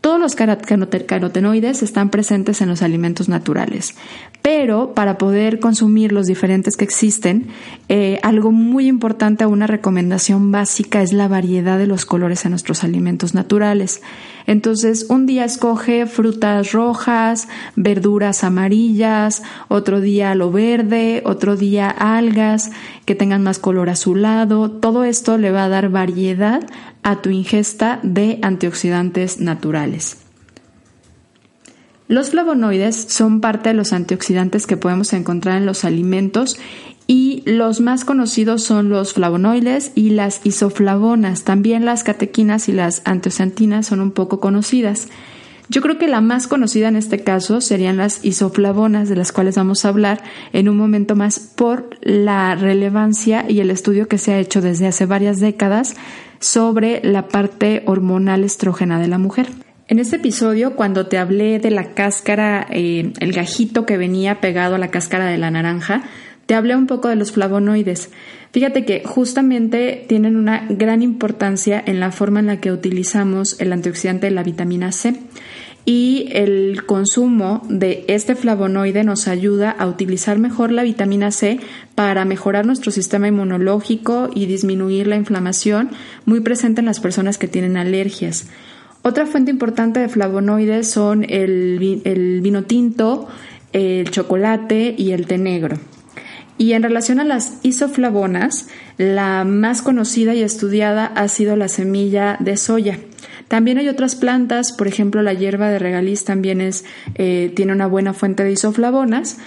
Todos 0.00 0.18
los 0.18 0.34
carotenoides 0.34 1.82
están 1.82 2.08
presentes 2.08 2.62
en 2.62 2.70
los 2.70 2.80
alimentos 2.80 3.28
naturales, 3.28 3.94
pero 4.40 4.94
para 4.94 5.18
poder 5.18 5.60
consumir 5.60 6.10
los 6.12 6.26
diferentes 6.26 6.78
que 6.78 6.84
existen, 6.84 7.48
eh, 7.90 8.18
algo 8.22 8.50
muy 8.50 8.86
importante, 8.86 9.44
una 9.44 9.66
recomendación 9.66 10.52
básica 10.52 11.02
es 11.02 11.12
la 11.12 11.28
variedad 11.28 11.76
de 11.76 11.86
los 11.86 12.06
colores 12.06 12.46
en 12.46 12.52
nuestros 12.52 12.82
alimentos 12.82 13.34
naturales. 13.34 14.00
Entonces, 14.46 15.04
un 15.10 15.26
día 15.26 15.44
escoge 15.44 16.06
frutas 16.06 16.72
rojas, 16.72 17.46
verduras 17.76 18.42
amarillas, 18.42 19.42
otro 19.68 20.00
día 20.00 20.34
lo 20.34 20.50
verde, 20.50 21.22
otro 21.26 21.56
día 21.56 21.90
algas 21.90 22.70
que 23.10 23.16
tengan 23.16 23.42
más 23.42 23.58
color 23.58 23.90
azulado. 23.90 24.70
Todo 24.70 25.02
esto 25.02 25.36
le 25.36 25.50
va 25.50 25.64
a 25.64 25.68
dar 25.68 25.88
variedad 25.88 26.64
a 27.02 27.20
tu 27.20 27.30
ingesta 27.30 27.98
de 28.04 28.38
antioxidantes 28.40 29.40
naturales. 29.40 30.18
Los 32.06 32.30
flavonoides 32.30 32.94
son 32.94 33.40
parte 33.40 33.70
de 33.70 33.74
los 33.74 33.92
antioxidantes 33.92 34.68
que 34.68 34.76
podemos 34.76 35.12
encontrar 35.12 35.56
en 35.56 35.66
los 35.66 35.84
alimentos 35.84 36.56
y 37.08 37.42
los 37.46 37.80
más 37.80 38.04
conocidos 38.04 38.62
son 38.62 38.90
los 38.90 39.12
flavonoides 39.12 39.90
y 39.96 40.10
las 40.10 40.46
isoflavonas. 40.46 41.42
También 41.42 41.84
las 41.84 42.04
catequinas 42.04 42.68
y 42.68 42.72
las 42.72 43.02
antioxantinas 43.06 43.88
son 43.88 44.02
un 44.02 44.12
poco 44.12 44.38
conocidas. 44.38 45.08
Yo 45.70 45.82
creo 45.82 45.98
que 45.98 46.08
la 46.08 46.20
más 46.20 46.48
conocida 46.48 46.88
en 46.88 46.96
este 46.96 47.20
caso 47.20 47.60
serían 47.60 47.96
las 47.96 48.24
isoflavonas, 48.24 49.08
de 49.08 49.14
las 49.14 49.30
cuales 49.30 49.54
vamos 49.54 49.84
a 49.84 49.90
hablar 49.90 50.20
en 50.52 50.68
un 50.68 50.76
momento 50.76 51.14
más 51.14 51.38
por 51.38 51.90
la 52.00 52.56
relevancia 52.56 53.44
y 53.48 53.60
el 53.60 53.70
estudio 53.70 54.08
que 54.08 54.18
se 54.18 54.32
ha 54.32 54.40
hecho 54.40 54.60
desde 54.60 54.88
hace 54.88 55.06
varias 55.06 55.38
décadas 55.38 55.94
sobre 56.40 57.00
la 57.04 57.28
parte 57.28 57.84
hormonal 57.86 58.42
estrógena 58.42 58.98
de 58.98 59.06
la 59.06 59.18
mujer. 59.18 59.46
En 59.86 60.00
este 60.00 60.16
episodio, 60.16 60.74
cuando 60.74 61.06
te 61.06 61.18
hablé 61.18 61.60
de 61.60 61.70
la 61.70 61.94
cáscara, 61.94 62.66
eh, 62.70 63.12
el 63.20 63.32
gajito 63.32 63.86
que 63.86 63.96
venía 63.96 64.40
pegado 64.40 64.74
a 64.74 64.78
la 64.78 64.90
cáscara 64.90 65.26
de 65.26 65.38
la 65.38 65.52
naranja, 65.52 66.02
te 66.46 66.56
hablé 66.56 66.74
un 66.74 66.88
poco 66.88 67.06
de 67.06 67.14
los 67.14 67.30
flavonoides. 67.30 68.10
Fíjate 68.50 68.84
que 68.84 69.04
justamente 69.04 70.04
tienen 70.08 70.34
una 70.34 70.66
gran 70.68 71.00
importancia 71.00 71.80
en 71.86 72.00
la 72.00 72.10
forma 72.10 72.40
en 72.40 72.46
la 72.46 72.60
que 72.60 72.72
utilizamos 72.72 73.60
el 73.60 73.72
antioxidante 73.72 74.26
de 74.26 74.32
la 74.32 74.42
vitamina 74.42 74.90
C 74.90 75.14
y 75.90 76.28
el 76.30 76.86
consumo 76.86 77.62
de 77.68 78.04
este 78.06 78.36
flavonoide 78.36 79.02
nos 79.02 79.26
ayuda 79.26 79.72
a 79.72 79.88
utilizar 79.88 80.38
mejor 80.38 80.70
la 80.70 80.84
vitamina 80.84 81.32
C 81.32 81.58
para 81.96 82.24
mejorar 82.24 82.64
nuestro 82.64 82.92
sistema 82.92 83.26
inmunológico 83.26 84.30
y 84.32 84.46
disminuir 84.46 85.08
la 85.08 85.16
inflamación 85.16 85.90
muy 86.26 86.42
presente 86.42 86.78
en 86.78 86.86
las 86.86 87.00
personas 87.00 87.38
que 87.38 87.48
tienen 87.48 87.76
alergias. 87.76 88.46
Otra 89.02 89.26
fuente 89.26 89.50
importante 89.50 89.98
de 89.98 90.08
flavonoides 90.08 90.88
son 90.88 91.24
el, 91.28 92.00
el 92.04 92.40
vino 92.40 92.62
tinto, 92.62 93.26
el 93.72 94.12
chocolate 94.12 94.94
y 94.96 95.10
el 95.10 95.26
té 95.26 95.38
negro. 95.38 95.76
Y 96.56 96.74
en 96.74 96.84
relación 96.84 97.18
a 97.18 97.24
las 97.24 97.58
isoflavonas, 97.64 98.68
la 98.96 99.42
más 99.42 99.82
conocida 99.82 100.36
y 100.36 100.42
estudiada 100.44 101.06
ha 101.06 101.26
sido 101.26 101.56
la 101.56 101.66
semilla 101.66 102.36
de 102.38 102.56
soya. 102.56 103.00
También 103.50 103.78
hay 103.78 103.88
otras 103.88 104.14
plantas, 104.14 104.70
por 104.70 104.86
ejemplo 104.86 105.22
la 105.22 105.32
hierba 105.32 105.70
de 105.70 105.80
regaliz 105.80 106.24
también 106.24 106.60
es, 106.60 106.84
eh, 107.16 107.52
tiene 107.56 107.72
una 107.72 107.88
buena 107.88 108.12
fuente 108.12 108.44
de 108.44 108.52
isoflavonas, 108.52 109.38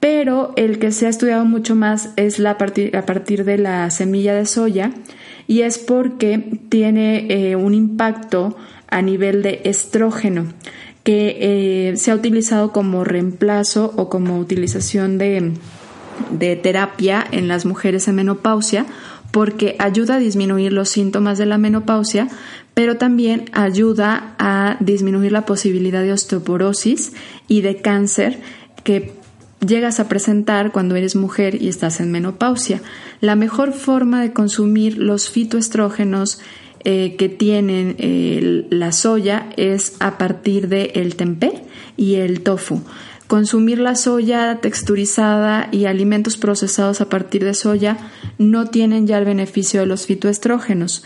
pero 0.00 0.52
el 0.56 0.80
que 0.80 0.90
se 0.90 1.06
ha 1.06 1.08
estudiado 1.08 1.44
mucho 1.44 1.76
más 1.76 2.10
es 2.16 2.40
la 2.40 2.50
a 2.50 3.06
partir 3.06 3.44
de 3.44 3.58
la 3.58 3.88
semilla 3.90 4.34
de 4.34 4.46
soya 4.46 4.90
y 5.46 5.60
es 5.60 5.78
porque 5.78 6.58
tiene 6.70 7.28
eh, 7.30 7.54
un 7.54 7.74
impacto 7.74 8.56
a 8.88 9.00
nivel 9.00 9.44
de 9.44 9.60
estrógeno 9.62 10.46
que 11.04 11.36
eh, 11.92 11.96
se 11.96 12.10
ha 12.10 12.16
utilizado 12.16 12.72
como 12.72 13.04
reemplazo 13.04 13.92
o 13.96 14.08
como 14.08 14.40
utilización 14.40 15.18
de, 15.18 15.52
de 16.32 16.56
terapia 16.56 17.24
en 17.30 17.46
las 17.46 17.64
mujeres 17.64 18.08
en 18.08 18.16
menopausia 18.16 18.86
porque 19.32 19.76
ayuda 19.78 20.16
a 20.16 20.18
disminuir 20.18 20.72
los 20.72 20.90
síntomas 20.90 21.38
de 21.38 21.46
la 21.46 21.58
menopausia, 21.58 22.28
pero 22.74 22.96
también 22.96 23.46
ayuda 23.52 24.34
a 24.38 24.76
disminuir 24.80 25.32
la 25.32 25.46
posibilidad 25.46 26.02
de 26.02 26.12
osteoporosis 26.12 27.12
y 27.48 27.60
de 27.60 27.76
cáncer 27.82 28.38
que 28.84 29.12
llegas 29.66 30.00
a 30.00 30.08
presentar 30.08 30.72
cuando 30.72 30.96
eres 30.96 31.14
mujer 31.14 31.60
y 31.60 31.68
estás 31.68 32.00
en 32.00 32.10
menopausia. 32.10 32.82
La 33.20 33.36
mejor 33.36 33.72
forma 33.72 34.22
de 34.22 34.32
consumir 34.32 34.98
los 34.98 35.30
fitoestrógenos 35.30 36.40
eh, 36.84 37.14
que 37.16 37.28
tienen 37.28 37.94
eh, 37.98 38.66
la 38.70 38.90
soya 38.90 39.50
es 39.56 39.94
a 40.00 40.18
partir 40.18 40.68
del 40.68 40.90
el 40.94 41.14
tempeh 41.14 41.62
y 41.96 42.16
el 42.16 42.40
tofu. 42.40 42.82
Consumir 43.28 43.78
la 43.78 43.94
soya 43.94 44.58
texturizada 44.60 45.68
y 45.70 45.84
alimentos 45.84 46.36
procesados 46.36 47.00
a 47.00 47.08
partir 47.08 47.44
de 47.44 47.54
soya 47.54 47.96
no 48.38 48.66
tienen 48.66 49.06
ya 49.06 49.18
el 49.18 49.24
beneficio 49.24 49.80
de 49.80 49.86
los 49.86 50.06
fitoestrógenos. 50.06 51.04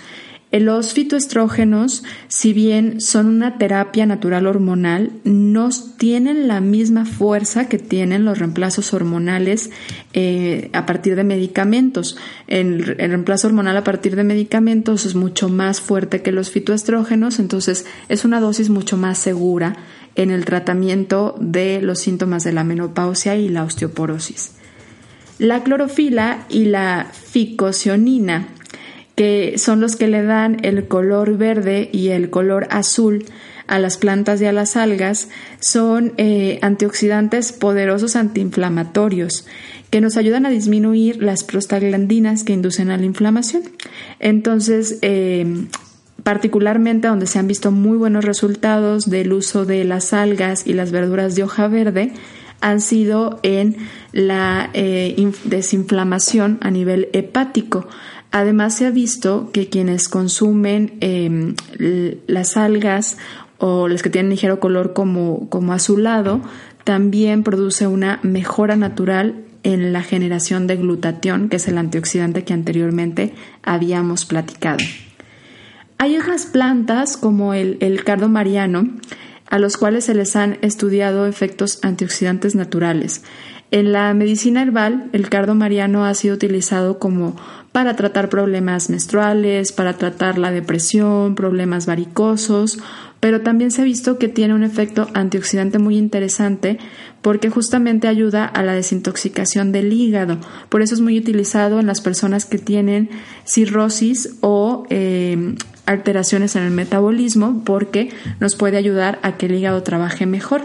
Los 0.61 0.95
fitoestrógenos, 0.95 2.03
si 2.29 2.53
bien 2.53 3.01
son 3.01 3.27
una 3.27 3.59
terapia 3.59 4.07
natural 4.07 4.47
hormonal, 4.47 5.11
no 5.25 5.69
tienen 5.99 6.49
la 6.49 6.61
misma 6.61 7.05
fuerza 7.05 7.69
que 7.69 7.79
tienen 7.79 8.25
los 8.25 8.39
reemplazos 8.39 8.95
hormonales 8.95 9.71
eh, 10.13 10.71
a 10.73 10.87
partir 10.87 11.17
de 11.17 11.25
medicamentos. 11.25 12.17
El, 12.47 12.97
el, 12.99 13.11
reemplazo 13.11 13.49
hormonal 13.49 13.77
a 13.77 13.85
partir 13.85 14.17
de 14.17 14.25
medicamentos 14.25 15.05
es 15.05 15.15
mucho 15.15 15.49
más 15.49 15.81
fuerte 15.81 16.23
que 16.23 16.33
los 16.33 16.51
fitoestrógenos, 16.51 17.39
entonces 17.39 17.87
es 18.09 18.25
una 18.25 18.41
dosis 18.41 18.71
mucho 18.71 18.97
más 18.97 19.19
segura 19.19 19.77
en 20.15 20.31
el 20.31 20.45
tratamiento 20.45 21.37
de 21.39 21.83
los 21.83 21.99
síntomas 21.99 22.45
de 22.45 22.53
la 22.53 22.65
menopausia 22.65 23.37
y 23.37 23.49
la 23.49 23.65
osteoporosis. 23.65 24.53
La 25.39 25.63
clorofila 25.63 26.47
y 26.49 26.65
la 26.65 27.11
ficocionina 27.13 28.49
que 29.17 29.59
son 29.59 29.81
los 29.81 29.97
que 29.97 30.07
le 30.07 30.23
dan 30.23 30.59
el 30.63 30.87
color 30.87 31.37
verde 31.37 31.89
y 31.93 32.09
el 32.09 32.31
color 32.31 32.69
azul 32.71 33.25
a 33.67 33.81
las 33.81 33.97
plantas 33.97 34.41
y 34.41 34.45
a 34.45 34.53
las 34.53 34.77
algas, 34.77 35.29
son 35.59 36.13
eh, 36.19 36.61
antioxidantes 36.63 37.53
poderosos 37.53 38.15
antiinflamatorios 38.15 39.47
que 39.91 40.01
nos 40.01 40.17
ayudan 40.17 40.47
a 40.47 40.51
disminuir 40.51 41.23
las 41.23 41.43
prostaglandinas 41.43 42.45
que 42.45 42.53
inducen 42.53 42.91
a 42.91 42.97
la 42.97 43.05
inflamación. 43.05 43.63
Entonces, 44.21 44.99
eh, 45.03 45.67
particularmente 46.23 47.09
donde 47.09 47.27
se 47.27 47.39
han 47.39 47.49
visto 47.49 47.71
muy 47.71 47.97
buenos 47.97 48.25
resultados 48.25 49.09
del 49.09 49.33
uso 49.33 49.65
de 49.65 49.85
las 49.85 50.13
algas 50.13 50.67
y 50.67 50.75
las 50.75 50.93
verduras 50.93 51.35
de 51.35 51.45
hoja 51.45 51.69
verde, 51.69 52.13
han 52.61 52.81
sido 52.81 53.39
en 53.43 53.77
la 54.13 54.71
eh, 54.73 55.31
desinflamación 55.45 56.59
a 56.63 56.71
nivel 56.71 57.09
hepático. 57.13 57.87
Además, 58.31 58.75
se 58.77 58.87
ha 58.87 58.91
visto 58.91 59.51
que 59.53 59.69
quienes 59.69 60.09
consumen 60.09 60.99
em, 61.01 61.55
las 62.27 62.57
algas 62.57 63.17
o 63.59 63.89
las 63.89 64.03
que 64.03 64.11
tienen 64.11 64.31
ligero 64.31 64.61
color 64.61 64.93
como, 64.93 65.49
como 65.49 65.73
azulado, 65.73 66.43
también 66.85 67.43
produce 67.43 67.87
una 67.87 68.21
mejora 68.23 68.77
natural 68.77 69.45
en 69.63 69.93
la 69.93 70.03
generación 70.03 70.67
de 70.67 70.77
glutatión, 70.77 71.49
que 71.49 71.57
es 71.57 71.67
el 71.67 71.79
antioxidante 71.79 72.45
que 72.45 72.53
anteriormente 72.53 73.35
habíamos 73.63 74.25
platicado. 74.25 74.79
Hay 75.99 76.17
otras 76.17 76.47
plantas 76.47 77.17
como 77.17 77.55
el, 77.55 77.79
el 77.81 78.05
cardo 78.05 78.29
mariano, 78.29 78.89
a 79.49 79.59
los 79.59 79.77
cuales 79.77 80.05
se 80.05 80.15
les 80.15 80.37
han 80.37 80.59
estudiado 80.61 81.27
efectos 81.27 81.79
antioxidantes 81.83 82.55
naturales. 82.55 83.23
En 83.71 83.93
la 83.93 84.15
medicina 84.15 84.63
herbal, 84.63 85.11
el 85.13 85.29
cardo 85.29 85.55
mariano 85.55 86.05
ha 86.05 86.15
sido 86.15 86.37
utilizado 86.37 86.99
como 86.99 87.37
para 87.73 87.97
tratar 87.97 88.29
problemas 88.29 88.89
menstruales, 88.91 89.73
para 89.73 89.95
tratar 89.95 90.39
la 90.39 90.51
depresión, 90.51 91.35
problemas 91.35 91.85
varicosos, 91.85 92.79
pero 93.19 93.41
también 93.41 93.71
se 93.71 93.83
ha 93.83 93.85
visto 93.85 94.19
que 94.19 94.29
tiene 94.29 94.55
un 94.55 94.63
efecto 94.63 95.09
antioxidante 95.15 95.79
muy 95.79 95.99
interesante 95.99 96.79
porque 97.23 97.51
justamente 97.51 98.07
ayuda 98.07 98.45
a 98.45 98.63
la 98.63 98.73
desintoxicación 98.73 99.73
del 99.73 99.93
hígado. 99.93 100.39
Por 100.69 100.81
eso 100.81 100.95
es 100.95 101.01
muy 101.01 101.19
utilizado 101.19 101.81
en 101.81 101.87
las 101.87 102.01
personas 102.01 102.47
que 102.47 102.59
tienen 102.59 103.11
cirrosis 103.45 104.37
o 104.43 104.87
eh, 104.91 105.57
alteraciones 105.87 106.55
en 106.55 106.63
el 106.63 106.71
metabolismo 106.71 107.63
porque 107.65 108.11
nos 108.39 108.55
puede 108.55 108.77
ayudar 108.77 109.19
a 109.23 109.37
que 109.37 109.47
el 109.47 109.57
hígado 109.57 109.83
trabaje 109.83 110.25
mejor. 110.25 110.63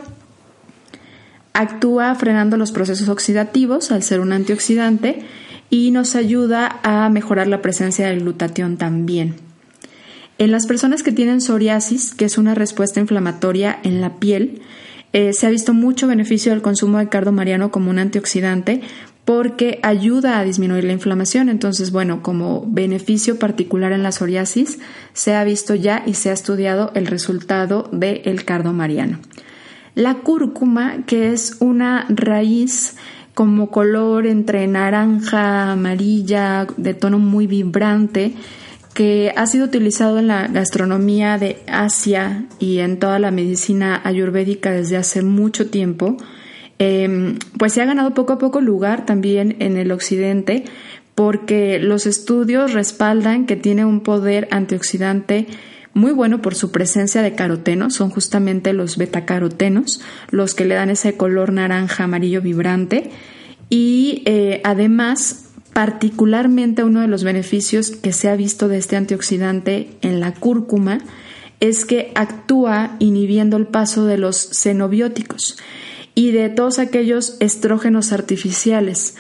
Actúa 1.54 2.16
frenando 2.16 2.58
los 2.58 2.72
procesos 2.72 3.10
oxidativos 3.10 3.92
al 3.92 4.04
ser 4.04 4.20
un 4.20 4.32
antioxidante 4.32 5.26
y 5.70 5.92
nos 5.92 6.16
ayuda 6.16 6.80
a 6.84 7.10
mejorar 7.10 7.48
la 7.48 7.62
presencia 7.62 8.08
del 8.08 8.22
glutatión 8.22 8.78
también. 8.78 9.36
En 10.38 10.52
las 10.52 10.66
personas 10.66 11.04
que 11.04 11.12
tienen 11.12 11.40
psoriasis, 11.40 12.14
que 12.14 12.26
es 12.26 12.38
una 12.38 12.56
respuesta 12.56 13.00
inflamatoria 13.00 13.80
en 13.84 14.02
la 14.02 14.16
piel, 14.18 14.62
eh, 15.14 15.34
se 15.34 15.46
ha 15.46 15.50
visto 15.50 15.74
mucho 15.74 16.08
beneficio 16.08 16.52
del 16.52 16.62
consumo 16.62 16.98
de 16.98 17.10
cardo 17.10 17.32
mariano 17.32 17.70
como 17.70 17.90
un 17.90 18.00
antioxidante 18.00 18.82
porque 19.26 19.80
ayuda 19.84 20.40
a 20.40 20.44
disminuir 20.44 20.84
la 20.84 20.94
inflamación. 20.94 21.50
Entonces, 21.50 21.92
bueno, 21.92 22.24
como 22.24 22.66
beneficio 22.68 23.38
particular 23.38 23.92
en 23.92 24.04
la 24.04 24.12
psoriasis, 24.12 24.80
se 25.14 25.36
ha 25.36 25.44
visto 25.44 25.76
ya 25.76 26.04
y 26.06 26.16
se 26.16 26.30
ha 26.30 26.34
estudiado 26.34 26.92
el 26.96 27.08
resultado 27.08 27.90
del 27.92 28.44
cardo 28.46 28.74
mariano. 28.74 29.20
La 29.96 30.16
cúrcuma, 30.16 31.04
que 31.06 31.34
es 31.34 31.58
una 31.60 32.06
raíz 32.10 32.96
como 33.34 33.72
color 33.72 34.26
entre 34.26 34.68
naranja, 34.68 35.72
amarilla, 35.72 36.68
de 36.78 36.94
tono 36.94 37.20
muy 37.20 37.48
vibrante, 37.48 38.34
que 38.94 39.34
ha 39.36 39.46
sido 39.48 39.66
utilizado 39.66 40.20
en 40.20 40.28
la 40.28 40.48
gastronomía 40.48 41.38
de 41.38 41.58
Asia 41.68 42.46
y 42.60 42.80
en 42.80 43.00
toda 43.00 43.20
la 43.20 43.32
medicina 43.32 44.02
ayurvédica 44.04 44.72
desde 44.72 44.98
hace 44.98 45.22
mucho 45.22 45.70
tiempo, 45.70 46.18
em, 46.78 47.38
pues 47.58 47.74
se 47.74 47.82
ha 47.82 47.86
ganado 47.86 48.14
poco 48.14 48.34
a 48.34 48.38
poco 48.38 48.60
lugar 48.60 49.06
también 49.06 49.56
en 49.60 49.78
el 49.78 49.92
occidente 49.92 50.66
porque 51.16 51.80
los 51.80 52.06
estudios 52.06 52.74
respaldan 52.74 53.46
que 53.46 53.56
tiene 53.56 53.86
un 53.86 54.02
poder 54.02 54.48
antioxidante 54.52 55.48
muy 55.94 56.12
bueno 56.12 56.42
por 56.42 56.56
su 56.56 56.72
presencia 56.72 57.22
de 57.22 57.36
carotenos, 57.36 57.96
son 57.96 58.10
justamente 58.10 58.74
los 58.74 58.98
betacarotenos 58.98 60.02
los 60.30 60.54
que 60.56 60.66
le 60.66 60.76
dan 60.76 60.90
ese 60.90 61.18
color 61.18 61.52
naranja 61.52 62.06
amarillo 62.06 62.42
vibrante 62.42 63.12
y 63.70 64.24
eh, 64.26 64.62
además 64.64 65.50
particularmente 65.74 66.84
uno 66.84 67.02
de 67.02 67.08
los 67.08 67.24
beneficios 67.24 67.92
que 67.92 68.14
se 68.14 68.30
ha 68.30 68.36
visto 68.36 68.68
de 68.68 68.78
este 68.78 68.98
antioxidante 68.98 69.90
en 70.02 70.20
la 70.20 70.34
cúrcuma 70.34 71.00
es 71.60 71.86
que 71.86 72.12
actúa 72.16 72.96
inhibiendo 73.00 73.56
el 73.56 73.68
paso 73.68 74.06
de 74.06 74.18
los 74.18 74.50
xenobióticos 74.52 75.58
y 76.16 76.32
de 76.32 76.50
todos 76.50 76.80
aquellos 76.80 77.38
estrógenos 77.40 78.12
artificiales. 78.12 79.16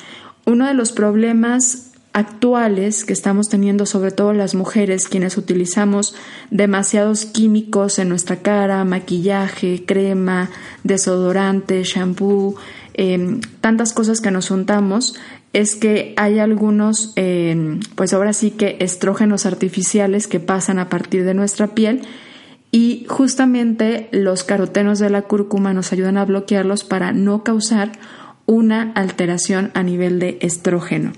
Uno 0.45 0.67
de 0.67 0.73
los 0.73 0.91
problemas 0.91 1.90
actuales 2.13 3.05
que 3.05 3.13
estamos 3.13 3.49
teniendo, 3.49 3.85
sobre 3.85 4.11
todo 4.11 4.33
las 4.33 4.53
mujeres, 4.53 5.07
quienes 5.07 5.37
utilizamos 5.37 6.15
demasiados 6.49 7.25
químicos 7.25 7.99
en 7.99 8.09
nuestra 8.09 8.37
cara, 8.37 8.83
maquillaje, 8.83 9.85
crema, 9.85 10.49
desodorante, 10.83 11.83
shampoo, 11.83 12.55
em, 12.93 13.39
tantas 13.61 13.93
cosas 13.93 14.19
que 14.19 14.31
nos 14.31 14.51
untamos, 14.51 15.15
es 15.53 15.75
que 15.75 16.13
hay 16.17 16.39
algunos, 16.39 17.13
em, 17.15 17.79
pues 17.95 18.13
ahora 18.13 18.33
sí 18.33 18.51
que 18.51 18.77
estrógenos 18.79 19.45
artificiales 19.45 20.27
que 20.27 20.39
pasan 20.39 20.79
a 20.79 20.89
partir 20.89 21.23
de 21.23 21.33
nuestra 21.33 21.67
piel 21.67 22.01
y 22.71 23.05
justamente 23.09 24.07
los 24.11 24.43
carotenos 24.43 24.99
de 24.99 25.09
la 25.09 25.23
cúrcuma 25.23 25.73
nos 25.73 25.91
ayudan 25.91 26.17
a 26.17 26.25
bloquearlos 26.25 26.83
para 26.85 27.11
no 27.11 27.43
causar 27.43 27.91
una 28.45 28.91
alteración 28.95 29.71
a 29.73 29.83
nivel 29.83 30.19
de 30.19 30.37
estrógeno. 30.41 31.11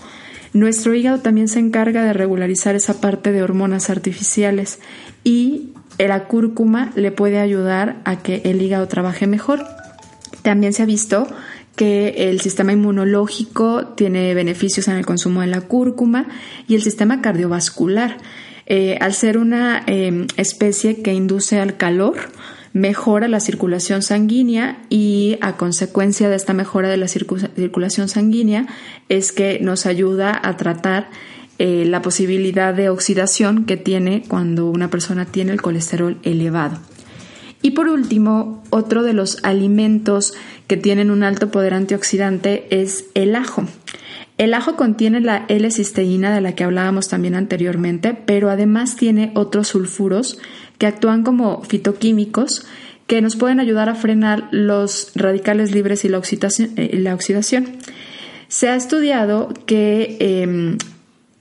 Nuestro 0.54 0.93
hígado 0.93 1.20
también 1.20 1.47
se 1.47 1.60
encarga 1.60 2.04
de 2.04 2.14
regularizar 2.14 2.76
esa 2.76 3.01
parte 3.01 3.32
de 3.32 3.41
hormonas 3.41 3.89
artificiales 3.89 4.80
y 5.24 5.74
la 5.97 6.26
cúrcuma 6.28 6.91
le 6.95 7.12
puede 7.12 7.39
ayudar 7.39 8.01
a 8.06 8.18
que 8.18 8.41
el 8.45 8.62
hígado 8.62 8.88
trabaje 8.88 9.28
mejor. 9.28 9.66
También 10.43 10.74
se 10.74 10.84
ha 10.84 10.86
visto 10.86 11.28
que 11.76 12.30
el 12.30 12.41
sistema 12.41 12.72
inmunológico 12.72 13.88
tiene 13.88 14.34
beneficios 14.34 14.88
en 14.88 14.95
el 14.95 15.06
consumo 15.06 15.41
de 15.41 15.47
la 15.47 15.62
cúrcuma 15.62 16.28
y 16.68 16.76
el 16.76 16.84
sistema 16.84 17.22
cardiovascular. 17.22 18.18
Eh, 18.66 18.97
al 19.01 19.14
ser 19.14 19.38
una 19.38 19.84
em, 19.88 20.28
especie 20.38 21.01
que 21.01 21.14
induce 21.14 21.60
al 21.60 21.78
calor, 21.78 22.16
mejora 22.74 23.28
la 23.28 23.39
circulación 23.39 24.01
sanguínea 24.01 24.80
y 24.89 25.38
a 25.41 25.55
consecuencia 25.57 26.30
de 26.30 26.36
esta 26.36 26.53
mejora 26.53 26.89
de 26.89 26.97
la 26.97 27.07
circulación 27.07 28.09
sanguínea 28.09 28.67
es 29.09 29.32
que 29.32 29.59
nos 29.59 29.86
ayuda 29.86 30.39
a 30.43 30.57
tratar 30.57 31.09
eh, 31.59 31.86
la 31.86 32.01
posibilidad 32.01 32.74
de 32.74 32.89
oxidación 32.89 33.65
que 33.65 33.78
tiene 33.78 34.24
cuando 34.28 34.69
una 34.69 34.89
persona 34.89 35.26
tiene 35.26 35.51
el 35.51 35.61
colesterol 35.61 36.17
elevado. 36.24 36.80
Y 37.61 37.71
por 37.71 37.88
último, 37.88 38.61
otro 38.71 39.03
de 39.03 39.13
los 39.13 39.41
alimentos 39.43 40.34
que 40.67 40.76
tienen 40.76 41.11
un 41.11 41.24
alto 41.24 41.51
poder 41.51 41.76
antioxidante 41.76 42.67
es 42.71 43.05
el 43.13 43.36
ajo. 43.36 43.65
El 44.38 44.55
ajo 44.55 44.76
contiene 44.76 45.21
la 45.21 45.45
L-cisteína 45.47 46.34
de 46.34 46.41
la 46.41 46.55
que 46.55 46.63
hablábamos 46.63 47.07
también 47.07 47.36
anteriormente, 47.36 48.13
pero 48.26 48.49
además 48.49 48.95
tiene 48.95 49.32
otros 49.36 49.67
sulfuros 49.69 50.39
que 50.84 50.88
actúan 50.88 51.23
como 51.23 51.61
fitoquímicos 51.61 52.65
que 53.07 53.21
nos 53.21 53.38
pueden 53.38 53.61
ayudar 53.61 53.88
a 53.88 53.95
frenar 53.95 54.49
los 54.51 55.13
radicales 55.15 55.71
libres 55.71 56.03
y 56.03 56.09
la 56.09 56.17
eh, 56.17 57.13
oxidación. 57.13 57.67
Se 58.49 58.67
ha 58.67 58.75
estudiado 58.75 59.53
que 59.65 60.17
em, 60.19 60.77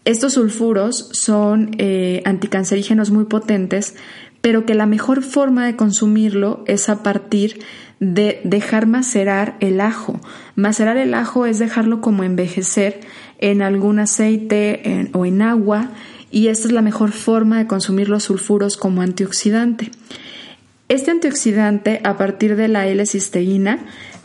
estos 0.05 0.35
sulfuros 0.35 1.09
son 1.11 1.75
eh, 1.79 2.23
anticancerígenos 2.25 3.11
muy 3.11 3.25
potentes, 3.25 3.97
pero 4.43 4.65
que 4.65 4.75
la 4.75 4.87
mejor 4.87 5.25
forma 5.25 5.67
de 5.67 5.75
consumirlo 5.75 6.63
es 6.69 6.89
a 6.89 7.03
partir 7.03 7.65
de 7.99 8.41
dejar 8.45 8.87
macerar 8.87 9.57
el 9.59 9.81
ajo. 9.81 10.21
Macerar 10.55 10.97
el 10.99 11.15
ajo 11.15 11.47
es 11.47 11.59
dejarlo 11.59 12.01
como 12.01 12.23
envejecer 12.23 13.01
en 13.41 13.61
algún 13.61 13.99
aceite 13.99 15.11
o 15.15 15.27
en 15.27 15.43
agua 15.43 15.91
y 16.33 16.49
esta 16.49 16.67
es 16.67 16.73
la 16.73 16.83
mejor 16.83 17.13
forma 17.13 17.59
de 17.59 17.67
consumir 17.69 18.09
los 18.09 18.25
sulfuros 18.25 18.77
como 18.77 19.03
antioxidante. 19.03 19.91
Este 20.89 21.11
antioxidante, 21.11 22.01
a 22.03 22.17
partir 22.17 22.57
de 22.57 22.69
la 22.69 22.89
L-cisteína, 22.89 23.79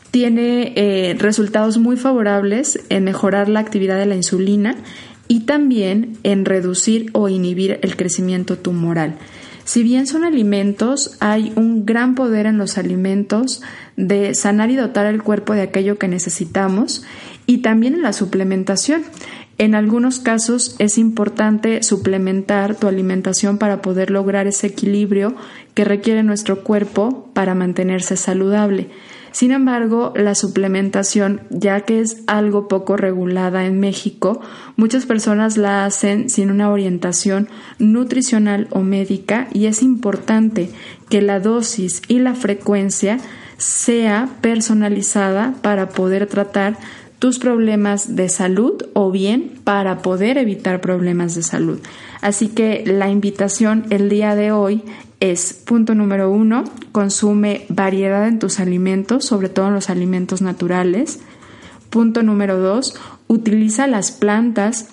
tiene 0.10 0.74
eh, 0.76 1.16
resultados 1.20 1.78
muy 1.78 1.97
favorables 1.97 2.80
en 2.89 3.03
mejorar 3.03 3.49
la 3.49 3.60
actividad 3.60 3.99
de 3.99 4.05
la 4.05 4.16
insulina 4.16 4.76
y 5.28 5.41
también 5.41 6.18
en 6.24 6.45
reducir 6.45 7.10
o 7.14 7.28
inhibir 7.30 7.80
el 7.84 7.95
crecimiento 7.97 8.58
tumoral. 8.58 9.18
Si 9.66 9.84
bien 9.84 10.08
son 10.08 10.24
alimentos, 10.24 11.18
hay 11.20 11.51
un 11.58 11.86
gran 11.86 12.16
poder 12.16 12.45
en 12.45 12.58
los 12.58 12.78
alimentos 12.78 13.62
de 13.97 14.34
sanar 14.34 14.72
y 14.72 14.78
dotar 14.78 15.08
el 15.08 15.22
cuerpo 15.22 15.53
de 15.53 15.64
aquello 15.64 15.97
que 15.97 16.08
necesitamos 16.08 17.03
y 17.45 17.58
también 17.58 17.93
en 17.93 18.01
la 18.01 18.14
suplementación. 18.14 19.03
En 19.58 19.74
algunos 19.74 20.20
casos 20.20 20.76
es 20.78 20.99
importante 20.99 21.82
suplementar 21.82 22.76
tu 22.76 22.88
alimentación 22.88 23.58
para 23.58 23.82
poder 23.82 24.12
lograr 24.12 24.45
ese 24.45 24.68
equilibrio 24.68 25.36
que 25.74 25.84
requiere 25.84 26.22
nuestro 26.22 26.64
cuerpo 26.64 27.32
para 27.34 27.55
mantenerse 27.55 28.18
saludable. 28.18 28.89
Sin 29.32 29.51
embargo, 29.51 30.14
la 30.16 30.36
suplementación, 30.36 31.41
ya 31.49 31.82
que 31.82 32.01
es 32.01 32.24
algo 32.28 32.68
poco 32.68 32.97
regulada 32.97 33.66
en 33.66 33.80
México, 33.80 34.41
muchas 34.76 35.05
personas 35.05 35.58
la 35.58 35.86
hacen 35.86 36.30
sin 36.30 36.49
una 36.49 36.72
orientación 36.72 37.47
nutricional 37.78 38.68
o 38.72 38.82
médica 38.82 39.47
y 39.53 39.66
es 39.66 39.84
importante 39.84 40.72
que 41.10 41.22
la 41.22 41.39
dosis 41.39 42.01
y 42.08 42.20
la 42.20 42.36
frecuencia 42.36 43.20
sea 43.58 44.30
personalizada 44.41 45.55
para 45.62 45.89
poder 45.89 46.28
tratar 46.28 46.78
tus 47.20 47.39
problemas 47.39 48.15
de 48.15 48.30
salud 48.30 48.84
o 48.93 49.11
bien 49.11 49.59
para 49.63 50.01
poder 50.01 50.38
evitar 50.38 50.82
problemas 50.82 51.36
de 51.36 51.43
salud. 51.43 51.80
Así 52.22 52.49
que 52.49 52.84
la 52.86 53.09
invitación 53.09 53.86
el 53.89 54.09
día 54.09 54.36
de 54.36 54.51
hoy 54.51 54.84
es, 55.20 55.53
punto 55.53 55.95
número 55.95 56.32
uno, 56.32 56.63
consume 56.91 57.65
variedad 57.70 58.28
en 58.28 58.39
tus 58.39 58.59
alimentos, 58.59 59.26
sobre 59.26 59.49
todo 59.49 59.68
en 59.68 59.74
los 59.74 59.89
alimentos 59.89 60.41
naturales. 60.41 61.20
Punto 61.89 62.22
número 62.22 62.59
dos, 62.59 62.95
utiliza 63.28 63.88
las 63.88 64.11
plantas 64.11 64.89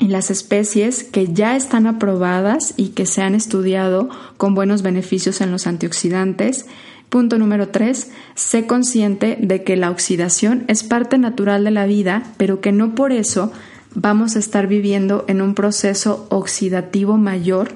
y 0.00 0.08
las 0.08 0.30
especies 0.30 1.04
que 1.04 1.32
ya 1.32 1.54
están 1.54 1.86
aprobadas 1.86 2.74
y 2.76 2.88
que 2.88 3.06
se 3.06 3.22
han 3.22 3.34
estudiado 3.34 4.08
con 4.38 4.54
buenos 4.54 4.82
beneficios 4.82 5.40
en 5.40 5.52
los 5.52 5.66
antioxidantes. 5.66 6.66
Punto 7.10 7.38
número 7.38 7.68
tres, 7.68 8.10
sé 8.34 8.66
consciente 8.66 9.36
de 9.38 9.62
que 9.62 9.76
la 9.76 9.90
oxidación 9.90 10.64
es 10.68 10.82
parte 10.82 11.18
natural 11.18 11.64
de 11.64 11.70
la 11.70 11.84
vida, 11.84 12.22
pero 12.38 12.62
que 12.62 12.72
no 12.72 12.94
por 12.94 13.12
eso 13.12 13.52
vamos 13.94 14.36
a 14.36 14.38
estar 14.38 14.66
viviendo 14.66 15.24
en 15.28 15.42
un 15.42 15.54
proceso 15.54 16.26
oxidativo 16.30 17.18
mayor 17.18 17.74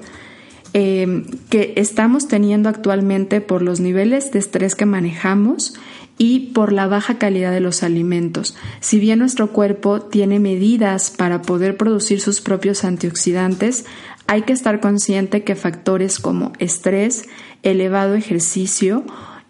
Em, 0.77 1.23
que 1.49 1.71
estamos 1.77 2.27
teniendo 2.27 2.67
actualmente 2.67 3.39
por 3.39 3.61
los 3.61 3.79
niveles 3.79 4.33
de 4.33 4.39
estrés 4.39 4.75
que 4.75 4.85
manejamos 4.85 5.73
y 6.17 6.47
por 6.47 6.73
la 6.73 6.85
baja 6.85 7.17
calidad 7.17 7.53
de 7.53 7.61
los 7.61 7.81
alimentos. 7.81 8.57
Si 8.81 8.99
bien 8.99 9.19
nuestro 9.19 9.53
cuerpo 9.53 10.01
tiene 10.01 10.37
medidas 10.37 11.11
para 11.11 11.41
poder 11.41 11.77
producir 11.77 12.19
sus 12.19 12.41
propios 12.41 12.83
antioxidantes, 12.83 13.85
hay 14.27 14.41
que 14.41 14.51
estar 14.51 14.81
consciente 14.81 15.45
que 15.45 15.55
factores 15.55 16.19
como 16.19 16.51
estrés, 16.59 17.23
elevado 17.65 18.15
ejercicio 18.15 19.03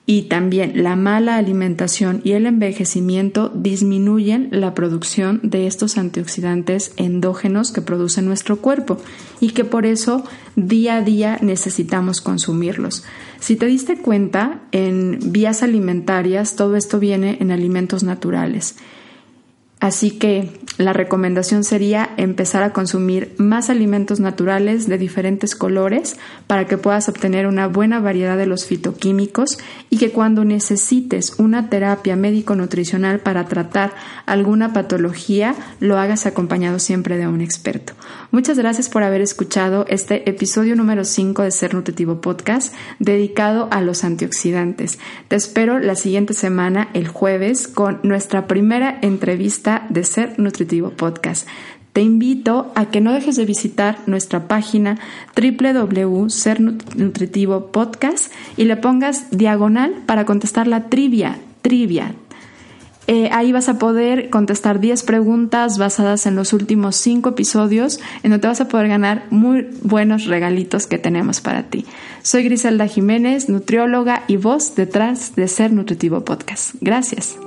y 0.07 0.24
también 0.24 0.84
la 0.84 0.95
mala 0.95 1.36
alimentación 1.36 2.22
y 2.24 2.34
el 2.34 2.45
envejecimiento 2.45 3.49
disminuyen 3.49 4.49
la 4.51 4.76
producción 4.76 5.39
de 5.41 5.66
estos 5.66 5.97
antioxidantes 5.97 6.93
endógenos 6.97 7.72
que 7.72 7.82
produce 7.82 8.22
nuestro 8.22 8.57
cuerpo 8.57 8.99
y 9.39 9.49
que 9.49 9.66
por 9.66 9.86
eso 9.86 10.24
día 10.55 10.97
a 10.97 11.01
día 11.01 11.39
necesitamos 11.41 12.22
consumirlos. 12.22 13.03
Si 13.39 13.55
te 13.55 13.66
diste 13.66 13.97
cuenta, 13.97 14.61
en 14.72 15.20
vías 15.32 15.63
alimentarias 15.63 16.55
todo 16.55 16.76
esto 16.76 16.99
viene 16.99 17.38
en 17.39 17.51
alimentos 17.51 18.03
naturales. 18.03 18.76
Así 19.86 20.09
que 20.09 20.49
la 20.77 20.93
recomendación 20.93 21.63
sería 21.63 22.09
empezar 22.17 22.63
a 22.63 22.73
consumir 22.73 23.33
más 23.38 23.69
alimentos 23.69 24.19
naturales 24.19 24.88
de 24.88 24.97
diferentes 24.97 25.55
colores 25.55 26.17
para 26.47 26.65
que 26.65 26.77
puedas 26.77 27.07
obtener 27.07 27.45
una 27.47 27.67
buena 27.67 27.99
variedad 27.99 28.36
de 28.36 28.47
los 28.47 28.65
fitoquímicos 28.65 29.57
y 29.89 29.97
que 29.97 30.09
cuando 30.09 30.43
necesites 30.43 31.36
una 31.38 31.69
terapia 31.69 32.15
médico-nutricional 32.15 33.19
para 33.19 33.45
tratar 33.45 33.93
alguna 34.25 34.73
patología 34.73 35.55
lo 35.79 35.97
hagas 35.97 36.25
acompañado 36.25 36.79
siempre 36.79 37.17
de 37.17 37.27
un 37.27 37.39
experto. 37.39 37.93
Muchas 38.31 38.57
gracias 38.57 38.89
por 38.89 39.03
haber 39.03 39.21
escuchado 39.21 39.86
este 39.88 40.29
episodio 40.29 40.75
número 40.75 41.05
5 41.05 41.43
de 41.43 41.51
Ser 41.51 41.73
Nutritivo 41.73 42.19
Podcast 42.21 42.73
dedicado 42.99 43.69
a 43.71 43.81
los 43.81 44.03
antioxidantes. 44.03 44.99
Te 45.29 45.38
espero 45.38 45.79
la 45.79 45.95
siguiente 45.95 46.33
semana, 46.33 46.89
el 46.93 47.07
jueves, 47.07 47.69
con 47.69 47.99
nuestra 48.03 48.47
primera 48.47 48.99
entrevista 49.01 49.74
de 49.89 50.03
Ser 50.03 50.39
Nutritivo 50.39 50.91
Podcast. 50.91 51.47
Te 51.95 52.01
invito 52.01 52.71
a 52.76 52.88
que 52.88 52.99
no 52.99 53.13
dejes 53.13 53.38
de 53.38 53.45
visitar 53.45 53.99
nuestra 54.05 54.49
página 54.49 54.99
www.sernutritivo 55.34 57.71
podcast 57.71 58.34
y 58.57 58.65
le 58.65 58.76
pongas 58.76 59.32
diagonal 59.32 60.03
para 60.05 60.26
contestar 60.26 60.67
la 60.67 60.89
trivia, 60.89 61.39
trivia. 61.61 62.13
Eh, 63.07 63.30
ahí 63.32 63.51
vas 63.51 63.69
a 63.69 63.78
poder 63.78 64.30
contestar 64.30 64.80
10 64.80 65.03
preguntas 65.03 65.78
basadas 65.78 66.26
en 66.26 66.36
los 66.36 66.53
últimos 66.53 66.95
5 66.97 67.30
episodios, 67.30 67.99
en 68.23 68.32
donde 68.32 68.47
vas 68.47 68.61
a 68.61 68.67
poder 68.67 68.88
ganar 68.88 69.26
muy 69.30 69.67
buenos 69.82 70.26
regalitos 70.26 70.88
que 70.88 70.97
tenemos 70.97 71.39
para 71.39 71.63
ti. 71.63 71.86
Soy 72.23 72.43
Griselda 72.43 72.88
Jiménez, 72.88 73.47
nutrióloga 73.47 74.23
y 74.28 74.38
voz 74.38 74.76
detrás 74.76 75.36
de 75.36 75.47
Ser 75.47 75.71
Nutritivo 75.71 76.26
Podcast. 76.26 76.76
Gracias. 76.82 77.38